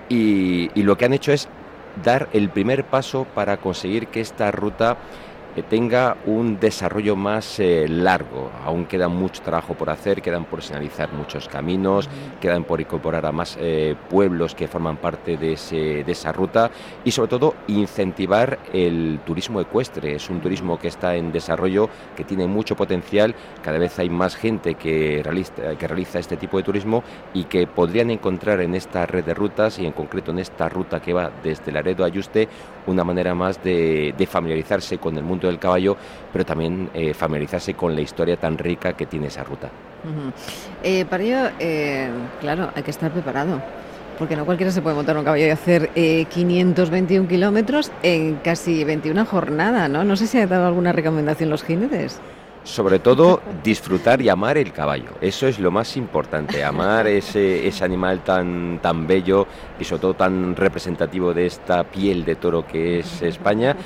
y 0.09 0.83
lo 0.83 0.97
que 0.97 1.05
han 1.05 1.13
hecho 1.13 1.33
es 1.33 1.49
dar 2.03 2.29
el 2.33 2.49
primer 2.49 2.85
paso 2.85 3.27
para 3.35 3.59
conseguir 3.59 4.09
que 4.09 4.21
esta 4.21 4.51
ruta 4.51 4.97
tenga 5.61 6.17
un 6.25 6.59
desarrollo 6.59 7.15
más 7.15 7.61
eh, 7.61 7.87
largo. 7.87 8.51
Aún 8.65 8.87
queda 8.87 9.09
mucho 9.09 9.43
trabajo 9.43 9.75
por 9.75 9.91
hacer, 9.91 10.23
quedan 10.23 10.47
por 10.47 10.63
señalizar 10.63 11.13
muchos 11.13 11.49
caminos, 11.49 12.09
quedan 12.41 12.65
por 12.65 12.81
incorporar 12.81 13.27
a 13.27 13.33
más 13.33 13.59
eh, 13.61 13.95
pueblos 14.09 14.55
que 14.55 14.69
forman 14.69 14.97
parte 14.97 15.37
de, 15.37 15.53
ese, 15.53 16.05
de 16.05 16.13
esa 16.13 16.33
ruta 16.33 16.71
y 17.05 17.11
sobre 17.11 17.29
todo 17.29 17.55
incentivar 17.67 18.59
el 18.73 19.21
turismo 19.27 19.61
ecuestre. 19.61 20.15
Es 20.15 20.31
un 20.31 20.41
turismo 20.41 20.79
que 20.79 20.89
está 20.89 21.17
en 21.17 21.33
desarrollo, 21.33 21.91
que 22.17 22.25
tiene 22.25 22.47
mucho 22.47 22.75
potencial, 22.75 23.35
cada 23.63 23.79
vez 23.79 23.99
hay 23.99 24.09
más 24.09 24.37
gente 24.37 24.77
que 24.77 25.21
realiza, 25.23 25.77
que 25.77 25.87
realiza 25.87 26.19
este 26.19 26.39
tipo 26.39 26.57
de 26.57 26.63
turismo 26.63 27.05
y 27.35 27.45
que 27.45 27.67
podrían 27.67 28.11
encontrar 28.11 28.63
en 28.63 28.75
esta 28.75 29.05
red 29.05 29.25
de 29.25 29.35
rutas 29.35 29.79
y 29.79 29.85
en 29.85 29.93
concreto 29.93 30.31
en 30.31 30.39
esta 30.39 30.71
ruta 30.71 31.01
que 31.01 31.13
va 31.13 31.31
desde 31.43 31.73
Laredo 31.73 32.05
a 32.05 32.09
Yuste 32.09 32.49
una 32.87 33.05
manera 33.05 33.35
más 33.35 33.63
de 33.63 34.29
familiarizarse 34.31 34.99
con 34.99 35.17
el 35.17 35.25
mundo 35.25 35.42
del 35.49 35.59
caballo, 35.59 35.97
pero 36.33 36.45
también 36.45 36.91
eh, 36.95 37.15
familiarizarse 37.15 37.75
con 37.75 37.95
la 37.95 38.01
historia 38.01 38.37
tan 38.37 38.59
rica 38.59 38.95
que 38.95 39.07
tiene 39.07 39.29
esa 39.29 39.45
ruta. 39.45 39.71
Eh, 40.83 41.05
para 41.05 41.23
ello, 41.23 41.51
eh, 41.59 42.11
claro, 42.41 42.71
hay 42.75 42.83
que 42.83 42.91
estar 42.91 43.11
preparado. 43.11 43.63
Porque 44.19 44.37
no 44.37 44.45
cualquiera 44.45 44.71
se 44.71 44.83
puede 44.83 44.95
montar 44.95 45.17
un 45.17 45.25
caballo 45.25 45.47
y 45.47 45.51
hacer 45.51 45.89
521 45.89 47.27
kilómetros 47.27 47.91
en 48.03 48.37
casi 48.37 48.85
21 48.85 49.25
jornadas, 49.25 49.89
¿no? 49.91 50.05
No 50.05 50.17
sé 50.17 50.27
si 50.27 50.39
ha 50.39 50.47
dado 50.47 50.67
alguna 50.67 50.93
recomendación 50.93 51.51
los 51.51 51.65
jinetes 51.65 52.21
sobre 52.65 52.99
todo 52.99 53.41
disfrutar 53.63 54.23
y 54.23 54.29
amar 54.29 54.57
el 54.59 54.73
caballo. 54.73 55.11
Eso 55.21 55.47
es 55.47 55.59
lo 55.59 55.71
más 55.71 55.97
importante, 55.97 56.65
amar 56.65 57.07
ese, 57.07 57.67
ese 57.67 57.85
animal 57.85 58.21
tan, 58.21 58.79
tan 58.81 59.07
bello 59.07 59.47
y 59.79 59.85
sobre 59.85 60.01
todo 60.03 60.15
tan 60.15 60.55
representativo 60.57 61.35
de 61.35 61.47
esta 61.47 61.85
piel 61.85 62.25
de 62.25 62.37
toro 62.37 62.67
que 62.67 63.01
es 63.01 63.23
España 63.23 63.77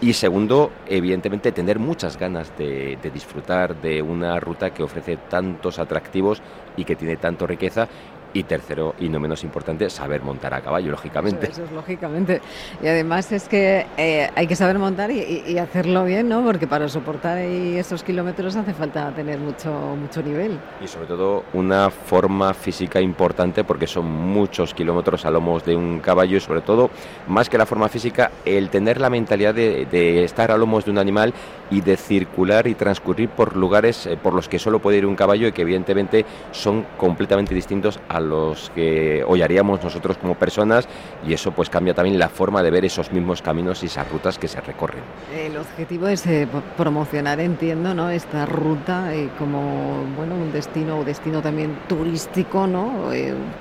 y 0.00 0.12
segundo, 0.12 0.72
evidentemente, 0.86 1.52
tener 1.52 1.78
muchas 1.78 2.18
ganas 2.18 2.52
de, 2.58 2.98
disfrutar 3.14 3.80
de 3.80 4.02
una 4.02 4.38
ruta 4.38 4.70
que 4.70 4.82
ofrece 4.82 5.16
tantos 5.16 5.78
atractivos 5.78 6.42
y 6.76 6.84
que 6.84 6.96
tiene 6.96 7.16
tanto 7.16 7.46
riqueza 7.46 7.88
y 8.36 8.42
tercero, 8.42 8.94
y 9.00 9.08
no 9.08 9.18
menos 9.18 9.42
importante, 9.44 9.88
saber 9.88 10.22
montar 10.22 10.52
a 10.52 10.60
caballo, 10.60 10.90
lógicamente. 10.90 11.48
Eso, 11.50 11.64
es 11.64 11.72
lógicamente. 11.72 12.42
Y 12.82 12.86
además 12.86 13.32
es 13.32 13.48
que 13.48 13.86
eh, 13.96 14.30
hay 14.34 14.46
que 14.46 14.56
saber 14.56 14.78
montar 14.78 15.10
y, 15.10 15.56
hacerlo 15.58 16.04
bien, 16.04 16.28
¿no? 16.28 16.44
Porque 16.44 16.66
para 16.66 16.86
soportar 16.88 17.38
esos 17.38 18.02
kilómetros 18.02 18.54
hace 18.56 18.74
falta 18.74 19.10
tener 19.12 19.38
mucho, 19.38 19.70
mucho 19.70 20.22
nivel. 20.22 20.58
Y 20.82 20.86
sobre 20.86 21.06
todo 21.06 21.44
una 21.54 21.88
forma 21.90 22.52
física 22.52 23.00
importante 23.00 23.64
porque 23.64 23.86
son 23.86 24.04
muchos 24.04 24.74
kilómetros 24.74 25.24
a 25.24 25.30
lomos 25.30 25.64
de 25.64 25.74
un 25.74 26.00
caballo 26.00 26.36
y 26.36 26.40
sobre 26.40 26.60
todo, 26.60 26.90
más 27.28 27.48
que 27.48 27.56
la 27.56 27.64
forma 27.64 27.88
física, 27.88 28.30
el 28.44 28.68
tener 28.68 29.00
la 29.00 29.08
mentalidad 29.08 29.54
de, 29.54 29.86
de 29.86 30.24
estar 30.24 30.50
a 30.50 30.58
lomos 30.58 30.84
de 30.84 30.90
un 30.90 30.98
animal 30.98 31.32
y 31.70 31.80
de 31.80 31.96
circular 31.96 32.66
y 32.66 32.74
transcurrir 32.74 33.30
por 33.30 33.56
lugares 33.56 34.06
eh, 34.06 34.18
por 34.22 34.34
los 34.34 34.48
que 34.48 34.58
solo 34.58 34.78
puede 34.78 34.98
ir 34.98 35.06
un 35.06 35.16
caballo 35.16 35.48
y 35.48 35.52
que 35.52 35.62
evidentemente 35.62 36.24
son 36.52 36.86
completamente 36.96 37.54
distintos 37.54 37.98
a 38.08 38.20
los 38.28 38.70
que 38.74 39.24
hoy 39.26 39.42
haríamos 39.42 39.82
nosotros 39.82 40.18
como 40.18 40.34
personas 40.34 40.88
y 41.26 41.32
eso 41.32 41.52
pues 41.52 41.70
cambia 41.70 41.94
también 41.94 42.18
la 42.18 42.28
forma 42.28 42.62
de 42.62 42.70
ver 42.70 42.84
esos 42.84 43.12
mismos 43.12 43.42
caminos 43.42 43.82
y 43.82 43.86
esas 43.86 44.10
rutas 44.10 44.38
que 44.38 44.48
se 44.48 44.60
recorren. 44.60 45.02
El 45.34 45.56
objetivo 45.56 46.08
es 46.08 46.26
eh, 46.26 46.46
promocionar, 46.76 47.40
entiendo, 47.40 47.94
¿no? 47.94 48.10
esta 48.10 48.46
ruta 48.46 49.14
eh, 49.14 49.30
como 49.38 50.04
bueno 50.16 50.34
un 50.34 50.52
destino 50.52 50.98
o 50.98 51.04
destino 51.04 51.40
también 51.40 51.78
turístico, 51.88 52.66
¿no? 52.66 53.10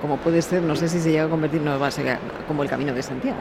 como 0.01 0.17
puede 0.17 0.41
ser, 0.41 0.61
no 0.61 0.75
sé 0.75 0.87
si 0.87 0.99
se 0.99 1.11
llega 1.11 1.25
a 1.25 1.29
convertir, 1.29 1.61
no 1.61 1.79
va 1.79 1.87
a 1.87 1.91
ser 1.91 2.17
como 2.47 2.63
el 2.63 2.69
Camino 2.69 2.93
de 2.93 3.01
Santiago. 3.01 3.37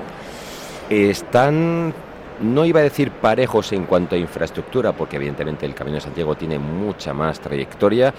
Están 0.91 1.95
no 2.41 2.65
iba 2.65 2.81
a 2.81 2.83
decir 2.83 3.11
parejos 3.11 3.73
en 3.73 3.85
cuanto 3.85 4.15
a 4.15 4.19
infraestructura, 4.19 4.93
porque 4.93 5.17
evidentemente 5.17 5.67
el 5.67 5.75
Camino 5.75 5.97
de 5.97 6.01
Santiago 6.01 6.35
tiene 6.35 6.59
mucha 6.59 7.15
más 7.15 7.41
trayectoria, 7.41 8.13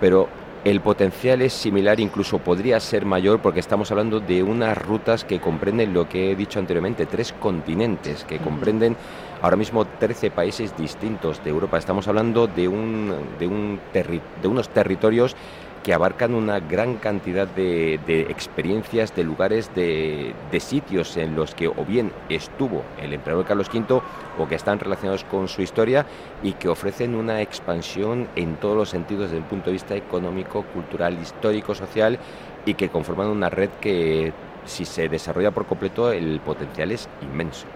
pero 0.00 0.28
el 0.64 0.80
potencial 0.80 1.42
es 1.42 1.52
similar, 1.52 1.98
incluso 1.98 2.38
podría 2.38 2.78
ser 2.78 3.04
mayor, 3.04 3.40
porque 3.40 3.60
estamos 3.60 3.90
hablando 3.90 4.20
de 4.20 4.42
unas 4.42 4.78
rutas 4.78 5.24
que 5.24 5.40
comprenden 5.40 5.92
lo 5.92 6.08
que 6.08 6.30
he 6.30 6.36
dicho 6.36 6.60
anteriormente, 6.60 7.06
tres 7.06 7.32
continentes, 7.32 8.24
que 8.24 8.38
comprenden 8.38 8.96
ahora 9.40 9.56
mismo 9.56 9.84
13 9.84 10.30
países 10.30 10.76
distintos 10.76 11.42
de 11.42 11.50
Europa. 11.50 11.78
Estamos 11.78 12.06
hablando 12.06 12.46
de, 12.46 12.68
un, 12.68 13.12
de, 13.40 13.46
un 13.48 13.80
de 13.92 14.48
unos 14.48 14.68
territorios 14.68 15.34
que 15.82 15.92
abarcan 15.92 16.34
una 16.34 16.60
gran 16.60 16.96
cantidad 16.96 17.46
de, 17.46 17.94
experiencias, 18.30 19.14
de 19.14 19.24
lugares, 19.24 19.74
de, 19.74 20.34
sitios 20.60 21.16
en 21.16 21.34
los 21.34 21.54
que 21.54 21.66
o 21.66 21.84
bien 21.86 22.12
estuvo 22.28 22.84
el 23.00 23.12
emperador 23.12 23.44
Carlos 23.44 23.68
V 23.72 24.00
o 24.38 24.48
que 24.48 24.54
están 24.54 24.78
relacionados 24.78 25.24
con 25.24 25.48
su 25.48 25.62
historia 25.62 26.06
y 26.42 26.52
que 26.52 26.68
ofrecen 26.68 27.14
una 27.14 27.40
expansión 27.42 28.28
en 28.36 28.56
todos 28.56 28.76
los 28.76 28.90
sentidos 28.90 29.24
desde 29.24 29.38
el 29.38 29.44
punto 29.44 29.66
de 29.66 29.72
vista 29.72 29.96
económico, 29.96 30.62
cultural, 30.62 31.18
histórico, 31.20 31.74
social 31.74 32.18
y 32.64 32.74
que 32.74 32.88
conforman 32.88 33.28
una 33.28 33.50
red 33.50 33.70
que 33.80 34.32
si 34.64 34.84
se 34.84 35.08
desarrolla 35.08 35.50
por 35.50 35.66
completo 35.66 36.12
el 36.12 36.38
potencial 36.40 36.92
es 36.92 37.08
inmenso. 37.22 37.66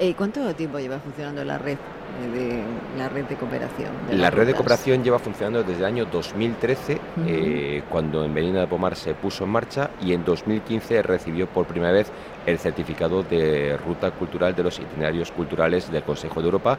¿Y 0.00 0.08
eh, 0.08 0.14
cuánto 0.16 0.54
tiempo 0.54 0.78
lleva 0.78 0.98
funcionando 0.98 1.44
la 1.44 1.58
red 1.58 1.78
de 2.32 2.62
la 2.96 3.08
red 3.08 3.24
de 3.24 3.36
cooperación? 3.36 3.90
la 4.12 4.30
red 4.30 4.46
de 4.46 4.54
cooperación 4.54 5.02
lleva 5.02 5.18
funcionando 5.18 5.62
desde 5.62 5.80
el 5.80 5.84
año 5.84 6.06
2013, 6.06 7.00
eh, 7.26 7.82
cuando 7.88 8.24
en 8.24 8.32
Medina 8.32 8.60
de 8.60 8.66
Pomar 8.66 8.96
se 8.96 9.14
puso 9.14 9.44
en 9.44 9.50
marcha, 9.50 9.90
y 10.02 10.12
en 10.12 10.24
2015 10.24 11.02
recibió 11.02 11.46
por 11.46 11.66
primera 11.66 11.92
vez 11.92 12.10
el 12.46 12.58
certificado 12.58 13.22
de 13.22 13.76
ruta 13.76 14.10
cultural 14.10 14.54
de 14.54 14.64
los 14.64 14.78
itinerarios 14.78 15.30
culturales 15.30 15.90
del 15.90 16.02
Consejo 16.02 16.40
de 16.40 16.46
Europa. 16.46 16.78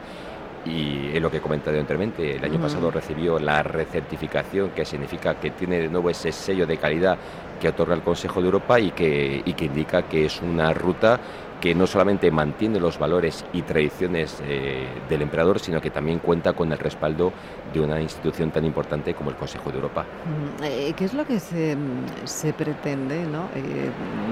Y 0.66 1.16
es 1.16 1.22
lo 1.22 1.30
que 1.30 1.38
he 1.38 1.42
comentado 1.42 1.78
anteriormente, 1.78 2.38
el 2.38 2.44
año 2.44 2.60
pasado 2.60 2.90
recibió 2.90 3.38
la 3.38 3.62
recertificación, 3.62 4.72
que 4.72 4.84
significa 4.84 5.36
que 5.36 5.52
tiene 5.52 5.80
de 5.80 5.90
nuevo 5.90 6.10
ese 6.10 6.32
sello 6.32 6.66
de 6.66 6.78
calidad 6.78 7.20
que 7.62 7.70
otorga 7.70 7.94
el 7.94 8.02
Consejo 8.02 8.42
de 8.42 8.48
Europa 8.48 8.80
y 8.80 8.90
que, 8.90 9.44
y 9.46 9.54
que 9.54 9.66
indica 9.66 10.04
que 10.04 10.26
es 10.26 10.42
una 10.42 10.74
ruta 10.74 11.20
que 11.66 11.74
no 11.74 11.88
solamente 11.88 12.30
mantiene 12.30 12.80
los 12.80 13.00
valores 13.00 13.44
y 13.52 13.64
tradiciones 13.64 14.40
eh, 14.46 14.86
del 15.10 15.24
emperador, 15.24 15.58
sino 15.60 15.82
que 15.82 15.90
también 15.90 16.20
cuenta 16.20 16.54
con 16.54 16.72
el 16.72 16.78
respaldo 16.78 17.34
de 17.74 17.80
una 17.80 18.00
institución 18.00 18.52
tan 18.52 18.66
importante 18.66 19.16
como 19.16 19.32
el 19.32 19.36
Consejo 19.36 19.72
de 19.72 19.78
Europa. 19.78 20.04
Mm, 20.04 20.64
eh, 20.64 20.94
¿Qué 20.96 21.06
es 21.06 21.16
lo 21.16 21.26
que 21.26 21.40
se, 21.40 22.54
pretende? 22.54 23.26
¿no? 23.26 23.46
Eh, 23.56 23.90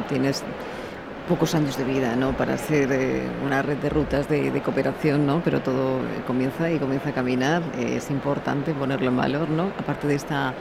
tienes 0.08 0.44
pocos 1.28 1.56
años 1.56 1.76
de 1.76 1.86
vida 1.86 2.16
¿no? 2.16 2.38
para 2.38 2.56
ser 2.56 2.90
una 3.44 3.64
red 3.64 3.78
de 3.78 3.90
rutas 3.90 4.30
de, 4.30 4.62
cooperación, 4.62 5.26
¿no? 5.26 5.42
pero 5.44 5.60
todo 5.62 6.02
comienza 6.28 6.70
y 6.70 6.78
comienza 6.78 7.10
a 7.10 7.14
caminar. 7.14 7.64
es 7.80 8.12
importante 8.12 8.76
ponerlo 8.76 9.08
en 9.08 9.18
valor, 9.18 9.50
¿no? 9.50 9.72
aparte 9.80 10.06
de 10.06 10.16
esta 10.16 10.54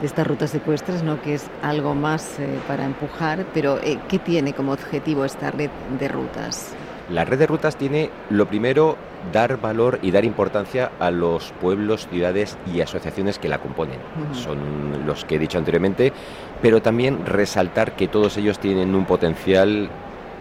de 0.00 0.06
estas 0.06 0.26
rutas 0.26 0.50
secuestras, 0.50 1.02
¿no? 1.02 1.20
que 1.22 1.34
es 1.34 1.46
algo 1.62 1.94
más 1.94 2.38
eh, 2.38 2.58
para 2.66 2.84
empujar, 2.84 3.46
pero 3.54 3.78
eh, 3.82 3.98
¿qué 4.08 4.18
tiene 4.18 4.52
como 4.52 4.72
objetivo 4.72 5.24
esta 5.24 5.50
red 5.50 5.70
de 5.98 6.08
rutas? 6.08 6.74
La 7.10 7.24
red 7.24 7.38
de 7.38 7.46
rutas 7.46 7.76
tiene, 7.76 8.10
lo 8.30 8.46
primero, 8.46 8.96
dar 9.32 9.60
valor 9.60 10.00
y 10.02 10.10
dar 10.10 10.24
importancia 10.24 10.90
a 10.98 11.10
los 11.12 11.52
pueblos, 11.60 12.08
ciudades 12.08 12.58
y 12.72 12.80
asociaciones 12.80 13.38
que 13.38 13.48
la 13.48 13.58
componen. 13.58 13.98
Son 14.32 15.06
los 15.06 15.24
que 15.24 15.36
he 15.36 15.38
dicho 15.38 15.56
anteriormente, 15.56 16.12
pero 16.60 16.82
también 16.82 17.24
resaltar 17.24 17.94
que 17.94 18.08
todos 18.08 18.36
ellos 18.38 18.58
tienen 18.58 18.94
un 18.96 19.04
potencial 19.04 19.88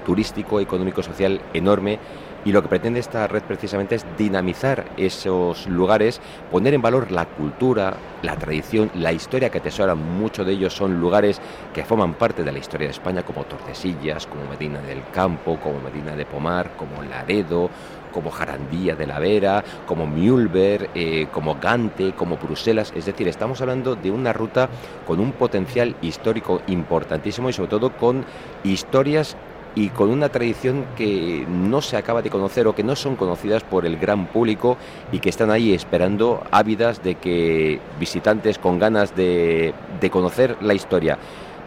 turístico, 0.06 0.60
económico, 0.60 1.04
social 1.04 1.40
enorme 1.54 2.00
y 2.46 2.52
lo 2.52 2.62
que 2.62 2.70
pretende 2.70 3.00
esta 3.00 3.28
red 3.28 3.42
precisamente 3.42 3.96
es 3.96 4.06
dinamizar 4.18 4.86
esos 4.98 5.68
lugares, 5.68 6.22
poner 6.52 6.76
en 6.76 6.82
valor 6.82 7.12
la 7.12 7.26
cultura, 7.26 7.98
la 8.22 8.36
tradición, 8.36 8.92
la 8.94 9.12
historia 9.12 9.50
que 9.50 9.58
atesoran. 9.58 9.98
Muchos 9.98 10.46
de 10.46 10.54
ellos 10.54 10.74
son 10.74 11.00
lugares 11.02 11.42
que 11.74 11.84
forman 11.84 12.14
parte 12.14 12.44
de 12.44 12.52
la 12.52 12.60
historia 12.60 12.88
de 12.88 12.92
España, 12.92 13.24
como 13.24 13.46
Tordesillas, 13.46 14.28
como 14.28 14.46
Medina 14.46 14.80
del 14.82 15.04
Campo, 15.12 15.60
como 15.60 15.80
Medina 15.80 16.16
de 16.16 16.26
Pomar, 16.26 16.78
como 16.78 17.02
Laredo, 17.02 17.70
como 18.14 18.30
Jarandía 18.32 18.96
de 18.96 19.08
la 19.08 19.20
Vera, 19.20 19.64
como 19.88 20.06
Mühlberg, 20.06 20.90
eh, 20.94 21.28
como 21.32 21.56
Gante, 21.56 22.14
como 22.14 22.38
Bruselas. 22.38 22.94
Es 22.96 23.08
decir, 23.08 23.28
estamos 23.28 23.60
hablando 23.60 23.96
de 23.96 24.12
una 24.12 24.32
ruta 24.34 24.70
con 25.06 25.20
un 25.20 25.34
potencial 25.34 25.96
histórico 26.02 26.62
importantísimo 26.68 27.50
y 27.50 27.54
sobre 27.54 27.70
todo 27.70 27.98
con 27.98 28.24
historias 28.64 29.36
y 29.76 29.90
con 29.90 30.10
una 30.10 30.30
tradición 30.30 30.86
que 30.96 31.46
no 31.48 31.82
se 31.82 31.98
acaba 31.98 32.22
de 32.22 32.30
conocer 32.30 32.66
o 32.68 32.74
que 32.74 32.84
no 32.84 32.96
son 32.96 33.16
conocidas 33.18 33.64
por 33.64 33.86
el 33.86 33.98
gran 33.98 34.28
público 34.28 34.78
y 35.12 35.20
que 35.20 35.30
están 35.30 35.52
ahí 35.52 35.74
esperando 35.74 36.42
ávidas 36.50 37.04
de 37.04 37.16
que 37.16 37.80
visitantes 38.00 38.58
con 38.58 38.80
ganas 38.80 39.16
de, 39.16 39.74
de 40.00 40.10
conocer 40.10 40.58
la 40.62 40.74
historia, 40.74 41.18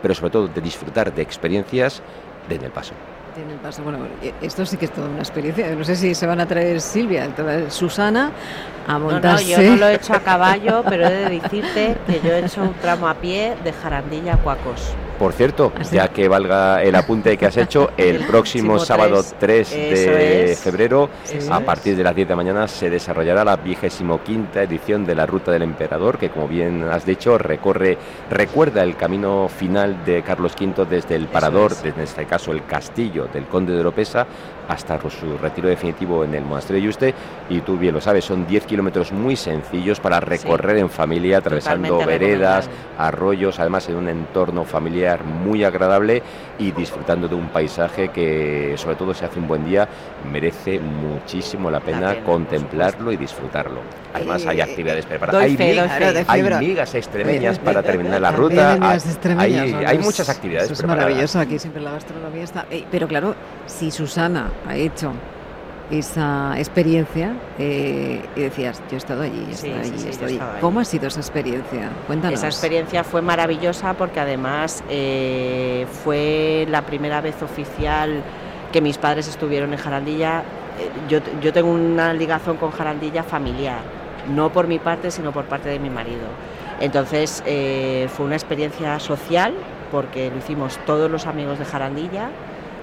pero 0.00 0.14
sobre 0.14 0.30
todo 0.30 0.48
de 0.48 0.60
disfrutar 0.60 1.14
de 1.14 1.22
experiencias, 1.22 2.02
den 2.48 2.64
el 2.64 2.70
paso. 2.70 2.94
Den 3.38 3.50
el 3.50 3.58
paso. 3.58 3.82
Bueno, 3.84 4.00
esto 4.42 4.66
sí 4.66 4.76
que 4.76 4.86
es 4.86 4.90
toda 4.90 5.08
una 5.08 5.20
experiencia. 5.20 5.70
No 5.70 5.84
sé 5.84 5.94
si 5.94 6.12
se 6.14 6.26
van 6.26 6.40
a 6.40 6.46
traer 6.46 6.80
Silvia, 6.80 7.28
Susana, 7.70 8.32
a 8.86 8.98
montarse. 8.98 9.56
No, 9.56 9.62
yo 9.62 9.70
no 9.70 9.76
lo 9.76 9.88
he 9.88 9.94
hecho 9.94 10.12
a 10.14 10.20
caballo, 10.20 10.82
pero 10.88 11.06
he 11.06 11.10
de 11.10 11.40
decirte 11.40 11.96
que 12.06 12.20
yo 12.20 12.32
he 12.32 12.44
hecho 12.44 12.62
un 12.62 12.74
tramo 12.74 13.06
a 13.06 13.14
pie 13.14 13.54
de 13.62 13.72
Jarandilla 13.72 14.34
a 14.34 14.36
Cuacos. 14.38 14.92
Por 15.18 15.32
cierto, 15.32 15.72
¿Ah, 15.76 15.82
ya 15.82 16.08
que 16.08 16.28
valga 16.28 16.80
el 16.80 16.94
apunte 16.94 17.36
que 17.36 17.46
has 17.46 17.56
hecho, 17.56 17.90
el 17.96 18.24
próximo 18.24 18.78
sábado 18.78 19.24
3 19.38 19.70
de 19.70 20.58
febrero, 20.60 21.10
a 21.50 21.60
partir 21.60 21.96
de 21.96 22.04
las 22.04 22.14
10 22.14 22.28
de 22.28 22.32
la 22.32 22.36
mañana, 22.36 22.68
se 22.68 22.88
desarrollará 22.88 23.44
la 23.44 23.56
vigésimo 23.56 24.22
quinta 24.22 24.62
edición 24.62 25.04
de 25.04 25.16
la 25.16 25.26
Ruta 25.26 25.50
del 25.50 25.62
Emperador, 25.62 26.18
que 26.18 26.30
como 26.30 26.46
bien 26.46 26.84
has 26.84 27.04
dicho, 27.04 27.36
recorre, 27.36 27.98
recuerda 28.30 28.84
el 28.84 28.96
camino 28.96 29.48
final 29.48 30.04
de 30.04 30.22
Carlos 30.22 30.54
V 30.58 30.86
desde 30.86 31.16
el 31.16 31.26
Parador, 31.26 31.74
desde 31.74 32.04
este 32.04 32.24
caso 32.24 32.52
el 32.52 32.64
castillo 32.64 33.27
del 33.32 33.46
Conde 33.46 33.72
de 33.72 33.80
Oropesa, 33.80 34.26
hasta 34.68 34.98
su 35.10 35.38
retiro 35.38 35.68
definitivo 35.68 36.24
en 36.24 36.34
el 36.34 36.44
monasterio 36.44 36.82
de 36.82 36.86
Yuste. 36.86 37.14
Y 37.48 37.60
tú 37.60 37.78
bien 37.78 37.94
lo 37.94 38.00
sabes, 38.00 38.24
son 38.24 38.46
10 38.46 38.66
kilómetros 38.66 39.12
muy 39.12 39.36
sencillos 39.36 40.00
para 40.00 40.20
recorrer 40.20 40.78
en 40.78 40.90
familia, 40.90 41.38
atravesando 41.38 41.98
veredas, 42.04 42.68
arroyos, 42.98 43.58
además 43.58 43.88
en 43.88 43.96
un 43.96 44.08
entorno 44.08 44.64
familiar 44.64 45.24
muy 45.24 45.64
agradable 45.64 46.22
y 46.58 46.72
disfrutando 46.72 47.28
de 47.28 47.34
un 47.34 47.48
paisaje 47.48 48.08
que, 48.10 48.74
sobre 48.76 48.96
todo 48.96 49.14
si 49.14 49.24
hace 49.24 49.38
un 49.38 49.48
buen 49.48 49.64
día, 49.64 49.88
merece 50.30 50.78
muchísimo 50.78 51.70
la 51.70 51.80
pena, 51.80 52.22
contemplarlo 52.24 53.12
y 53.12 53.16
disfrutarlo. 53.16 53.80
Además, 54.12 54.46
hay 54.46 54.60
eh, 54.60 54.62
actividades 54.62 55.06
preparadas. 55.06 55.42
Hay, 55.42 56.42
migas, 56.60 56.94
extremeñas 56.94 57.58
para 57.58 57.82
terminar 57.82 58.20
la 58.20 58.32
ruta. 58.32 58.78
Hay, 59.38 59.54
hay, 59.54 59.98
muchas 59.98 60.28
actividades 60.28 60.70
es 60.70 60.84
maravilloso, 60.84 61.38
aquí 61.38 61.58
siempre 61.58 61.82
la 61.82 61.92
gastronomía 61.92 62.44
está. 62.44 62.66
Eh, 62.70 62.84
pero 62.90 63.06
claro, 63.06 63.34
si 63.66 63.90
Susana 63.90 64.50
ha 64.66 64.76
hecho 64.76 65.12
esa 65.90 66.58
experiencia 66.58 67.34
eh, 67.58 68.22
y 68.36 68.40
decías, 68.40 68.82
yo 68.90 68.96
he 68.96 68.98
estado 68.98 69.22
allí, 69.22 69.46
allí, 69.80 70.40
¿Cómo 70.60 70.80
ha 70.80 70.84
sido 70.84 71.08
esa 71.08 71.20
experiencia? 71.20 71.90
Cuéntanos. 72.06 72.38
Esa 72.38 72.48
experiencia 72.48 73.04
fue 73.04 73.22
maravillosa 73.22 73.94
porque 73.94 74.20
además 74.20 74.82
eh, 74.90 75.86
fue 76.04 76.66
la 76.68 76.82
primera 76.82 77.20
vez 77.20 77.42
oficial 77.42 78.22
que 78.72 78.82
mis 78.82 78.98
padres 78.98 79.28
estuvieron 79.28 79.72
en 79.72 79.78
Jarandilla. 79.78 80.40
Eh, 80.78 80.90
yo, 81.08 81.20
yo 81.40 81.52
tengo 81.52 81.70
una 81.70 82.12
ligación 82.12 82.58
con 82.58 82.70
Jarandilla 82.70 83.22
familiar, 83.22 83.80
no 84.28 84.52
por 84.52 84.66
mi 84.66 84.78
parte, 84.78 85.10
sino 85.10 85.32
por 85.32 85.46
parte 85.46 85.70
de 85.70 85.78
mi 85.78 85.88
marido. 85.88 86.26
Entonces 86.80 87.42
fue 87.44 88.26
una 88.26 88.36
experiencia 88.36 89.00
social 89.00 89.52
porque 89.90 90.30
lo 90.30 90.36
hicimos 90.36 90.78
todos 90.86 91.10
los 91.10 91.26
amigos 91.26 91.58
de 91.58 91.64
Jarandilla 91.64 92.30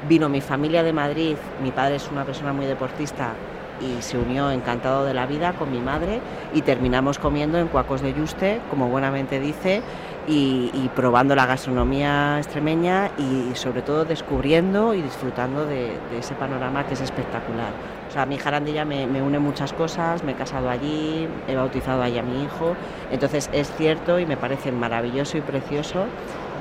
Vino 0.07 0.29
mi 0.29 0.39
familia 0.39 0.83
de 0.83 0.93
Madrid, 0.93 1.35
mi 1.63 1.71
padre 1.71 1.95
es 1.95 2.11
una 2.11 2.25
persona 2.25 2.53
muy 2.53 2.67
deportista 2.67 3.33
y 3.81 4.03
se 4.03 4.19
unió 4.19 4.51
encantado 4.51 5.03
de 5.03 5.15
la 5.15 5.25
vida 5.25 5.53
con 5.53 5.71
mi 5.71 5.79
madre 5.79 6.21
y 6.53 6.61
terminamos 6.61 7.17
comiendo 7.17 7.57
en 7.57 7.67
Cuacos 7.67 8.01
de 8.01 8.13
Yuste, 8.13 8.61
como 8.69 8.87
buenamente 8.87 9.39
dice, 9.39 9.81
y, 10.27 10.89
probando 10.95 11.35
la 11.35 11.45
gastronomía 11.47 12.37
extremeña 12.37 13.11
y 13.17 13.55
sobre 13.55 13.81
todo 13.81 14.05
descubriendo 14.05 14.93
y 14.93 15.01
disfrutando 15.01 15.65
de, 15.65 15.97
ese 16.17 16.35
panorama 16.35 16.85
que 16.85 16.93
es 16.93 17.01
espectacular. 17.01 17.71
O 18.07 18.11
sea, 18.11 18.27
mi 18.27 18.37
Jarandilla 18.37 18.85
me, 18.85 19.07
me, 19.07 19.23
une 19.23 19.39
muchas 19.39 19.73
cosas, 19.73 20.23
me 20.23 20.33
he 20.33 20.35
casado 20.35 20.69
allí, 20.69 21.27
he 21.47 21.55
bautizado 21.55 22.03
allí 22.03 22.19
a 22.19 22.23
mi 22.23 22.43
hijo, 22.43 22.75
entonces 23.11 23.49
es 23.53 23.71
cierto 23.75 24.19
y 24.19 24.25
me 24.25 24.37
parece 24.37 24.71
maravilloso 24.71 25.37
y 25.37 25.41
precioso 25.41 26.05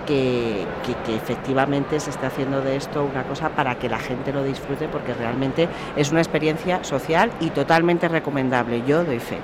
que, 0.07 0.67
efectivamente 1.09 2.01
se 2.01 2.11
está 2.11 2.29
haciendo 2.29 2.61
de 2.61 2.77
esto 2.77 3.05
una 3.05 3.25
cosa 3.25 3.51
para 3.51 3.77
que 3.77 3.89
la 3.89 3.99
gente 3.99 4.33
lo 4.33 4.43
disfrute 4.43 4.89
porque 4.89 5.15
realmente 5.15 5.69
es 5.97 6.11
una 6.11 6.21
experiencia 6.21 6.85
social 6.85 7.31
y 7.41 7.51
totalmente 7.51 8.09
recomendable. 8.09 8.83
Yo 8.87 9.05
doy 9.05 9.21
fe. 9.21 9.39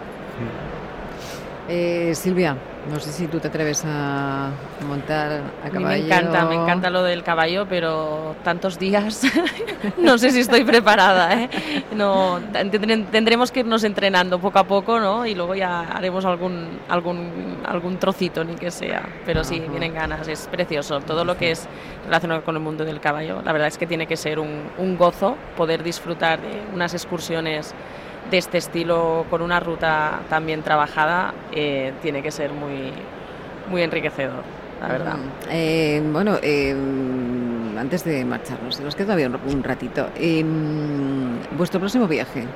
Eh, 1.73 2.17
Silvia, 2.17 2.57
no 2.91 2.99
sé 2.99 3.13
si 3.13 3.29
tú 3.29 3.39
te 3.39 3.47
atreves 3.47 3.85
a 3.87 4.51
montar 4.89 5.41
a 5.65 5.71
caballo. 5.71 5.87
me 5.87 5.99
encanta, 5.99 6.45
me 6.45 6.57
encanta 6.57 6.91
lo 6.91 7.05
del 7.05 7.23
caballo, 7.23 7.65
pero 7.69 8.35
tantos 8.43 8.77
días 8.77 9.23
no 9.97 10.19
sé 10.19 10.33
si 10.33 10.41
estoy 10.41 10.65
preparada. 10.65 11.33
¿eh? 11.33 11.49
No, 11.95 12.41
tendremos 12.51 13.53
que 13.53 13.61
irnos 13.61 13.85
entrenando 13.85 14.41
poco 14.41 14.59
a 14.59 14.65
poco, 14.65 14.99
¿no? 14.99 15.25
Y 15.25 15.37
luego 15.37 15.55
ya 15.55 15.83
haremos 15.83 16.25
algún 16.25 16.81
algún 16.89 17.59
algún 17.65 17.99
trocito 17.99 18.43
ni 18.43 18.57
que 18.57 18.73
sea. 18.73 19.09
Pero 19.25 19.45
sí, 19.45 19.61
vienen 19.71 19.95
ganas, 19.95 20.27
es 20.27 20.49
precioso. 20.49 20.99
Todo 20.99 21.25
lo 21.25 21.37
que 21.37 21.53
es 21.53 21.69
relacionado 22.05 22.43
con 22.43 22.57
el 22.57 22.63
mundo 22.63 22.85
del 22.85 22.99
caballo, 22.99 23.43
la 23.45 23.53
verdad 23.53 23.69
es 23.69 23.79
que 23.79 23.87
tiene 23.87 24.09
que 24.09 24.17
ser 24.17 24.41
un, 24.41 24.65
un 24.77 24.99
gozo 24.99 25.37
poder 25.57 25.85
disfrutar 25.85 26.41
de 26.41 26.65
unas 26.75 26.95
excursiones 26.95 27.77
de 28.31 28.39
este 28.39 28.59
estilo 28.59 29.27
con 29.31 29.43
una 29.43 29.61
ruta 29.61 30.21
tan 30.29 30.47
bien 30.47 30.63
trabajada 30.63 31.35
eh, 31.53 31.93
tiene 32.03 32.23
que 32.23 32.31
ser 32.31 32.53
muy, 32.53 32.93
muy 33.69 33.83
enriquecedor, 33.83 34.43
la 34.81 34.89
verdad. 34.89 35.17
Eh, 35.51 36.03
bueno, 36.13 36.39
eh, 36.43 36.75
antes 37.79 38.05
de 38.05 38.25
marcharnos, 38.25 38.77
se 38.77 38.85
nos 38.85 38.95
queda 38.95 39.07
todavía 39.07 39.29
un 39.29 39.63
ratito. 39.63 40.09
vuestro 41.57 41.81
próximo 41.81 42.07
viaje, 42.07 42.47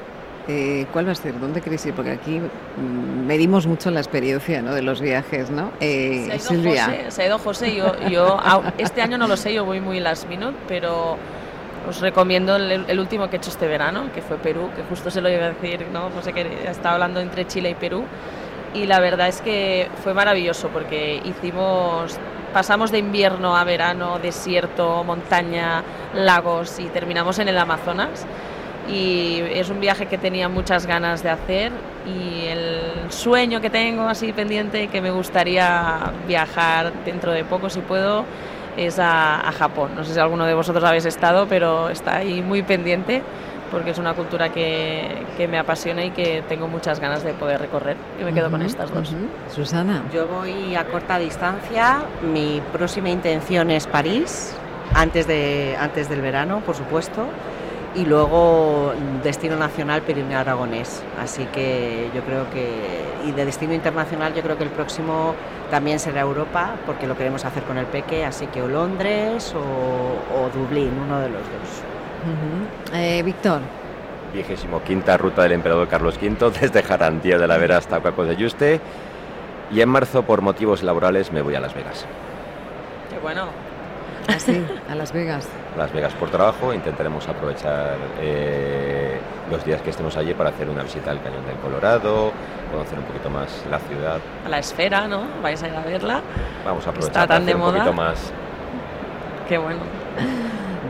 ¿Cuál 0.92 1.08
va 1.08 1.12
a 1.12 1.14
ser? 1.14 1.40
¿Dónde 1.40 1.62
queréis 1.62 1.86
ir? 1.86 1.94
Porque 1.94 2.10
aquí 2.10 2.38
mm, 2.38 3.26
medimos 3.26 3.66
mucho 3.66 3.90
la 3.90 4.00
experiencia 4.00 4.60
¿no? 4.60 4.74
de 4.74 4.82
los 4.82 5.00
viajes, 5.00 5.50
¿no? 5.50 5.70
se, 5.80 6.30
ha 6.30 6.38
Silvia. 6.38 6.84
José, 6.84 7.10
se 7.10 7.22
ha 7.22 7.26
ido 7.26 7.38
José, 7.38 7.74
yo, 7.74 7.94
yo 8.10 8.38
este 8.76 9.00
año 9.00 9.16
no 9.16 9.26
lo 9.26 9.38
sé, 9.38 9.54
yo 9.54 9.64
voy 9.64 9.80
muy 9.80 10.00
last 10.00 10.28
minute, 10.28 10.54
pero 10.68 11.16
os 11.88 12.00
recomiendo 12.00 12.56
el, 12.56 12.98
último 12.98 13.28
que 13.28 13.36
he 13.36 13.38
hecho 13.38 13.50
este 13.50 13.68
verano, 13.68 14.10
que 14.14 14.22
fue 14.22 14.36
Perú, 14.38 14.70
que 14.74 14.82
justo 14.82 15.10
se 15.10 15.20
lo 15.20 15.28
iba 15.28 15.44
a 15.44 15.50
decir, 15.50 15.86
¿no? 15.92 16.10
sé 16.22 16.32
que 16.32 16.68
estaba 16.68 16.94
hablando 16.94 17.20
entre 17.20 17.46
Chile 17.46 17.70
y 17.70 17.74
Perú. 17.74 18.04
Y 18.74 18.86
la 18.86 18.98
verdad 18.98 19.28
es 19.28 19.40
que 19.40 19.88
fue 20.02 20.14
maravilloso 20.14 20.68
porque 20.68 21.20
hicimos, 21.24 22.18
pasamos 22.52 22.90
de 22.90 22.98
invierno 22.98 23.56
a 23.56 23.62
verano, 23.64 24.18
desierto, 24.18 25.04
montaña, 25.04 25.84
lagos 26.14 26.80
y 26.80 26.86
terminamos 26.86 27.38
en 27.38 27.48
el 27.48 27.58
Amazonas. 27.58 28.26
Y 28.88 29.40
es 29.52 29.70
un 29.70 29.80
viaje 29.80 30.06
que 30.06 30.18
tenía 30.18 30.48
muchas 30.48 30.86
ganas 30.86 31.22
de 31.22 31.30
hacer 31.30 31.72
y 32.06 32.46
el 32.46 32.80
sueño 33.10 33.60
que 33.60 33.70
tengo 33.70 34.08
así 34.08 34.32
pendiente 34.32 34.88
que 34.88 35.00
me 35.00 35.10
gustaría 35.10 36.12
viajar 36.26 36.92
dentro 37.04 37.32
de 37.32 37.44
poco 37.44 37.70
si 37.70 37.80
puedo 37.80 38.24
es 38.76 38.98
a, 38.98 39.52
Japón. 39.56 39.92
No 39.94 40.04
sé 40.04 40.14
si 40.14 40.20
alguno 40.20 40.44
de 40.44 40.54
vosotros 40.54 40.84
habéis 40.84 41.04
estado, 41.04 41.46
pero 41.48 41.88
está 41.90 42.16
ahí 42.16 42.42
muy 42.42 42.62
pendiente 42.62 43.22
porque 43.70 43.90
es 43.90 43.98
una 43.98 44.14
cultura 44.14 44.50
que, 44.50 45.24
que, 45.36 45.48
me 45.48 45.58
apasiona 45.58 46.04
y 46.04 46.10
que 46.10 46.44
tengo 46.48 46.68
muchas 46.68 47.00
ganas 47.00 47.24
de 47.24 47.32
poder 47.34 47.60
recorrer. 47.60 47.96
Y 48.20 48.24
me 48.24 48.32
quedo 48.32 48.50
con 48.50 48.62
estas 48.62 48.92
dos. 48.92 49.12
Susana. 49.52 50.04
Yo 50.12 50.28
voy 50.28 50.76
a 50.76 50.84
corta 50.84 51.18
distancia. 51.18 52.02
Mi 52.22 52.62
próxima 52.72 53.10
intención 53.10 53.70
es 53.70 53.86
París, 53.86 54.54
antes, 54.94 55.26
de, 55.26 55.76
antes 55.78 56.08
del 56.08 56.20
verano, 56.20 56.60
por 56.60 56.76
supuesto 56.76 57.26
y 57.94 58.04
luego 58.04 58.92
destino 59.22 59.56
nacional 59.56 60.02
Pirineo 60.02 60.38
Aragonés. 60.38 61.02
Así 61.20 61.44
que 61.46 62.10
yo 62.14 62.22
creo 62.22 62.50
que, 62.50 63.04
y 63.26 63.32
de 63.32 63.44
destino 63.44 63.72
internacional, 63.72 64.34
yo 64.34 64.42
creo 64.42 64.58
que 64.58 64.64
el 64.64 64.70
próximo 64.70 65.34
también 65.70 65.98
será 65.98 66.22
Europa, 66.22 66.76
porque 66.86 67.06
lo 67.06 67.16
queremos 67.16 67.44
hacer 67.44 67.62
con 67.64 67.78
el 67.78 67.86
Peque, 67.86 68.24
así 68.24 68.46
que 68.46 68.62
o 68.62 68.68
Londres 68.68 69.54
o, 69.54 70.48
Dublín, 70.52 70.92
uno 71.06 71.20
de 71.20 71.28
los 71.28 71.40
dos. 71.40 72.94
Eh, 72.94 73.22
Víctor. 73.22 73.60
Vigésimo 74.32 74.82
quinta 74.82 75.16
ruta 75.16 75.42
del 75.42 75.52
emperador 75.52 75.88
Carlos 75.88 76.18
V, 76.20 76.50
desde 76.60 76.82
Jarandía 76.82 77.38
de 77.38 77.46
la 77.46 77.56
Vera 77.56 77.78
hasta 77.78 78.00
Cuacos 78.00 78.28
de 78.28 78.36
Yuste. 78.36 78.80
Y 79.70 79.80
en 79.80 79.88
marzo, 79.88 80.22
por 80.22 80.42
motivos 80.42 80.82
laborales, 80.82 81.32
me 81.32 81.42
voy 81.42 81.54
a 81.54 81.60
Las 81.60 81.74
Vegas. 81.74 82.04
Qué 83.10 83.18
bueno. 83.18 83.46
Así, 84.28 84.64
ah, 84.88 84.92
a 84.92 84.94
Las 84.94 85.12
Vegas. 85.12 85.48
Las 85.76 85.92
Vegas 85.92 86.12
por 86.14 86.30
trabajo. 86.30 86.72
Intentaremos 86.72 87.26
aprovechar 87.28 87.96
eh, 88.20 89.18
los 89.50 89.64
días 89.64 89.82
que 89.82 89.90
estemos 89.90 90.16
allí 90.16 90.34
para 90.34 90.50
hacer 90.50 90.68
una 90.68 90.82
visita 90.82 91.10
al 91.10 91.22
Cañón 91.22 91.44
del 91.46 91.56
Colorado, 91.56 92.32
conocer 92.70 92.98
un 92.98 93.04
poquito 93.04 93.30
más 93.30 93.64
la 93.70 93.78
ciudad. 93.80 94.18
A 94.44 94.48
la 94.48 94.58
esfera, 94.58 95.08
¿no? 95.08 95.22
Vais 95.42 95.62
a 95.62 95.68
ir 95.68 95.74
a 95.74 95.80
verla. 95.80 96.22
Vamos 96.64 96.86
a 96.86 96.90
aprovechar 96.90 97.22
Está 97.24 97.34
tan 97.34 97.46
de 97.46 97.54
un 97.54 97.60
poquito 97.60 97.92
más. 97.92 98.32
Qué 99.48 99.58
bueno. 99.58 99.80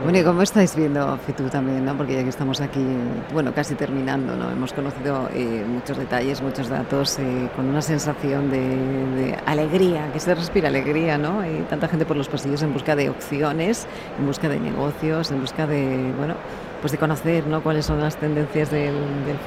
Bueno, 0.05 0.19
¿y 0.19 0.23
cómo 0.23 0.43
estáis 0.43 0.75
viendo 0.75 1.17
Fitur 1.25 1.49
también? 1.49 1.83
¿no? 1.83 1.97
Porque 1.97 2.13
ya 2.13 2.21
que 2.21 2.29
estamos 2.29 2.61
aquí, 2.61 2.85
bueno, 3.33 3.55
casi 3.55 3.73
terminando, 3.73 4.35
¿no? 4.35 4.51
Hemos 4.51 4.71
conocido 4.71 5.27
eh, 5.33 5.65
muchos 5.67 5.97
detalles, 5.97 6.43
muchos 6.43 6.69
datos, 6.69 7.17
eh, 7.17 7.49
con 7.55 7.65
una 7.65 7.81
sensación 7.81 8.51
de, 8.51 9.35
alegría, 9.47 10.11
que 10.13 10.19
se 10.19 10.35
respira 10.35 10.67
alegría, 10.67 11.17
¿no? 11.17 11.39
Hay 11.39 11.65
tanta 11.71 11.87
gente 11.87 12.05
por 12.05 12.17
los 12.17 12.29
pasillos 12.29 12.61
en 12.61 12.71
busca 12.71 12.95
de 12.95 13.09
opciones, 13.09 13.87
en 14.19 14.27
busca 14.27 14.47
de 14.47 14.59
negocios, 14.59 15.31
en 15.31 15.41
busca 15.41 15.65
de, 15.65 16.13
bueno, 16.15 16.35
pues 16.81 16.91
de 16.91 16.99
conocer, 16.99 17.47
¿no? 17.47 17.63
Cuáles 17.63 17.87
son 17.87 17.99
las 17.99 18.15
tendencias 18.15 18.69
del, 18.69 18.93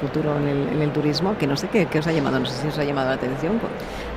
futuro 0.01 0.35
en 0.37 0.81
el, 0.81 0.91
turismo, 0.91 1.37
que 1.37 1.47
no 1.47 1.55
sé 1.55 1.69
qué, 1.69 1.85
qué, 1.85 1.99
os 1.99 2.07
ha 2.07 2.11
llamado, 2.11 2.37
no 2.37 2.45
sé 2.45 2.61
si 2.61 2.67
os 2.67 2.77
ha 2.77 2.83
llamado 2.83 3.07
la 3.07 3.15
atención, 3.15 3.61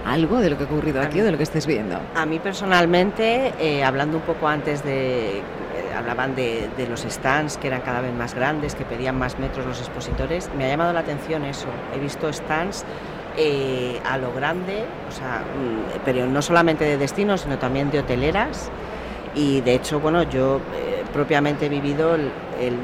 algo 0.05 0.41
de 0.41 0.51
lo 0.51 0.59
que 0.59 0.65
ha 0.65 0.67
ocurrido 0.67 1.01
aquí 1.03 1.21
o 1.21 1.25
de 1.25 1.31
lo 1.31 1.37
que 1.37 1.45
estés 1.45 1.69
viendo. 1.69 2.01
A 2.17 2.27
mí 2.27 2.41
personalmente, 2.41 3.53
eh, 3.61 3.85
hablando 3.85 4.17
un 4.17 4.25
poco 4.25 4.49
antes 4.49 4.83
de 4.83 5.41
hablaban 6.03 6.35
de, 6.35 6.69
los 6.89 7.03
stands 7.03 7.57
que 7.57 7.69
eran 7.69 7.81
cada 7.81 8.01
vez 8.01 8.13
más 8.13 8.35
grandes, 8.35 8.75
que 8.75 8.85
pedían 8.85 9.19
más 9.19 9.39
metros 9.39 9.65
los 9.65 9.79
expositores. 9.79 10.51
Me 10.57 10.67
ha 10.67 10.69
llamado 10.69 10.93
la 10.93 11.01
atención 11.01 11.45
eso. 11.45 11.69
He 11.95 11.99
visto 11.99 12.33
stands 12.33 12.85
eh, 13.37 14.01
a 14.05 14.19
lo 14.19 14.33
grande, 14.33 14.85
mm, 14.85 16.01
pero 16.05 16.27
no 16.27 16.43
solamente 16.43 16.85
de 16.85 16.99
destinos, 16.99 17.43
sino 17.43 17.59
también 17.59 17.91
de 17.91 18.01
hoteleras. 18.01 18.71
Y 19.35 19.63
de 19.63 19.75
hecho, 19.75 20.01
bueno, 20.01 20.25
yo 20.25 20.61
eh, 20.77 21.05
propiamente 21.13 21.67
he 21.67 21.69
vivido 21.69 22.15
el, 22.15 22.31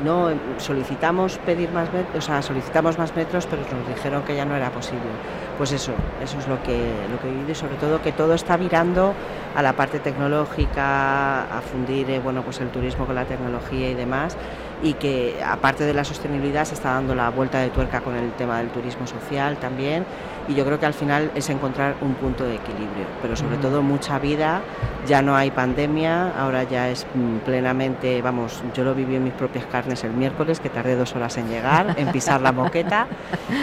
no 0.05 0.31
solicitamos 0.57 1.39
pedir 1.39 1.71
más 1.71 1.93
metros, 1.93 2.25
o 2.25 2.27
sea, 2.27 2.41
solicitamos 2.41 2.99
más 2.99 3.15
metros, 3.15 3.47
pero 3.47 3.63
nos 3.63 3.87
dijeron 3.87 4.23
que 4.23 4.35
ya 4.35 4.45
no 4.45 4.57
era 4.57 4.71
posible. 4.71 5.11
Pues 5.59 5.73
eso, 5.73 5.93
eso 6.23 6.39
es 6.39 6.47
lo 6.47 6.63
que, 6.63 6.95
lo 7.11 7.19
que 7.19 7.27
he 7.27 7.33
vivido 7.33 7.51
y 7.51 7.55
sobre 7.57 7.75
todo 7.75 8.01
que 8.01 8.13
todo 8.13 8.33
está 8.35 8.57
virando 8.57 9.13
a 9.57 9.61
la 9.61 9.73
parte 9.73 9.99
tecnológica, 9.99 11.43
a 11.43 11.61
fundir 11.61 12.09
eh, 12.11 12.21
bueno, 12.21 12.43
pues 12.43 12.61
el 12.61 12.69
turismo 12.69 13.07
con 13.07 13.17
la 13.17 13.25
tecnología 13.25 13.91
y 13.91 13.95
demás, 13.95 14.37
y 14.85 14.93
que 14.95 15.43
aparte 15.45 15.83
de 15.83 15.95
la 15.95 16.05
sostenibilidad 16.05 16.65
se 16.65 16.75
está 16.75 16.93
dando 16.93 17.17
la 17.17 17.31
vuelta 17.31 17.59
de 17.59 17.71
tuerca 17.71 18.03
con 18.03 18.15
el 18.15 18.31
tema 18.35 18.59
del 18.59 18.69
turismo 18.69 19.09
social 19.09 19.57
también, 19.57 20.07
y 20.49 20.55
yo 20.55 20.65
creo 20.65 20.81
que 20.81 20.87
al 20.87 20.95
final 20.95 21.31
es 21.35 21.51
encontrar 21.51 21.97
un 22.01 22.15
punto 22.15 22.45
de 22.45 22.55
equilibrio, 22.57 23.05
pero 23.21 23.37
sobre 23.37 23.59
todo 23.59 23.83
mucha 23.83 24.19
vida, 24.19 24.63
ya 25.07 25.21
no 25.21 25.37
hay 25.37 25.51
pandemia, 25.51 26.33
ahora 26.39 26.65
ya 26.65 26.89
es 26.89 27.07
mm, 27.15 27.39
plenamente, 27.39 28.23
vamos, 28.23 28.63
yo 28.75 28.83
lo 28.83 28.95
viví 28.95 29.17
en 29.17 29.25
mis 29.25 29.35
propias 29.35 29.67
carnes 29.67 30.05
el 30.05 30.13
miércoles, 30.13 30.59
que 30.59 30.71
tardé 30.71 30.97
dos 30.97 31.15
horas 31.15 31.37
en 31.37 31.49
llegar, 31.49 31.95
en 31.99 32.11
pisar 32.13 32.41
la 32.41 32.53
moqueta, 32.53 33.07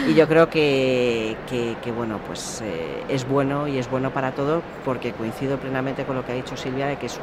y 0.08 0.14
yo 0.14 0.28
creo 0.28 0.48
que, 0.48 1.36
que, 1.48 1.92
bueno, 1.92 2.20
pues 2.24 2.62
eh, 2.64 3.02
es 3.08 3.28
bueno 3.28 3.66
y 3.66 3.78
es 3.78 3.90
bueno 3.90 4.10
para 4.10 4.32
todo, 4.32 4.62
porque 4.84 5.12
coincido 5.12 5.58
plenamente 5.58 6.04
con 6.04 6.14
lo 6.14 6.24
que 6.24 6.32
ha 6.32 6.34
dicho 6.36 6.56
Silvia, 6.56 6.86
de 6.86 6.96
que 6.96 7.06
es 7.06 7.18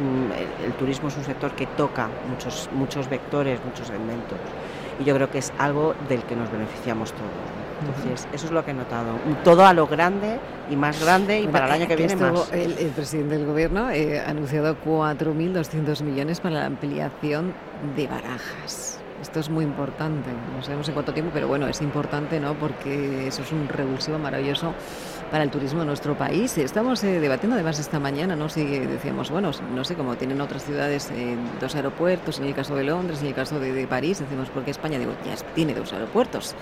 el, 0.66 0.74
turismo 0.74 1.08
es 1.08 1.16
un 1.16 1.24
sector 1.24 1.52
que 1.52 1.68
toca 1.68 2.10
muchos, 2.30 2.70
muchos 2.74 3.10
vectores, 3.10 3.60
muchos 3.64 3.88
segmentos, 3.88 4.38
y 5.00 5.06
yo 5.06 5.16
creo 5.16 5.32
que 5.32 5.38
es 5.38 5.54
algo 5.58 5.96
del 6.10 6.24
que 6.24 6.36
nos 6.36 6.52
beneficiamos 6.52 7.14
todos. 7.14 7.63
Entonces, 7.86 8.28
eso 8.34 8.46
es 8.46 8.52
lo 8.52 8.64
que 8.64 8.72
he 8.72 8.74
notado. 8.74 9.18
Todo 9.44 9.66
a 9.66 9.74
lo 9.74 9.88
grande 9.88 10.40
y 10.70 10.76
más 10.76 11.04
grande 11.04 11.42
y 11.42 11.48
para 11.48 11.66
el 11.66 11.72
año 11.72 11.88
que 11.88 11.96
viene 11.96 12.16
más. 12.16 12.52
El, 12.52 12.92
presidente 12.96 13.38
del 13.38 13.46
gobierno 13.46 13.90
eh, 13.92 14.20
ha 14.20 14.30
anunciado 14.30 14.78
4.200 14.84 16.02
millones 16.04 16.40
para 16.40 16.56
la 16.56 16.66
ampliación 16.66 17.54
de 17.96 18.08
barajas. 18.08 19.00
Esto 19.22 19.40
es 19.40 19.50
muy 19.50 19.64
importante, 19.64 20.30
no 20.54 20.62
sabemos 20.62 20.88
en 20.90 20.96
cuánto 20.96 21.14
tiempo, 21.14 21.32
pero 21.34 21.48
bueno, 21.48 21.68
es 21.68 21.82
importante, 21.82 22.42
¿no? 22.42 22.56
Porque 22.56 23.28
eso 23.28 23.42
es 23.42 23.54
un 23.54 23.70
revulsivo 23.70 24.20
maravilloso 24.20 24.74
para 25.34 25.46
el 25.46 25.50
turismo 25.50 25.82
en 25.82 25.88
nuestro 25.88 26.16
país. 26.16 26.60
Estamos 26.60 27.04
eh, 27.04 27.20
debatiendo 27.20 27.56
además 27.56 27.80
esta 27.80 28.00
mañana, 28.00 28.36
¿no? 28.36 28.50
Si 28.50 28.64
decíamos, 28.64 29.32
bueno, 29.32 29.50
no 29.74 29.84
sé, 29.84 29.96
cómo 29.96 30.16
tienen 30.16 30.40
otras 30.42 30.64
ciudades 30.64 31.10
eh, 31.10 31.36
dos 31.60 31.74
aeropuertos, 31.74 32.38
en 32.38 32.46
el 32.46 32.54
caso 32.54 32.76
de 32.76 32.84
Londres, 32.84 33.22
en 33.22 33.30
el 33.30 33.34
caso 33.34 33.60
de, 33.60 33.74
de 33.74 33.88
París, 33.88 34.20
decimos, 34.20 34.50
porque 34.54 34.70
España 34.70 35.00
digo, 35.00 35.14
ya 35.26 35.36
tiene 35.56 35.74
dos 35.74 35.92
aeropuertos 35.92 36.56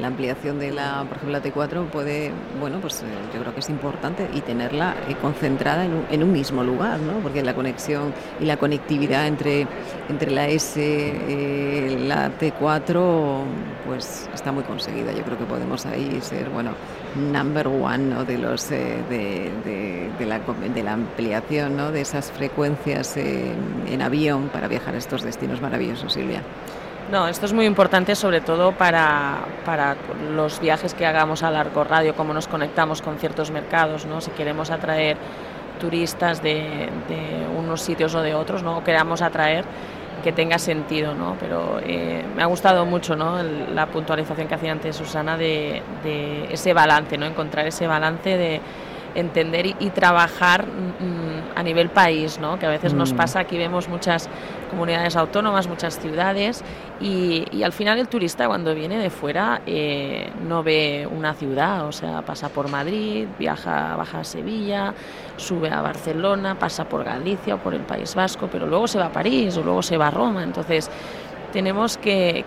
la 0.00 0.06
ampliación 0.06 0.58
de 0.58 0.70
la, 0.72 1.04
por 1.06 1.18
ejemplo, 1.18 1.38
la 1.38 1.42
T4 1.42 1.86
puede, 1.90 2.32
bueno, 2.58 2.78
pues 2.80 3.02
eh, 3.02 3.06
yo 3.34 3.40
creo 3.40 3.54
que 3.54 3.60
es 3.60 3.68
importante 3.68 4.28
y 4.34 4.40
tenerla 4.40 4.94
eh, 5.08 5.14
concentrada 5.20 5.84
en 5.84 5.92
un, 5.92 6.06
en 6.10 6.22
un, 6.22 6.32
mismo 6.32 6.64
lugar, 6.64 7.00
¿no? 7.00 7.18
Porque 7.20 7.42
la 7.42 7.54
conexión 7.54 8.14
y 8.40 8.44
la 8.44 8.56
conectividad 8.56 9.26
entre, 9.26 9.66
entre 10.08 10.30
la 10.30 10.48
S, 10.48 10.80
eh, 10.80 11.98
la 12.06 12.30
T4, 12.38 13.42
pues 13.86 14.28
está 14.32 14.52
muy 14.52 14.62
conseguida. 14.64 15.12
Yo 15.12 15.22
creo 15.22 15.38
que 15.38 15.44
podemos 15.44 15.84
ahí 15.86 16.18
ser, 16.22 16.48
bueno, 16.50 16.72
number 17.16 17.68
one 17.68 18.24
de 18.24 18.38
los 18.38 18.68
de, 18.68 19.02
de, 19.08 20.26
la, 20.26 20.38
de 20.38 20.82
la 20.82 20.92
ampliación 20.92 21.76
¿no? 21.76 21.90
de 21.90 22.00
esas 22.00 22.30
frecuencias 22.30 23.16
en 23.16 24.02
avión 24.02 24.48
para 24.48 24.68
viajar 24.68 24.94
a 24.94 24.98
estos 24.98 25.22
destinos 25.22 25.60
maravillosos, 25.60 26.12
Silvia. 26.12 26.42
No, 27.10 27.26
esto 27.26 27.46
es 27.46 27.52
muy 27.52 27.66
importante 27.66 28.14
sobre 28.14 28.40
todo 28.40 28.70
para, 28.72 29.38
para, 29.64 29.96
los 30.32 30.60
viajes 30.60 30.94
que 30.94 31.06
hagamos 31.06 31.42
a 31.42 31.50
largo 31.50 31.82
radio, 31.82 32.14
cómo 32.14 32.32
nos 32.32 32.46
conectamos 32.46 33.02
con 33.02 33.18
ciertos 33.18 33.50
mercados, 33.50 34.06
¿no? 34.06 34.20
si 34.20 34.30
queremos 34.30 34.70
atraer 34.70 35.16
turistas 35.80 36.40
de, 36.40 36.88
de 37.08 37.46
unos 37.58 37.80
sitios 37.80 38.14
o 38.14 38.22
de 38.22 38.34
otros, 38.34 38.62
¿no? 38.62 38.78
o 38.78 38.84
queramos 38.84 39.22
atraer 39.22 39.64
que 40.22 40.32
tenga 40.32 40.58
sentido, 40.58 41.14
¿no? 41.14 41.36
Pero 41.40 41.80
eh, 41.82 42.24
me 42.36 42.42
ha 42.42 42.46
gustado 42.46 42.84
mucho, 42.84 43.16
¿no? 43.16 43.42
la 43.42 43.86
puntualización 43.86 44.48
que 44.48 44.54
hacía 44.54 44.72
antes 44.72 44.96
Susana 44.96 45.36
de, 45.36 45.82
de, 46.04 46.52
ese 46.52 46.72
balance, 46.74 47.16
¿no? 47.16 47.26
Encontrar 47.26 47.66
ese 47.66 47.86
balance 47.86 48.36
de 48.36 48.60
entender 49.14 49.66
y, 49.66 49.90
trabajar 49.90 50.66
mm, 50.66 51.56
a 51.58 51.62
nivel 51.62 51.90
país, 51.90 52.38
¿no? 52.38 52.58
Que 52.58 52.66
a 52.66 52.70
veces 52.70 52.94
nos 52.94 53.12
mm. 53.12 53.16
pasa, 53.16 53.40
aquí 53.40 53.56
vemos 53.58 53.88
muchas 53.88 54.28
comunidades 54.70 55.16
autónomas, 55.16 55.66
muchas 55.68 55.98
ciudades 55.98 56.62
y, 57.00 57.62
al 57.62 57.72
final 57.72 57.98
el 57.98 58.08
turista 58.08 58.46
cuando 58.46 58.74
viene 58.74 58.98
de 58.98 59.10
fuera 59.10 59.62
eh, 59.66 60.30
no 60.46 60.62
ve 60.62 61.08
una 61.10 61.34
ciudad, 61.34 61.86
o 61.86 61.92
sea, 61.92 62.22
pasa 62.22 62.48
por 62.48 62.70
Madrid, 62.70 63.26
viaja, 63.38 63.96
baja 63.96 64.20
a 64.20 64.24
Sevilla, 64.24 64.94
sube 65.36 65.70
a 65.70 65.80
Barcelona, 65.82 66.58
pasa 66.58 66.88
por 66.88 67.04
Galicia 67.04 67.56
o 67.56 67.58
por 67.58 67.74
el 67.74 67.82
País 67.82 68.14
Vasco, 68.14 68.48
pero 68.50 68.66
luego 68.66 68.86
se 68.86 68.98
va 68.98 69.06
a 69.06 69.12
París 69.12 69.56
o 69.56 69.62
luego 69.62 69.82
se 69.82 69.96
va 69.96 70.08
a 70.08 70.10
Roma, 70.10 70.42
entonces 70.42 70.90
tenemos 71.52 71.96
que, 71.98 72.44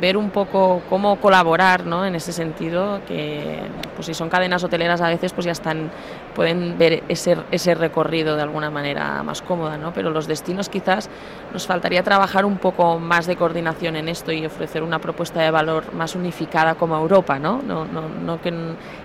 ver 0.00 0.16
un 0.16 0.30
poco 0.30 0.82
cómo 0.88 1.16
colaborar 1.16 1.86
¿no? 1.86 2.06
en 2.06 2.14
ese 2.14 2.32
sentido, 2.32 3.00
que 3.06 3.60
pues 3.94 4.06
si 4.06 4.14
son 4.14 4.28
cadenas 4.28 4.64
hoteleras 4.64 5.00
a 5.00 5.08
veces 5.08 5.32
pues 5.32 5.44
ya 5.44 5.52
están 5.52 5.90
pueden 6.34 6.76
ver 6.78 7.02
ese, 7.08 7.36
ese 7.50 7.74
recorrido 7.74 8.36
de 8.36 8.42
alguna 8.42 8.70
manera 8.70 9.22
más 9.22 9.42
cómoda, 9.42 9.78
¿no? 9.78 9.92
Pero 9.92 10.10
los 10.10 10.26
destinos 10.26 10.68
quizás 10.68 11.08
nos 11.52 11.66
faltaría 11.66 12.02
trabajar 12.02 12.44
un 12.44 12.58
poco 12.58 12.98
más 12.98 13.26
de 13.26 13.36
coordinación 13.36 13.96
en 13.96 14.08
esto 14.08 14.32
y 14.32 14.44
ofrecer 14.44 14.82
una 14.82 14.98
propuesta 14.98 15.40
de 15.40 15.50
valor 15.50 15.94
más 15.94 16.14
unificada 16.14 16.74
como 16.74 16.96
Europa, 16.96 17.38
¿no? 17.38 17.62
no, 17.62 17.84
no, 17.84 18.08
no 18.08 18.40
que, 18.40 18.52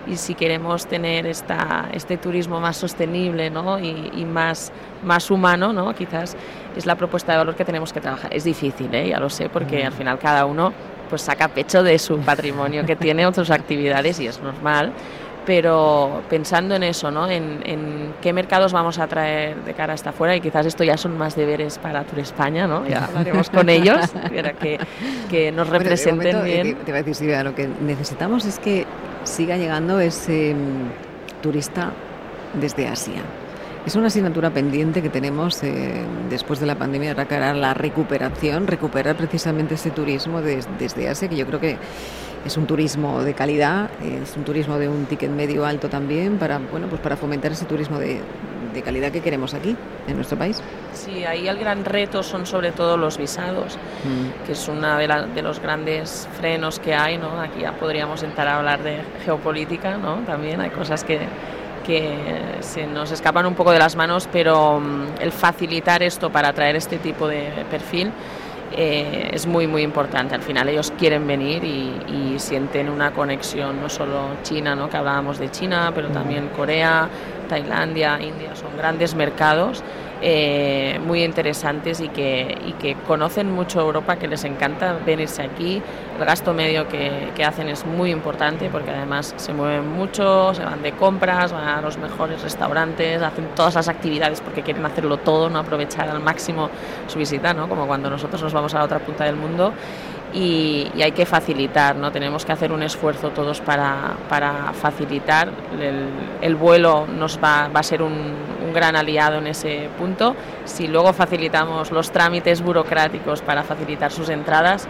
y 0.06 0.16
si 0.16 0.34
queremos 0.34 0.86
tener 0.86 1.26
esta, 1.26 1.88
este 1.92 2.16
turismo 2.16 2.60
más 2.60 2.76
sostenible 2.76 3.50
¿no? 3.50 3.78
y, 3.78 4.10
y 4.14 4.24
más, 4.24 4.72
más 5.04 5.30
humano, 5.30 5.72
¿no? 5.72 5.94
Quizás 5.94 6.36
es 6.76 6.86
la 6.86 6.96
propuesta 6.96 7.32
de 7.32 7.38
valor 7.38 7.54
que 7.54 7.64
tenemos 7.64 7.92
que 7.92 8.00
trabajar. 8.00 8.34
Es 8.34 8.44
difícil, 8.44 8.92
¿eh? 8.94 9.08
ya 9.08 9.20
lo 9.20 9.30
sé, 9.30 9.48
porque 9.48 9.84
al 9.84 9.92
final 9.92 10.18
cada 10.18 10.44
uno 10.46 10.72
pues 11.08 11.22
saca 11.22 11.48
pecho 11.48 11.82
de 11.82 11.98
su 11.98 12.18
patrimonio 12.20 12.86
que 12.86 12.94
tiene 12.94 13.26
otras 13.26 13.50
actividades 13.50 14.20
y 14.20 14.28
es 14.28 14.40
normal 14.40 14.92
pero 15.46 16.22
pensando 16.28 16.74
en 16.74 16.82
eso, 16.82 17.10
¿no? 17.10 17.28
En, 17.28 18.14
qué 18.20 18.32
mercados 18.32 18.72
vamos 18.72 18.98
a 18.98 19.06
traer 19.06 19.56
de 19.64 19.72
cara 19.72 19.94
hasta 19.94 20.10
afuera 20.10 20.36
y 20.36 20.40
quizás 20.40 20.66
esto 20.66 20.84
ya 20.84 20.96
son 20.96 21.16
más 21.16 21.34
deberes 21.36 21.78
para 21.78 22.04
Tour 22.04 22.20
España, 22.20 22.66
¿no? 22.66 22.86
Ya 22.86 23.06
hablaremos 23.06 23.48
con 23.48 23.68
ellos 23.68 24.08
para 24.34 24.52
que, 24.52 24.78
que 25.30 25.50
nos 25.52 25.68
representen 25.68 26.44
bien. 26.44 26.76
Te, 26.76 26.84
voy 26.84 26.92
a 26.92 27.02
decir, 27.02 27.14
Silvia, 27.14 27.42
lo 27.42 27.54
que 27.54 27.68
necesitamos 27.80 28.44
es 28.44 28.58
que 28.58 28.86
siga 29.24 29.56
llegando 29.56 30.00
ese 30.00 30.54
mm, 30.54 31.42
turista 31.42 31.92
desde 32.54 32.88
Asia. 32.88 33.22
Es 33.86 33.96
una 33.96 34.08
asignatura 34.08 34.50
pendiente 34.50 35.00
que 35.00 35.08
tenemos 35.08 35.62
eh, 35.62 36.04
después 36.28 36.60
de 36.60 36.66
la 36.66 36.74
pandemia, 36.74 37.14
de 37.14 37.54
la 37.54 37.72
recuperación, 37.72 38.66
recuperar 38.66 39.16
precisamente 39.16 39.74
ese 39.74 39.90
turismo 39.90 40.42
desde 40.42 41.08
Asia, 41.08 41.28
que 41.28 41.36
yo 41.36 41.46
creo 41.46 41.60
que 41.60 41.78
es 42.44 42.56
un 42.56 42.66
turismo 42.66 43.22
de 43.22 43.34
calidad, 43.34 43.90
es 44.02 44.36
un 44.36 44.44
turismo 44.44 44.78
de 44.78 44.88
un 44.88 45.06
ticket 45.06 45.30
medio 45.30 45.64
alto 45.66 45.88
también 45.88 46.38
para, 46.38 46.58
bueno, 46.58 46.86
pues 46.88 47.00
para 47.00 47.16
fomentar 47.16 47.52
ese 47.52 47.66
turismo 47.66 47.98
de, 47.98 48.20
de 48.72 48.82
calidad 48.82 49.10
que 49.12 49.20
queremos 49.20 49.54
aquí, 49.54 49.76
en 50.06 50.16
nuestro 50.16 50.38
país. 50.38 50.62
Sí, 50.92 51.24
ahí 51.24 51.48
el 51.48 51.58
gran 51.58 51.84
reto 51.84 52.22
son 52.22 52.46
sobre 52.46 52.72
todo 52.72 52.96
los 52.96 53.18
visados, 53.18 53.76
mm. 54.04 54.46
que 54.46 54.52
es 54.52 54.68
uno 54.68 54.96
de, 54.96 55.08
de, 55.34 55.42
los 55.42 55.60
grandes 55.60 56.28
frenos 56.38 56.78
que 56.78 56.94
hay. 56.94 57.18
¿no? 57.18 57.40
Aquí 57.40 57.60
ya 57.60 57.72
podríamos 57.72 58.22
entrar 58.22 58.48
a 58.48 58.58
hablar 58.58 58.82
de 58.82 58.98
geopolítica, 59.24 59.96
¿no? 59.98 60.16
también 60.26 60.60
hay 60.60 60.70
cosas 60.70 61.04
que, 61.04 61.20
que 61.86 62.16
se 62.60 62.86
nos 62.86 63.10
escapan 63.10 63.46
un 63.46 63.54
poco 63.54 63.72
de 63.72 63.78
las 63.78 63.96
manos, 63.96 64.28
pero 64.32 64.80
mm, 64.80 65.20
el 65.20 65.32
facilitar 65.32 66.02
esto 66.02 66.30
para 66.30 66.48
atraer 66.48 66.76
este 66.76 66.98
tipo 66.98 67.28
de 67.28 67.50
perfil 67.70 68.12
eh, 68.72 69.30
es 69.32 69.46
muy 69.46 69.66
muy 69.66 69.82
importante. 69.82 70.34
Al 70.34 70.42
final 70.42 70.68
ellos 70.68 70.92
quieren 70.98 71.26
venir 71.26 71.64
y, 71.64 71.90
sienten 72.38 72.88
una 72.88 73.10
conexión, 73.10 73.82
no 73.82 73.90
solo 73.90 74.28
China, 74.42 74.74
¿no? 74.74 74.88
que 74.88 74.96
hablábamos 74.96 75.38
de 75.38 75.50
China, 75.50 75.92
pero 75.94 76.08
también 76.08 76.48
Corea, 76.56 77.06
Tailandia, 77.50 78.18
India, 78.20 78.54
son 78.54 78.76
grandes 78.76 79.14
mercados 79.14 79.82
eh, 80.22 81.00
muy 81.04 81.24
interesantes 81.24 82.00
y 82.00 82.08
que, 82.08 82.96
conocen 83.06 83.50
mucho 83.50 83.80
Europa, 83.80 84.16
que 84.16 84.28
les 84.28 84.44
encanta 84.44 84.98
venirse 85.04 85.42
aquí. 85.42 85.82
El 86.18 86.24
gasto 86.24 86.52
medio 86.52 86.86
que, 86.86 87.30
que, 87.34 87.44
hacen 87.44 87.68
es 87.68 87.84
muy 87.86 88.10
importante 88.10 88.68
porque 88.70 88.90
además 88.90 89.34
se 89.36 89.52
mueven 89.52 89.88
mucho, 89.88 90.54
se 90.54 90.62
van 90.62 90.82
de 90.82 90.92
compras, 90.92 91.52
van 91.52 91.66
a 91.66 91.80
los 91.80 91.96
mejores 91.98 92.42
restaurantes, 92.42 93.22
hacen 93.22 93.48
todas 93.56 93.74
las 93.74 93.88
actividades 93.88 94.40
porque 94.42 94.62
quieren 94.62 94.84
hacerlo 94.84 95.16
todo, 95.16 95.48
no 95.48 95.58
aprovechar 95.58 96.08
al 96.08 96.20
máximo 96.20 96.68
su 97.06 97.18
visita, 97.18 97.52
¿no? 97.54 97.68
como 97.68 97.86
cuando 97.86 98.10
nosotros 98.10 98.42
nos 98.42 98.52
vamos 98.52 98.74
a 98.74 98.78
la 98.78 98.84
otra 98.84 98.98
punta 99.00 99.24
del 99.24 99.36
mundo 99.36 99.72
y, 100.32 100.90
hay 101.02 101.12
que 101.12 101.26
facilitar, 101.26 101.96
¿no? 101.96 102.10
Tenemos 102.12 102.44
que 102.44 102.52
hacer 102.52 102.72
un 102.72 102.82
esfuerzo 102.82 103.30
todos 103.30 103.60
para, 103.60 104.16
para 104.28 104.72
facilitar. 104.72 105.50
El, 105.80 106.08
el, 106.40 106.54
vuelo 106.56 107.06
nos 107.06 107.38
va, 107.42 107.68
va 107.68 107.80
a 107.80 107.82
ser 107.82 108.02
un, 108.02 108.12
un, 108.12 108.72
gran 108.72 108.96
aliado 108.96 109.38
en 109.38 109.46
ese 109.46 109.88
punto. 109.98 110.36
Si 110.64 110.86
luego 110.86 111.12
facilitamos 111.12 111.90
los 111.90 112.10
trámites 112.10 112.62
burocráticos 112.62 113.42
para 113.42 113.62
facilitar 113.62 114.12
sus 114.12 114.28
entradas, 114.28 114.88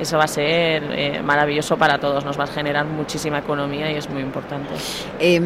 eso 0.00 0.16
va 0.16 0.24
a 0.24 0.28
ser 0.28 0.82
eh, 0.92 1.20
maravilloso 1.22 1.76
para 1.76 1.98
todos, 1.98 2.24
nos 2.24 2.40
va 2.40 2.44
a 2.44 2.46
generar 2.46 2.86
muchísima 2.86 3.38
economía 3.38 3.92
y 3.92 3.96
es 3.96 4.08
muy 4.08 4.22
importante. 4.22 4.70
Eh, 5.18 5.38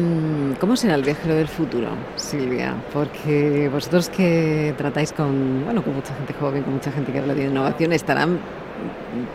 ¿Cómo 0.59 0.77
será 0.77 0.95
el 0.95 1.03
viajero 1.03 1.35
del 1.35 1.49
futuro, 1.49 1.89
Silvia? 2.15 2.73
Porque 2.93 3.69
vosotros 3.71 4.07
que 4.09 4.73
tratáis 4.77 5.11
con, 5.11 5.65
bueno, 5.65 5.83
con 5.83 5.95
mucha 5.95 6.15
gente 6.15 6.33
joven, 6.33 6.63
con 6.63 6.73
mucha 6.75 6.89
gente 6.89 7.11
que 7.11 7.19
habla 7.19 7.33
de 7.33 7.43
innovación, 7.43 7.91
estarán 7.91 8.39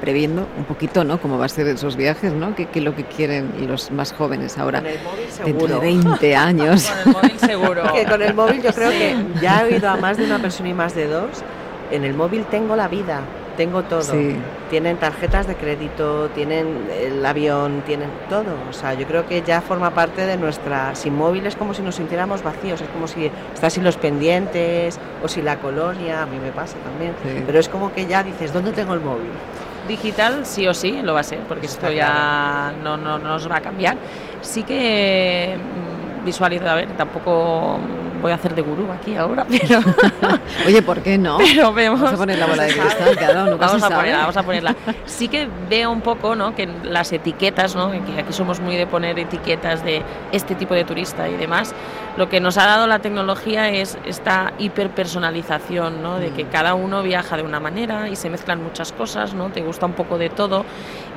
previendo 0.00 0.46
un 0.58 0.64
poquito, 0.64 1.04
¿no? 1.04 1.20
Cómo 1.20 1.38
va 1.38 1.46
a 1.46 1.48
ser 1.48 1.66
esos 1.68 1.96
viajes, 1.96 2.32
¿no? 2.32 2.54
¿Qué, 2.54 2.68
es 2.72 2.82
lo 2.82 2.94
que 2.94 3.04
quieren 3.04 3.52
los 3.66 3.90
más 3.90 4.12
jóvenes 4.12 4.58
ahora? 4.58 4.82
Dentro 5.44 5.66
de 5.66 5.78
20 5.78 6.36
años. 6.36 6.90
con 6.90 6.98
el 6.98 7.14
móvil 7.14 7.38
seguro. 7.38 7.92
que 7.92 8.04
con 8.04 8.22
el 8.22 8.34
móvil 8.34 8.62
yo 8.62 8.72
creo 8.72 8.90
que 8.90 9.16
ya 9.40 9.62
he 9.62 9.74
oído 9.74 9.88
a 9.88 9.96
más 9.96 10.16
de 10.16 10.24
una 10.24 10.38
persona 10.38 10.68
y 10.68 10.74
más 10.74 10.94
de 10.94 11.06
dos. 11.06 11.42
En 11.90 12.04
el 12.04 12.14
móvil 12.14 12.44
tengo 12.44 12.76
la 12.76 12.86
vida, 12.86 13.22
tengo 13.60 13.82
todo. 13.82 14.14
Tienen 14.70 14.96
tarjetas 14.96 15.46
de 15.46 15.54
crédito, 15.54 16.30
tienen 16.30 16.88
el 16.98 17.26
avión, 17.26 17.82
tienen 17.84 18.08
todo. 18.30 18.56
O 18.70 18.72
sea, 18.72 18.94
yo 18.94 19.06
creo 19.06 19.26
que 19.26 19.42
ya 19.42 19.60
forma 19.60 19.90
parte 19.90 20.24
de 20.24 20.38
nuestra... 20.38 20.94
Sin 20.94 21.14
móvil 21.14 21.44
es 21.44 21.56
como 21.56 21.74
si 21.74 21.82
nos 21.82 21.96
sintiéramos 21.96 22.42
vacíos, 22.42 22.80
es 22.80 22.88
como 22.88 23.06
si 23.06 23.30
estás 23.52 23.74
sin 23.74 23.84
los 23.84 23.98
pendientes 23.98 24.98
o 25.22 25.28
sin 25.28 25.44
la 25.44 25.58
colonia, 25.58 26.22
a 26.22 26.26
mí 26.26 26.38
me 26.42 26.52
pasa 26.52 26.78
también. 26.78 27.12
Pero 27.44 27.58
es 27.58 27.68
como 27.68 27.92
que 27.92 28.06
ya 28.06 28.22
dices, 28.22 28.50
¿dónde 28.50 28.72
tengo 28.72 28.94
el 28.94 29.00
móvil? 29.00 29.28
Digital 29.86 30.46
sí 30.46 30.66
o 30.66 30.72
sí 30.72 31.02
lo 31.02 31.12
va 31.12 31.20
a 31.20 31.24
ser, 31.24 31.40
porque 31.40 31.66
esto 31.66 31.90
ya 31.90 32.72
no, 32.82 32.96
no, 32.96 33.18
no 33.18 33.28
nos 33.28 33.50
va 33.50 33.56
a 33.56 33.60
cambiar. 33.60 33.98
Sí 34.40 34.62
que 34.62 35.54
mm, 35.54 36.24
visualizo, 36.24 36.66
a 36.66 36.76
ver, 36.76 36.88
tampoco 36.96 37.78
voy 38.20 38.32
a 38.32 38.36
hacer 38.36 38.54
de 38.54 38.62
gurú 38.62 38.90
aquí 38.90 39.16
ahora, 39.16 39.46
pero... 39.48 39.80
Oye, 40.66 40.82
¿por 40.82 41.00
qué 41.02 41.18
no? 41.18 41.38
Pero 41.38 41.72
vemos... 41.72 42.00
Vamos 42.00 42.14
a 42.14 42.18
poner 42.18 42.38
la 42.38 42.46
bola 42.46 42.62
de 42.64 42.72
cristal, 42.78 43.16
claro, 43.16 43.58
vamos, 43.58 43.82
a 43.82 43.88
ponerla, 43.88 44.18
vamos 44.18 44.36
a 44.36 44.42
ponerla. 44.42 44.76
Sí 45.06 45.28
que 45.28 45.48
veo 45.68 45.90
un 45.90 46.00
poco, 46.00 46.34
¿no?, 46.34 46.54
que 46.54 46.68
las 46.84 47.12
etiquetas, 47.12 47.74
¿no?, 47.74 47.90
que 47.90 48.20
aquí 48.20 48.32
somos 48.32 48.60
muy 48.60 48.76
de 48.76 48.86
poner 48.86 49.18
etiquetas 49.18 49.84
de 49.84 50.02
este 50.32 50.54
tipo 50.54 50.74
de 50.74 50.84
turista 50.84 51.28
y 51.28 51.36
demás, 51.36 51.74
lo 52.16 52.28
que 52.28 52.40
nos 52.40 52.58
ha 52.58 52.66
dado 52.66 52.86
la 52.86 52.98
tecnología 52.98 53.70
es 53.70 53.98
esta 54.04 54.52
hiperpersonalización, 54.58 56.02
¿no?, 56.02 56.18
de 56.18 56.30
que 56.30 56.44
mm. 56.44 56.48
cada 56.48 56.74
uno 56.74 57.02
viaja 57.02 57.36
de 57.36 57.42
una 57.42 57.60
manera 57.60 58.08
y 58.08 58.16
se 58.16 58.30
mezclan 58.30 58.62
muchas 58.62 58.92
cosas, 58.92 59.34
¿no?, 59.34 59.50
te 59.50 59.60
gusta 59.62 59.86
un 59.86 59.92
poco 59.92 60.18
de 60.18 60.30
todo 60.30 60.64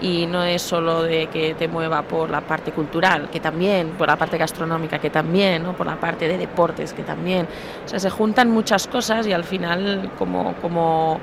y 0.02 0.26
no 0.26 0.44
es 0.44 0.62
solo 0.62 1.04
de 1.04 1.28
que 1.28 1.54
te 1.56 1.68
mueva 1.68 2.02
por 2.04 2.30
la 2.30 2.42
parte 2.42 2.72
cultural, 2.72 3.30
que 3.30 3.40
también, 3.40 3.90
por 3.92 4.08
la 4.08 4.16
parte 4.16 4.38
gastronómica, 4.38 5.00
que 5.00 5.10
también, 5.10 5.64
¿no?, 5.64 5.74
por 5.74 5.86
la 5.86 5.96
parte 6.00 6.28
de 6.28 6.38
deportes, 6.38 6.94
que 6.94 7.04
también. 7.04 7.48
O 7.86 7.88
sea, 7.88 8.00
se 8.00 8.10
juntan 8.10 8.50
muchas 8.50 8.88
cosas 8.88 9.28
y 9.28 9.34
al 9.34 9.44
final, 9.44 10.12
como, 10.18 10.54
como 10.62 11.20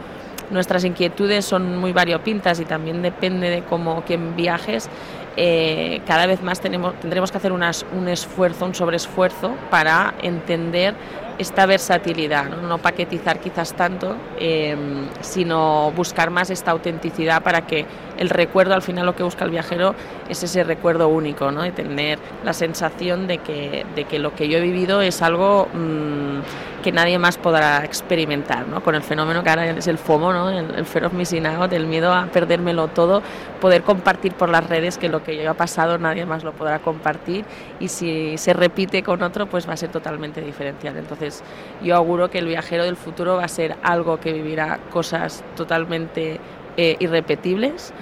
nuestras 0.50 0.84
inquietudes 0.84 1.44
son 1.44 1.78
muy 1.78 1.92
variopintas 1.92 2.60
y 2.60 2.64
también 2.64 3.02
depende 3.02 3.50
de 3.50 3.62
cómo 3.62 4.02
quién 4.06 4.34
viajes, 4.36 4.88
eh, 5.36 6.00
cada 6.06 6.26
vez 6.26 6.42
más 6.42 6.60
tenemos, 6.60 6.98
tendremos 7.00 7.30
que 7.30 7.38
hacer 7.38 7.52
unas, 7.52 7.86
un 7.96 8.08
esfuerzo, 8.08 8.66
un 8.66 8.74
sobreesfuerzo 8.74 9.52
para 9.70 10.14
entender 10.22 10.94
esta 11.38 11.64
versatilidad, 11.64 12.50
no, 12.50 12.76
paquetizar 12.76 13.40
quizás 13.40 13.72
tanto, 13.72 14.16
em, 14.38 15.08
sino 15.22 15.90
buscar 15.92 16.30
más 16.30 16.50
esta 16.50 16.72
autenticidad 16.72 17.42
para 17.42 17.66
que 17.66 17.86
el 18.20 18.28
recuerdo, 18.28 18.74
al 18.74 18.82
final 18.82 19.06
lo 19.06 19.16
que 19.16 19.22
busca 19.22 19.46
el 19.46 19.50
viajero 19.50 19.94
es 20.28 20.42
ese 20.42 20.62
recuerdo 20.62 21.08
único, 21.08 21.50
¿no? 21.50 21.62
de 21.62 21.72
tener 21.72 22.18
la 22.44 22.52
sensación 22.52 23.26
de 23.26 23.38
que, 23.38 23.86
de 23.96 24.04
que 24.04 24.18
lo 24.18 24.34
que 24.34 24.46
yo 24.46 24.58
he 24.58 24.60
vivido 24.60 25.00
es 25.00 25.22
algo 25.22 25.68
mm, 25.72 26.82
que 26.82 26.92
nadie 26.92 27.18
más 27.18 27.38
podrá 27.38 27.82
experimentar, 27.82 28.68
¿no? 28.68 28.82
con 28.82 28.94
el 28.94 29.02
fenómeno 29.02 29.42
que 29.42 29.48
ahora 29.48 29.70
es 29.70 29.86
el 29.86 29.96
FOMO, 29.96 30.34
¿no? 30.34 30.50
el, 30.50 30.70
el 30.74 30.84
fear 30.84 31.06
of 31.06 31.14
missing 31.14 31.46
out, 31.46 31.72
el 31.72 31.86
miedo 31.86 32.12
a 32.12 32.26
perdérmelo 32.26 32.88
todo, 32.88 33.22
poder 33.58 33.82
compartir 33.82 34.34
por 34.34 34.50
las 34.50 34.68
redes 34.68 34.98
que 34.98 35.08
lo 35.08 35.24
que 35.24 35.42
yo 35.42 35.50
he 35.50 35.54
pasado 35.54 35.96
nadie 35.96 36.26
más 36.26 36.44
lo 36.44 36.52
podrá 36.52 36.80
compartir 36.80 37.46
y 37.80 37.88
si 37.88 38.36
se 38.36 38.52
repite 38.52 39.02
con 39.02 39.22
otro 39.22 39.46
pues 39.46 39.66
va 39.66 39.72
a 39.72 39.76
ser 39.78 39.90
totalmente 39.90 40.42
diferencial. 40.42 40.98
Entonces 40.98 41.42
yo 41.82 41.96
auguro 41.96 42.28
que 42.28 42.38
el 42.38 42.46
viajero 42.46 42.84
del 42.84 42.96
futuro 42.96 43.36
va 43.36 43.44
a 43.44 43.48
ser 43.48 43.76
algo 43.82 44.20
que 44.20 44.34
vivirá 44.34 44.78
cosas 44.90 45.42
totalmente 45.56 46.38
eh, 46.82 46.96
irrepetibles 46.98 47.92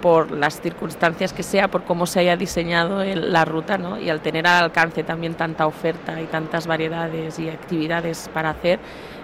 por 0.00 0.30
las 0.30 0.60
circunstancias 0.60 1.32
que 1.32 1.42
sea, 1.42 1.66
por 1.66 1.82
cómo 1.82 2.06
se 2.06 2.20
haya 2.20 2.36
diseñado 2.36 3.02
la 3.02 3.44
ruta, 3.44 3.78
¿no? 3.78 3.98
Y 3.98 4.10
al 4.10 4.20
tener 4.20 4.46
al 4.46 4.62
alcance 4.62 5.02
también 5.02 5.34
tanta 5.34 5.66
oferta 5.66 6.22
y 6.22 6.26
tantas 6.26 6.68
variedades 6.68 7.36
y 7.40 7.48
actividades 7.48 8.30
para 8.32 8.50
hacer, 8.50 8.78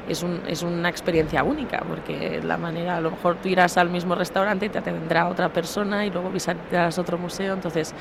es, 0.08 0.24
un, 0.24 0.40
es 0.48 0.64
una 0.64 0.88
experiencia 0.88 1.44
única, 1.44 1.80
porque 1.88 2.40
la 2.42 2.56
manera, 2.56 2.96
a 2.96 3.00
lo 3.00 3.12
mejor 3.12 3.36
tú 3.36 3.48
irás 3.48 3.78
al 3.78 3.88
mismo 3.88 4.16
restaurante 4.16 4.66
y 4.66 4.68
te 4.68 4.78
atenderá 4.78 5.28
otra 5.28 5.48
persona 5.48 6.04
y 6.04 6.10
luego 6.10 6.30
visitarás 6.30 6.98
otro 6.98 7.16
museo, 7.16 7.54
entonces 7.54 7.94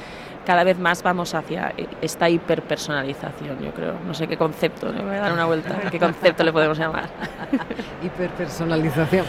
cada 0.47 0.63
vez 0.63 0.79
más 0.79 1.03
vamos 1.03 1.35
hacia 1.35 1.75
esta 2.01 2.27
hiperpersonalización, 2.27 3.59
yo 3.61 3.71
creo. 3.71 3.99
No 4.03 4.15
sé 4.15 4.27
qué 4.27 4.35
concepto, 4.35 4.91
me 4.91 5.03
voy 5.03 5.15
a 5.15 5.19
dar 5.19 5.33
una 5.33 5.45
vuelta, 5.45 5.79
qué 5.91 5.99
concepto 5.99 6.43
le 6.43 6.51
podemos 6.51 6.79
llamar. 6.79 7.07
hiperpersonalización. 8.03 9.27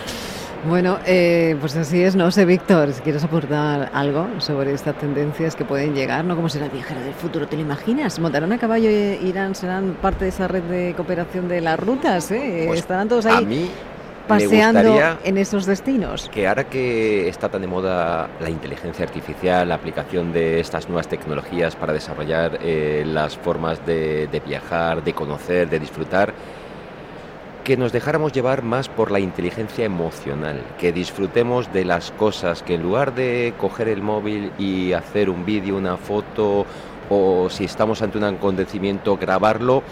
Bueno, 0.66 0.98
eh, 1.04 1.56
pues 1.60 1.76
así 1.76 2.02
es, 2.02 2.16
no 2.16 2.30
sé, 2.30 2.46
Víctor, 2.46 2.92
si 2.94 3.02
quieres 3.02 3.22
aportar 3.22 3.90
algo 3.92 4.28
sobre 4.38 4.72
estas 4.72 4.96
tendencias 4.96 5.54
que 5.56 5.64
pueden 5.64 5.94
llegar, 5.94 6.24
¿no? 6.24 6.36
¿Cómo 6.36 6.48
será 6.48 6.64
el 6.66 6.70
viajero 6.70 7.00
del 7.00 7.12
futuro? 7.12 7.46
¿Te 7.46 7.56
lo 7.56 7.62
imaginas? 7.62 8.18
¿Montarán 8.18 8.50
a 8.52 8.58
caballo 8.58 8.88
e 8.88 9.18
irán, 9.22 9.54
serán 9.54 9.94
parte 10.00 10.24
de 10.24 10.30
esa 10.30 10.48
red 10.48 10.62
de 10.62 10.94
cooperación 10.96 11.48
de 11.48 11.60
las 11.60 11.78
rutas? 11.78 12.30
¿eh? 12.30 12.64
Pues 12.66 12.80
Estarán 12.80 13.08
todos 13.10 13.26
a 13.26 13.36
ahí 13.38 13.44
mí 13.46 13.70
paseando 14.26 14.98
en 15.22 15.36
esos 15.36 15.66
destinos. 15.66 16.30
que 16.32 16.48
ahora 16.48 16.64
que 16.64 17.28
está 17.28 17.50
tan 17.50 17.60
de 17.60 17.66
moda 17.66 18.30
la 18.40 18.48
inteligencia 18.48 19.04
artificial, 19.04 19.68
la 19.68 19.74
aplicación 19.74 20.32
de 20.32 20.60
estas 20.60 20.88
nuevas 20.88 21.08
tecnologías 21.08 21.76
para 21.76 21.92
desarrollar 21.92 22.58
eh, 22.62 23.04
las 23.06 23.36
formas 23.36 23.84
de, 23.84 24.28
de 24.28 24.40
viajar, 24.40 25.04
de 25.04 25.12
conocer, 25.12 25.68
de 25.68 25.78
disfrutar, 25.78 26.32
que 27.64 27.78
nos 27.78 27.92
dejáramos 27.92 28.32
llevar 28.32 28.62
más 28.62 28.90
por 28.90 29.10
la 29.10 29.20
inteligencia 29.20 29.86
emocional, 29.86 30.62
que 30.78 30.92
disfrutemos 30.92 31.72
de 31.72 31.86
las 31.86 32.10
cosas, 32.10 32.62
que 32.62 32.74
en 32.74 32.82
lugar 32.82 33.14
de 33.14 33.54
coger 33.58 33.88
el 33.88 34.02
móvil 34.02 34.52
y 34.58 34.92
hacer 34.92 35.30
un 35.30 35.46
vídeo, 35.46 35.78
una 35.78 35.96
foto, 35.96 36.66
o 37.08 37.48
si 37.48 37.64
estamos 37.64 38.02
ante 38.02 38.18
un 38.18 38.24
acontecimiento, 38.24 39.16
grabarlo, 39.16 39.82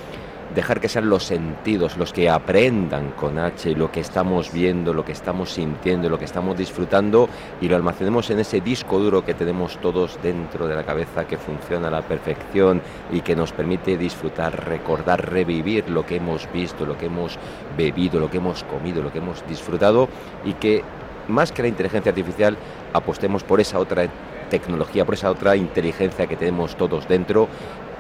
dejar 0.55 0.80
que 0.80 0.88
sean 0.88 1.09
los 1.09 1.24
sentidos 1.24 1.96
los 1.96 2.12
que 2.12 2.28
aprendan 2.28 3.12
con 3.12 3.38
H 3.38 3.74
lo 3.74 3.90
que 3.90 4.00
estamos 4.00 4.53
viendo, 4.53 4.94
lo 4.94 5.05
que 5.05 5.12
estamos 5.12 5.53
sintiendo, 5.53 6.09
lo 6.09 6.18
que 6.18 6.24
estamos 6.24 6.57
disfrutando 6.57 7.28
y 7.61 7.68
lo 7.68 7.76
almacenemos 7.76 8.30
en 8.30 8.40
ese 8.40 8.61
disco 8.61 8.98
duro 8.98 9.24
que 9.24 9.34
tenemos 9.34 9.78
todos 9.78 10.18
dentro 10.22 10.66
de 10.66 10.74
la 10.74 10.84
cabeza 10.84 11.26
que 11.26 11.36
funciona 11.36 11.88
a 11.88 11.90
la 11.90 12.03
perfección 12.03 12.80
y 13.11 13.20
que 13.20 13.36
nos 13.36 13.53
permite 13.53 13.96
disfrutar, 13.96 14.68
recordar, 14.68 15.30
revivir 15.30 15.88
lo 15.88 16.05
que 16.05 16.16
hemos 16.16 16.50
visto, 16.53 16.86
lo 16.86 16.96
que 16.98 17.07
hemos 17.07 17.38
bebido, 17.76 18.20
lo 18.20 18.30
que 18.30 18.38
hemos 18.38 18.64
comido, 18.64 19.03
lo 19.03 19.12
que 19.12 19.18
hemos 19.18 19.46
disfrutado 19.46 20.09
y 20.44 20.55
que 20.55 20.82
más 21.28 21.53
que 21.53 21.62
la 21.62 21.68
inteligencia 21.68 22.11
artificial 22.11 22.57
apostemos 22.92 23.44
por 23.44 23.61
esa 23.61 23.78
otra 23.78 24.09
tecnología, 24.50 25.05
por 25.05 25.14
esa 25.14 25.30
otra 25.30 25.57
inteligencia 25.57 26.26
que 26.26 26.36
tenemos 26.36 26.76
todos 26.76 27.09
dentro 27.09 27.48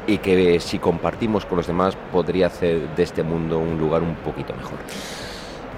y 0.06 0.18
que 0.18 0.60
si 0.60 0.78
compartimos 0.78 1.46
con 1.46 1.56
los 1.56 1.66
demás 1.66 1.96
podría 2.10 2.46
hacer 2.46 2.94
de 2.94 3.02
este 3.02 3.22
mundo 3.22 3.58
un 3.58 3.78
lugar 3.78 4.02
un 4.02 4.14
poquito 4.16 4.54
mejor. 4.54 4.78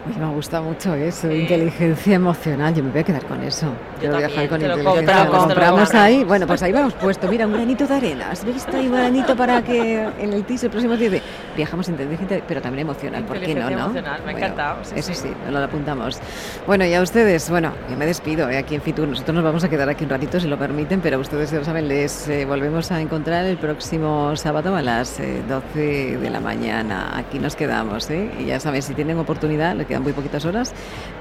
Me 0.06 0.26
gusta 0.34 0.60
mucho 0.60 0.94
eso, 0.94 1.30
inteligencia 1.32 2.16
emocional. 2.16 2.74
Yo 2.74 2.84
me 2.84 2.90
voy 2.90 3.00
a 3.00 3.04
quedar 3.04 3.24
con 3.24 3.42
eso. 3.42 3.66
Yo 3.66 4.00
Quiero 4.00 4.16
viajar 4.18 4.48
también, 4.48 4.48
con 4.50 4.60
te 4.60 4.68
lo 4.68 4.76
inteligencia. 4.76 5.24
Lo 5.24 5.32
lo 5.32 5.38
compramos 5.38 5.94
ahí. 5.94 6.24
Bueno, 6.24 6.46
pues 6.46 6.62
ahí 6.62 6.72
vamos 6.72 6.92
puesto. 6.94 7.26
Mira, 7.26 7.46
un 7.46 7.54
granito 7.54 7.86
de 7.86 7.94
arena. 7.94 8.30
¿Has 8.30 8.44
visto 8.44 8.76
ahí 8.76 8.86
un 8.86 8.92
granito 8.92 9.34
para 9.34 9.62
que 9.62 10.06
en 10.18 10.32
el 10.34 10.44
teaser 10.44 10.70
próximo 10.70 10.94
dice 10.96 11.22
viajamos 11.56 11.88
inteligencia, 11.88 12.42
pero 12.46 12.60
también 12.60 12.86
emocional? 12.86 13.24
¿Por 13.24 13.40
qué 13.40 13.54
no? 13.54 13.70
No? 13.70 13.70
emocional, 13.70 14.20
me 14.26 14.30
ha 14.30 14.32
Bueno, 14.32 14.38
encantado, 14.38 14.78
sí, 14.84 14.92
eso 14.96 15.14
sí. 15.14 15.28
nos 15.44 15.52
lo 15.52 15.64
apuntamos. 15.64 16.20
Bueno, 16.66 16.84
y 16.84 16.92
a 16.92 17.00
ustedes, 17.00 17.48
bueno, 17.48 17.72
yo 17.90 17.96
me 17.96 18.04
despido 18.04 18.50
eh, 18.50 18.58
aquí 18.58 18.74
en 18.74 18.82
Fitur. 18.82 19.08
Nosotros 19.08 19.34
nos 19.34 19.44
vamos 19.44 19.64
a 19.64 19.70
quedar 19.70 19.88
aquí 19.88 20.04
un 20.04 20.10
ratito, 20.10 20.38
si 20.38 20.48
lo 20.48 20.58
permiten, 20.58 21.00
pero 21.00 21.18
ustedes 21.18 21.50
ya 21.50 21.58
lo 21.60 21.64
saben, 21.64 21.88
les 21.88 22.28
eh, 22.28 22.44
volvemos 22.44 22.92
a 22.92 23.00
encontrar 23.00 23.46
el 23.46 23.56
próximo 23.56 24.36
sábado 24.36 24.76
a 24.76 24.82
las 24.82 25.18
eh, 25.18 25.42
12 25.48 26.18
de 26.18 26.30
la 26.30 26.40
mañana. 26.40 27.16
Aquí 27.16 27.38
nos 27.38 27.56
quedamos, 27.56 28.10
¿eh? 28.10 28.30
Y 28.38 28.44
ya 28.46 28.60
saben, 28.60 28.82
si 28.82 28.92
tienen 28.92 29.18
oportunidad, 29.18 29.74
le 29.74 29.86
muy 30.00 30.12
poquitas 30.12 30.44
horas, 30.44 30.72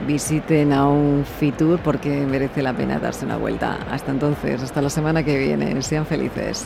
visiten 0.08 0.74
a 0.74 0.88
un 0.88 1.26
Fitur 1.40 1.80
porque 1.80 2.26
merece 2.26 2.62
la 2.62 2.74
pena 2.74 3.00
darse 3.00 3.26
una 3.26 3.38
vuelta. 3.38 3.80
Hasta 3.90 4.12
entonces, 4.12 4.62
hasta 4.62 4.82
la 4.82 4.90
semana 4.90 5.24
que 5.24 5.38
viene. 5.38 5.82
Sean 5.82 6.06
felices. 6.06 6.66